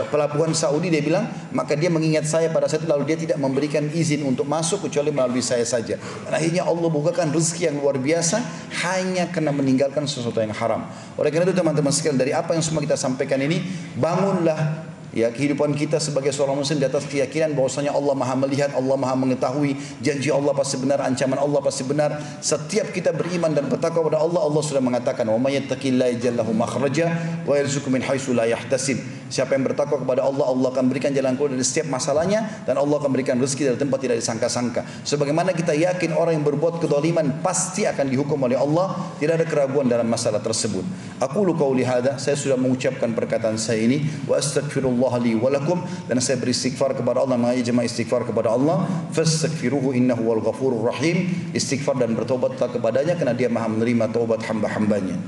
pelabuhan 0.08 0.56
Saudi. 0.56 0.88
Dia 0.88 1.04
bilang 1.04 1.28
maka 1.52 1.76
dia 1.76 1.92
mengingat 1.92 2.24
saya 2.24 2.48
pada 2.56 2.72
saat 2.72 2.86
itu 2.86 2.90
lalu 2.90 3.04
dia 3.12 3.20
tidak 3.20 3.36
memberikan 3.36 3.84
izin 3.92 4.24
untuk 4.24 4.48
masuk 4.48 4.88
kecuali 4.88 5.12
melalui 5.12 5.44
saya 5.44 5.68
saja. 5.68 6.00
Dan 6.00 6.32
akhirnya 6.32 6.64
Allah 6.64 6.88
bukakan 6.88 7.36
rezeki 7.36 7.68
yang 7.68 7.84
luar 7.84 8.00
biasa 8.00 8.40
hanya 8.88 9.28
karena 9.28 9.52
meninggalkan 9.52 10.08
sesuatu 10.08 10.40
yang 10.40 10.56
haram. 10.56 10.88
Oleh 11.20 11.36
karena 11.36 11.52
itu 11.52 11.58
teman-teman 11.58 11.92
sekalian 11.92 12.16
dari 12.16 12.32
apa 12.32 12.56
yang 12.56 12.64
semua 12.64 12.80
kita 12.80 12.96
sampaikan 12.96 13.44
ini 13.44 13.60
bangunlah 14.00 14.89
Ya, 15.20 15.28
kehidupan 15.36 15.76
kita 15.76 16.00
sebagai 16.00 16.32
seorang 16.32 16.56
muslim 16.56 16.80
di 16.80 16.88
atas 16.88 17.04
keyakinan 17.04 17.52
bahwasanya 17.52 17.92
Allah 17.92 18.16
Maha 18.16 18.40
melihat, 18.40 18.72
Allah 18.72 18.96
Maha 18.96 19.20
mengetahui, 19.20 19.76
janji 20.00 20.32
Allah 20.32 20.56
pasti 20.56 20.80
benar, 20.80 21.04
ancaman 21.04 21.36
Allah 21.36 21.60
pasti 21.60 21.84
benar. 21.84 22.16
Setiap 22.40 22.96
kita 22.96 23.12
beriman 23.12 23.52
dan 23.52 23.68
bertakwa 23.68 24.08
kepada 24.08 24.24
Allah, 24.24 24.40
Allah 24.48 24.64
sudah 24.64 24.80
mengatakan, 24.80 25.28
"Wa 25.28 25.36
may 25.36 25.60
yattaqillaha 25.60 26.16
yaj'al 26.16 26.40
lahu 26.40 26.56
makhraja 26.56 27.12
wa 27.44 27.52
yarzuqhu 27.52 27.92
min 27.92 28.00
haitsu 28.00 28.32
la 28.32 28.48
yahtasib." 28.48 29.19
Siapa 29.30 29.54
yang 29.54 29.70
bertakwa 29.70 30.02
kepada 30.02 30.26
Allah, 30.26 30.46
Allah 30.50 30.68
akan 30.74 30.86
berikan 30.90 31.14
jalan 31.14 31.38
keluar 31.38 31.54
dari 31.54 31.64
setiap 31.64 31.88
masalahnya 31.88 32.66
dan 32.66 32.76
Allah 32.82 32.98
akan 32.98 33.12
berikan 33.14 33.38
rezeki 33.38 33.74
dari 33.74 33.80
tempat 33.80 34.00
tidak 34.02 34.18
disangka-sangka. 34.20 34.82
Sebagaimana 35.06 35.54
kita 35.54 35.78
yakin 35.78 36.18
orang 36.18 36.42
yang 36.42 36.46
berbuat 36.46 36.82
kedoliman 36.82 37.46
pasti 37.46 37.86
akan 37.86 38.10
dihukum 38.10 38.42
oleh 38.42 38.58
Allah, 38.58 39.16
tidak 39.22 39.40
ada 39.40 39.46
keraguan 39.46 39.86
dalam 39.86 40.10
masalah 40.10 40.42
tersebut. 40.42 40.82
Aku 41.22 41.46
lu 41.46 41.54
qauli 41.54 41.86
hada, 41.86 42.18
saya 42.18 42.34
sudah 42.34 42.58
mengucapkan 42.58 43.14
perkataan 43.14 43.62
saya 43.62 43.86
ini 43.86 44.02
wa 44.26 44.36
astaghfirullah 44.36 45.14
li 45.22 45.38
walakum 45.38 45.86
dan 46.10 46.18
saya 46.18 46.42
beristighfar 46.42 46.98
kepada 46.98 47.22
Allah 47.22 47.38
mengajak 47.38 47.70
jemaah 47.70 47.86
istighfar 47.86 48.26
kepada 48.26 48.50
Allah 48.50 48.90
fastaghfiruhu 49.14 49.94
innahu 49.94 50.26
wal 50.26 50.42
ghafurur 50.42 50.90
rahim 50.90 51.30
istighfar 51.54 52.02
dan 52.02 52.18
bertobatlah 52.18 52.74
kepadanya 52.74 53.14
karena 53.14 53.38
dia 53.38 53.52
maha 53.52 53.70
menerima 53.70 54.10
taubat 54.10 54.42
hamba-hambanya 54.48 55.20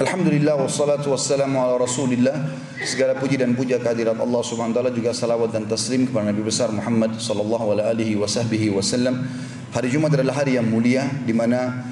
Alhamdulillah 0.00 0.56
wassalatu 0.56 1.12
wassalamu 1.12 1.60
ala 1.60 1.76
rasulillah 1.76 2.32
Segala 2.80 3.20
puji 3.20 3.36
dan 3.36 3.52
puja 3.52 3.76
kehadirat 3.76 4.16
Allah 4.16 4.40
subhanahu 4.40 4.72
wa 4.72 4.76
ta'ala 4.80 4.96
Juga 4.96 5.12
salawat 5.12 5.52
dan 5.52 5.68
taslim 5.68 6.08
kepada 6.08 6.32
Nabi 6.32 6.40
besar 6.40 6.72
Muhammad 6.72 7.20
sallallahu 7.20 7.76
alaihi 7.76 8.16
wasallam 8.16 9.28
Hari 9.76 9.88
Jumat 9.92 10.16
adalah 10.16 10.40
hari 10.40 10.56
yang 10.56 10.64
mulia 10.64 11.04
di 11.04 11.36
mana 11.36 11.84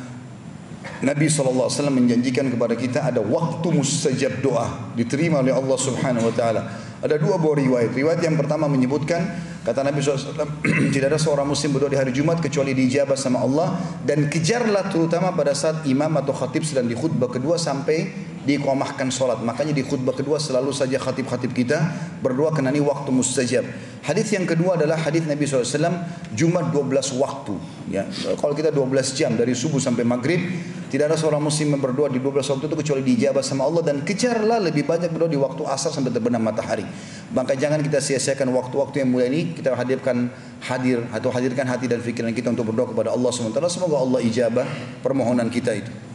Nabi 0.98 1.30
SAW 1.30 1.70
menjanjikan 1.94 2.50
kepada 2.50 2.74
kita 2.74 3.06
ada 3.06 3.22
waktu 3.22 3.70
mustajab 3.70 4.42
doa 4.42 4.90
diterima 4.98 5.38
oleh 5.38 5.54
Allah 5.54 5.78
Subhanahu 5.78 6.26
Wa 6.26 6.34
Taala. 6.34 6.62
Ada 6.98 7.14
dua 7.14 7.38
buah 7.38 7.54
riwayat. 7.54 7.90
Riwayat 7.94 8.20
yang 8.26 8.34
pertama 8.34 8.66
menyebutkan 8.66 9.22
kata 9.62 9.86
Nabi 9.86 10.02
SAW 10.02 10.34
tidak 10.94 11.14
ada 11.14 11.20
seorang 11.20 11.46
muslim 11.46 11.76
berdoa 11.76 11.94
di 11.94 11.98
hari 11.98 12.10
Jumat 12.10 12.42
kecuali 12.42 12.74
dijabah 12.74 13.14
sama 13.14 13.44
Allah 13.44 13.78
dan 14.02 14.26
kejarlah 14.26 14.90
terutama 14.90 15.30
pada 15.30 15.54
saat 15.54 15.86
imam 15.86 16.10
atau 16.18 16.34
khatib 16.34 16.66
sedang 16.66 16.90
di 16.90 16.98
khutbah 16.98 17.30
kedua 17.30 17.54
sampai 17.54 18.27
dikomahkan 18.46 19.10
solat. 19.10 19.42
Makanya 19.42 19.74
di 19.74 19.82
khutbah 19.82 20.14
kedua 20.14 20.38
selalu 20.38 20.70
saja 20.70 21.00
khatib-khatib 21.00 21.50
kita 21.56 21.78
berdoa 22.20 22.54
karena 22.54 22.70
ini 22.70 22.82
waktu 22.84 23.10
mustajab. 23.10 23.64
Hadis 24.04 24.30
yang 24.32 24.46
kedua 24.48 24.78
adalah 24.78 24.96
hadis 24.96 25.26
Nabi 25.26 25.44
SAW 25.44 26.00
Jumat 26.32 26.70
12 26.70 27.18
waktu. 27.18 27.54
Ya, 27.92 28.06
kalau 28.40 28.54
kita 28.54 28.72
12 28.72 29.18
jam 29.18 29.34
dari 29.34 29.52
subuh 29.52 29.82
sampai 29.82 30.06
maghrib 30.06 30.40
tidak 30.88 31.12
ada 31.12 31.16
seorang 31.20 31.44
muslim 31.44 31.76
yang 31.76 31.82
berdoa 31.84 32.08
di 32.08 32.16
12 32.16 32.48
waktu 32.48 32.64
itu 32.64 32.76
kecuali 32.80 33.02
dijabah 33.04 33.44
sama 33.44 33.68
Allah 33.68 33.84
dan 33.84 34.00
kejarlah 34.00 34.56
lebih 34.64 34.88
banyak 34.88 35.12
berdoa 35.12 35.28
di 35.28 35.36
waktu 35.36 35.62
asar 35.68 35.92
sampai 35.92 36.08
terbenam 36.08 36.40
matahari. 36.40 36.88
Maka 37.36 37.52
jangan 37.52 37.84
kita 37.84 38.00
sia-siakan 38.00 38.48
waktu-waktu 38.56 39.04
yang 39.04 39.12
mulia 39.12 39.28
ini 39.28 39.52
kita 39.52 39.76
hadirkan 39.76 40.32
hadir 40.64 41.04
atau 41.12 41.28
hadirkan 41.28 41.68
hati 41.68 41.92
dan 41.92 42.00
pikiran 42.00 42.32
kita 42.32 42.48
untuk 42.48 42.72
berdoa 42.72 42.88
kepada 42.96 43.12
Allah 43.12 43.28
SWT. 43.28 43.60
Semoga 43.68 44.00
Allah 44.00 44.24
ijabah 44.24 44.64
permohonan 45.04 45.52
kita 45.52 45.76
itu. 45.76 46.07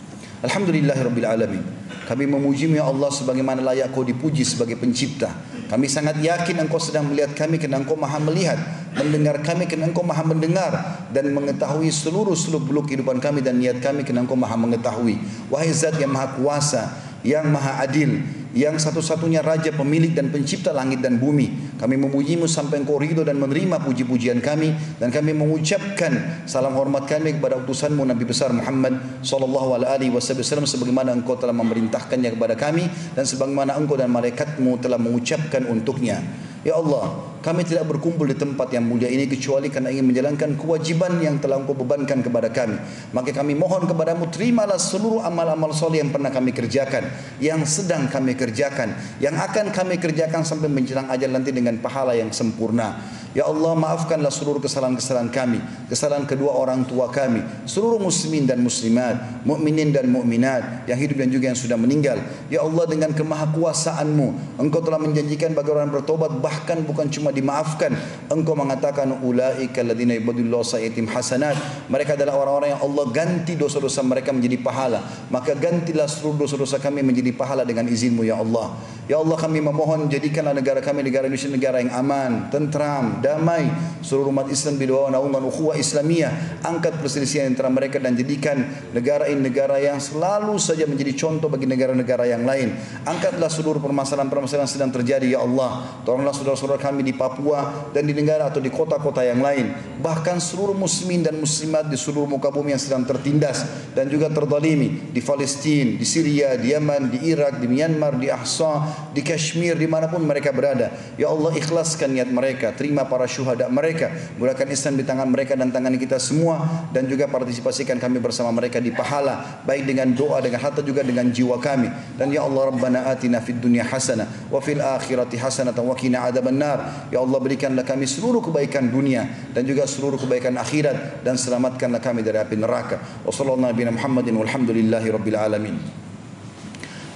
Alhamdulillahirabbil 0.43 1.23
alamin. 1.23 1.63
Kami 2.03 2.27
memujimu 2.27 2.75
ya 2.75 2.83
Allah 2.83 3.07
sebagaimana 3.07 3.63
layak 3.63 3.95
kau 3.95 4.03
dipuji 4.03 4.43
sebagai 4.43 4.75
pencipta. 4.75 5.31
Kami 5.71 5.87
sangat 5.87 6.19
yakin 6.19 6.67
engkau 6.67 6.83
sedang 6.83 7.07
melihat 7.07 7.31
kami 7.31 7.55
kerana 7.55 7.79
engkau 7.79 7.95
maha 7.95 8.19
melihat. 8.19 8.59
Mendengar 8.99 9.39
kami 9.39 9.71
kerana 9.71 9.87
engkau 9.87 10.03
maha 10.03 10.27
mendengar. 10.27 10.73
Dan 11.15 11.31
mengetahui 11.31 11.87
seluruh 11.87 12.35
seluk 12.35 12.67
beluk 12.67 12.91
kehidupan 12.91 13.23
kami 13.23 13.39
dan 13.39 13.55
niat 13.55 13.79
kami 13.79 14.03
kerana 14.03 14.27
engkau 14.27 14.35
maha 14.35 14.59
mengetahui. 14.59 15.15
Wahai 15.47 15.71
zat 15.71 15.95
yang 15.95 16.11
maha 16.11 16.35
kuasa, 16.35 16.91
yang 17.23 17.47
maha 17.47 17.79
adil 17.79 18.42
yang 18.53 18.77
satu-satunya 18.77 19.41
raja 19.41 19.73
pemilik 19.73 20.13
dan 20.13 20.29
pencipta 20.29 20.69
langit 20.69 21.01
dan 21.01 21.17
bumi. 21.17 21.77
Kami 21.81 21.97
memujimu 21.97 22.45
sampai 22.45 22.85
engkau 22.85 23.01
ridho 23.01 23.25
dan 23.25 23.41
menerima 23.41 23.81
puji-pujian 23.81 24.39
kami. 24.39 24.77
Dan 25.01 25.09
kami 25.09 25.33
mengucapkan 25.33 26.45
salam 26.45 26.77
hormat 26.77 27.09
kami 27.09 27.41
kepada 27.41 27.57
utusanmu 27.65 28.05
Nabi 28.05 28.23
besar 28.29 28.53
Muhammad 28.53 29.25
sallallahu 29.25 29.81
alaihi 29.81 30.13
wasallam 30.13 30.69
sebagaimana 30.69 31.17
engkau 31.17 31.33
telah 31.33 31.53
memerintahkannya 31.57 32.29
kepada 32.37 32.53
kami 32.53 32.85
dan 33.17 33.25
sebagaimana 33.25 33.73
engkau 33.73 33.97
dan 33.97 34.13
malaikatmu 34.13 34.77
telah 34.77 35.01
mengucapkan 35.01 35.65
untuknya. 35.65 36.21
Ya 36.61 36.77
Allah 36.77 37.32
kami 37.43 37.67
tidak 37.67 37.83
berkumpul 37.91 38.23
di 38.23 38.39
tempat 38.39 38.71
yang 38.71 38.87
mulia 38.87 39.11
ini 39.11 39.27
kecuali 39.27 39.67
karena 39.67 39.91
ingin 39.91 40.07
menjalankan 40.07 40.55
kewajiban 40.55 41.19
yang 41.19 41.43
telah 41.43 41.59
engkau 41.59 41.75
bebankan 41.75 42.23
kepada 42.23 42.47
kami. 42.47 42.79
Maka 43.11 43.35
kami 43.35 43.51
mohon 43.51 43.83
kepadamu 43.83 44.31
terimalah 44.31 44.79
seluruh 44.79 45.19
amal-amal 45.27 45.75
soleh 45.75 45.99
yang 45.99 46.15
pernah 46.15 46.31
kami 46.31 46.55
kerjakan, 46.55 47.03
yang 47.43 47.67
sedang 47.67 48.07
kami 48.07 48.39
kerjakan, 48.39 48.95
yang 49.19 49.35
akan 49.35 49.75
kami 49.75 49.99
kerjakan 49.99 50.47
sampai 50.47 50.71
menjelang 50.71 51.11
ajal 51.11 51.27
nanti 51.35 51.51
dengan 51.51 51.75
pahala 51.83 52.15
yang 52.15 52.31
sempurna. 52.31 53.03
Ya 53.33 53.49
Allah 53.49 53.73
maafkanlah 53.73 54.29
seluruh 54.29 54.61
kesalahan-kesalahan 54.61 55.33
kami, 55.33 55.57
kesalahan 55.89 56.29
kedua 56.29 56.53
orang 56.53 56.85
tua 56.85 57.09
kami, 57.09 57.41
seluruh 57.65 57.97
muslimin 57.97 58.45
dan 58.45 58.61
muslimat, 58.61 59.41
mukminin 59.41 59.89
dan 59.89 60.05
mukminat 60.05 60.85
yang 60.85 61.01
hidup 61.01 61.17
dan 61.17 61.33
juga 61.33 61.49
yang 61.49 61.57
sudah 61.57 61.73
meninggal. 61.73 62.21
Ya 62.53 62.61
Allah 62.61 62.85
dengan 62.85 63.09
kemahakuasaanmu, 63.09 64.61
Engkau 64.61 64.85
telah 64.85 65.01
menjanjikan 65.01 65.57
bagi 65.57 65.73
orang 65.73 65.89
bertobat 65.89 66.29
bahkan 66.45 66.85
bukan 66.85 67.09
cuma 67.09 67.32
dimaafkan. 67.35 67.93
Engkau 68.31 68.55
mengatakan 68.55 69.21
ulaika 69.21 69.85
alladziina 69.85 70.15
yubadillahu 70.17 70.65
sayyi'atihim 70.65 71.11
hasanat. 71.11 71.59
Mereka 71.91 72.15
adalah 72.17 72.39
orang-orang 72.41 72.79
yang 72.79 72.81
Allah 72.81 73.05
ganti 73.11 73.53
dosa-dosa 73.59 74.01
mereka 74.01 74.31
menjadi 74.31 74.57
pahala. 74.57 75.03
Maka 75.27 75.53
gantilah 75.53 76.09
seluruh 76.09 76.47
dosa-dosa 76.47 76.79
kami 76.79 77.05
menjadi 77.05 77.35
pahala 77.35 77.67
dengan 77.67 77.85
izinmu 77.85 78.23
ya 78.23 78.39
Allah. 78.41 78.73
Ya 79.11 79.19
Allah 79.19 79.35
kami 79.35 79.59
memohon 79.59 80.07
jadikanlah 80.07 80.55
negara 80.55 80.79
kami 80.79 81.03
negara 81.03 81.27
Indonesia 81.27 81.51
negara 81.51 81.83
yang 81.83 81.91
aman, 81.91 82.47
tentram, 82.47 83.19
damai 83.19 83.67
seluruh 83.99 84.31
umat 84.31 84.47
Islam 84.47 84.79
bawah 84.79 85.11
naungan 85.11 85.43
ukhuwah 85.51 85.75
Islamiyah 85.75 86.63
angkat 86.63 86.95
perselisihan 87.03 87.51
antara 87.51 87.67
mereka 87.67 87.99
dan 87.99 88.15
jadikan 88.15 88.63
negara 88.95 89.27
ini 89.27 89.51
negara 89.51 89.75
yang 89.81 89.99
selalu 89.99 90.55
saja 90.55 90.87
menjadi 90.87 91.11
contoh 91.17 91.51
bagi 91.51 91.67
negara-negara 91.67 92.23
yang 92.23 92.47
lain 92.47 92.71
angkatlah 93.03 93.51
seluruh 93.51 93.83
permasalahan-permasalahan 93.83 94.69
sedang 94.69 94.91
terjadi 94.95 95.35
ya 95.35 95.43
Allah 95.43 95.99
tolonglah 96.07 96.31
saudara-saudara 96.31 96.79
kami 96.79 97.03
di 97.03 97.11
Papua 97.23 97.91
dan 97.95 98.03
di 98.03 98.11
negara 98.11 98.51
atau 98.51 98.59
di 98.59 98.67
kota-kota 98.67 99.23
yang 99.23 99.39
lain. 99.39 99.71
Bahkan 100.03 100.43
seluruh 100.43 100.75
muslimin 100.75 101.23
dan 101.23 101.39
muslimat 101.39 101.87
di 101.87 101.95
seluruh 101.95 102.27
muka 102.27 102.51
bumi 102.51 102.75
yang 102.75 102.81
sedang 102.83 103.07
tertindas 103.07 103.63
dan 103.95 104.11
juga 104.11 104.27
terdalimi 104.27 105.07
di 105.15 105.23
Palestina, 105.23 105.95
di 105.95 106.03
Syria, 106.03 106.59
di 106.59 106.75
Yaman, 106.75 107.07
di 107.07 107.31
Irak, 107.31 107.63
di 107.63 107.71
Myanmar, 107.71 108.19
di 108.19 108.27
Ahsa, 108.27 108.83
di 109.15 109.23
Kashmir, 109.23 109.79
di 109.79 109.87
mana 109.87 110.11
pun 110.11 110.19
mereka 110.19 110.51
berada. 110.51 110.91
Ya 111.15 111.31
Allah 111.31 111.55
ikhlaskan 111.55 112.11
niat 112.11 112.27
mereka, 112.27 112.75
terima 112.75 113.07
para 113.07 113.23
syuhada 113.23 113.71
mereka, 113.71 114.11
mudahkan 114.35 114.67
Islam 114.67 114.99
di 114.99 115.03
tangan 115.07 115.29
mereka 115.31 115.55
dan 115.55 115.71
tangan 115.71 115.95
kita 115.95 116.19
semua. 116.19 116.89
Dan 116.91 117.07
juga 117.07 117.31
partisipasikan 117.31 118.01
kami 118.01 118.19
bersama 118.19 118.51
mereka 118.51 118.83
di 118.83 118.91
pahala. 118.91 119.63
Baik 119.63 119.87
dengan 119.87 120.11
doa 120.11 120.43
dengan 120.43 120.59
harta 120.59 120.83
juga 120.83 121.05
dengan 121.05 121.31
jiwa 121.31 121.55
kami. 121.61 121.87
Dan 122.19 122.33
ya 122.33 122.43
Allah 122.43 122.73
Rabbana 122.73 122.99
atina 123.07 123.39
fid 123.39 123.63
dunya 123.63 123.85
hasanah 123.87 124.49
wa 124.49 124.59
fil 124.59 124.81
akhirati 124.81 125.37
hasanah 125.39 125.71
wa 125.77 125.95
qina 125.95 126.27
adzabannar 126.27 127.07
ya 127.13 127.21
Allah 127.21 127.37
berikanlah 127.37 127.85
kami 127.85 128.09
seluruh 128.09 128.41
kebaikan 128.41 128.89
dunia 128.89 129.53
dan 129.53 129.61
juga 129.69 129.85
seluruh 129.85 130.17
kebaikan 130.17 130.57
akhirat 130.57 131.21
dan 131.21 131.37
selamatkanlah 131.37 132.01
kami 132.01 132.25
dari 132.25 132.41
api 132.41 132.57
neraka. 132.57 132.97
Wa 133.21 133.29
sallallahu 133.29 133.69
nabiyana 133.69 133.93
Muhammadin 133.93 134.33
walhamdulillahi 134.33 135.07
rabbil 135.13 135.37
alamin 135.37 135.77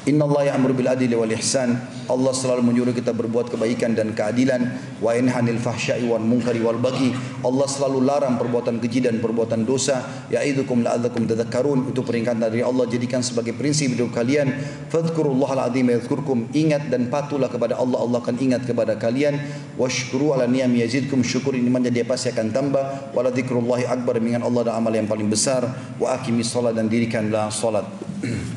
Inna 0.08 0.24
Allah 0.24 0.56
ya'muru 0.56 0.72
bil 0.72 0.88
adli 0.88 1.12
wal 1.12 1.28
ihsan. 1.36 1.76
Allah 2.08 2.32
selalu 2.32 2.64
menyuruh 2.64 2.96
kita 2.96 3.12
berbuat 3.12 3.52
kebaikan 3.52 3.92
dan 3.92 4.16
keadilan. 4.16 4.80
Wa 5.04 5.12
yanhanil 5.12 5.60
fahsya'i 5.60 6.08
wal 6.08 6.24
munkari 6.24 6.64
wal 6.64 6.80
baghi. 6.80 7.12
Allah 7.44 7.68
selalu 7.68 8.08
larang 8.08 8.40
perbuatan 8.40 8.80
keji 8.80 9.04
dan 9.04 9.20
perbuatan 9.20 9.68
dosa. 9.68 10.08
Ya'idukum 10.32 10.88
la'adzakum 10.88 11.28
tadhakkarun. 11.28 11.92
Itu 11.92 12.08
peringatan 12.08 12.40
dari 12.40 12.64
Allah 12.64 12.88
jadikan 12.88 13.20
sebagai 13.20 13.52
prinsip 13.52 14.00
hidup 14.00 14.16
kalian. 14.16 14.48
Fadhkurullaha 14.88 15.68
al-azim 15.68 15.92
yadhkurkum. 15.92 16.56
Ingat 16.56 16.88
dan 16.88 17.12
patuhlah 17.12 17.52
kepada 17.52 17.76
Allah. 17.76 18.00
Allah 18.00 18.24
akan 18.24 18.40
ingat 18.40 18.64
kepada 18.64 18.96
kalian. 18.96 19.36
Washkuru 19.76 20.40
ala 20.40 20.48
niyam 20.48 20.72
yazidkum. 20.72 21.20
Syukur 21.20 21.52
ini 21.52 21.68
mana 21.68 21.92
dia 21.92 22.08
pasti 22.08 22.32
akan 22.32 22.56
tambah. 22.56 23.12
Wala 23.12 23.36
dzikrullahi 23.36 23.84
akbar 23.84 24.24
dengan 24.24 24.48
Allah 24.48 24.72
dan 24.72 24.80
amal 24.80 24.96
yang 24.96 25.04
paling 25.12 25.28
besar. 25.28 25.68
Wa 26.00 26.16
akimi 26.16 26.48
salat 26.48 26.80
dan 26.80 26.88
dirikanlah 26.88 27.52
salat. 27.52 27.84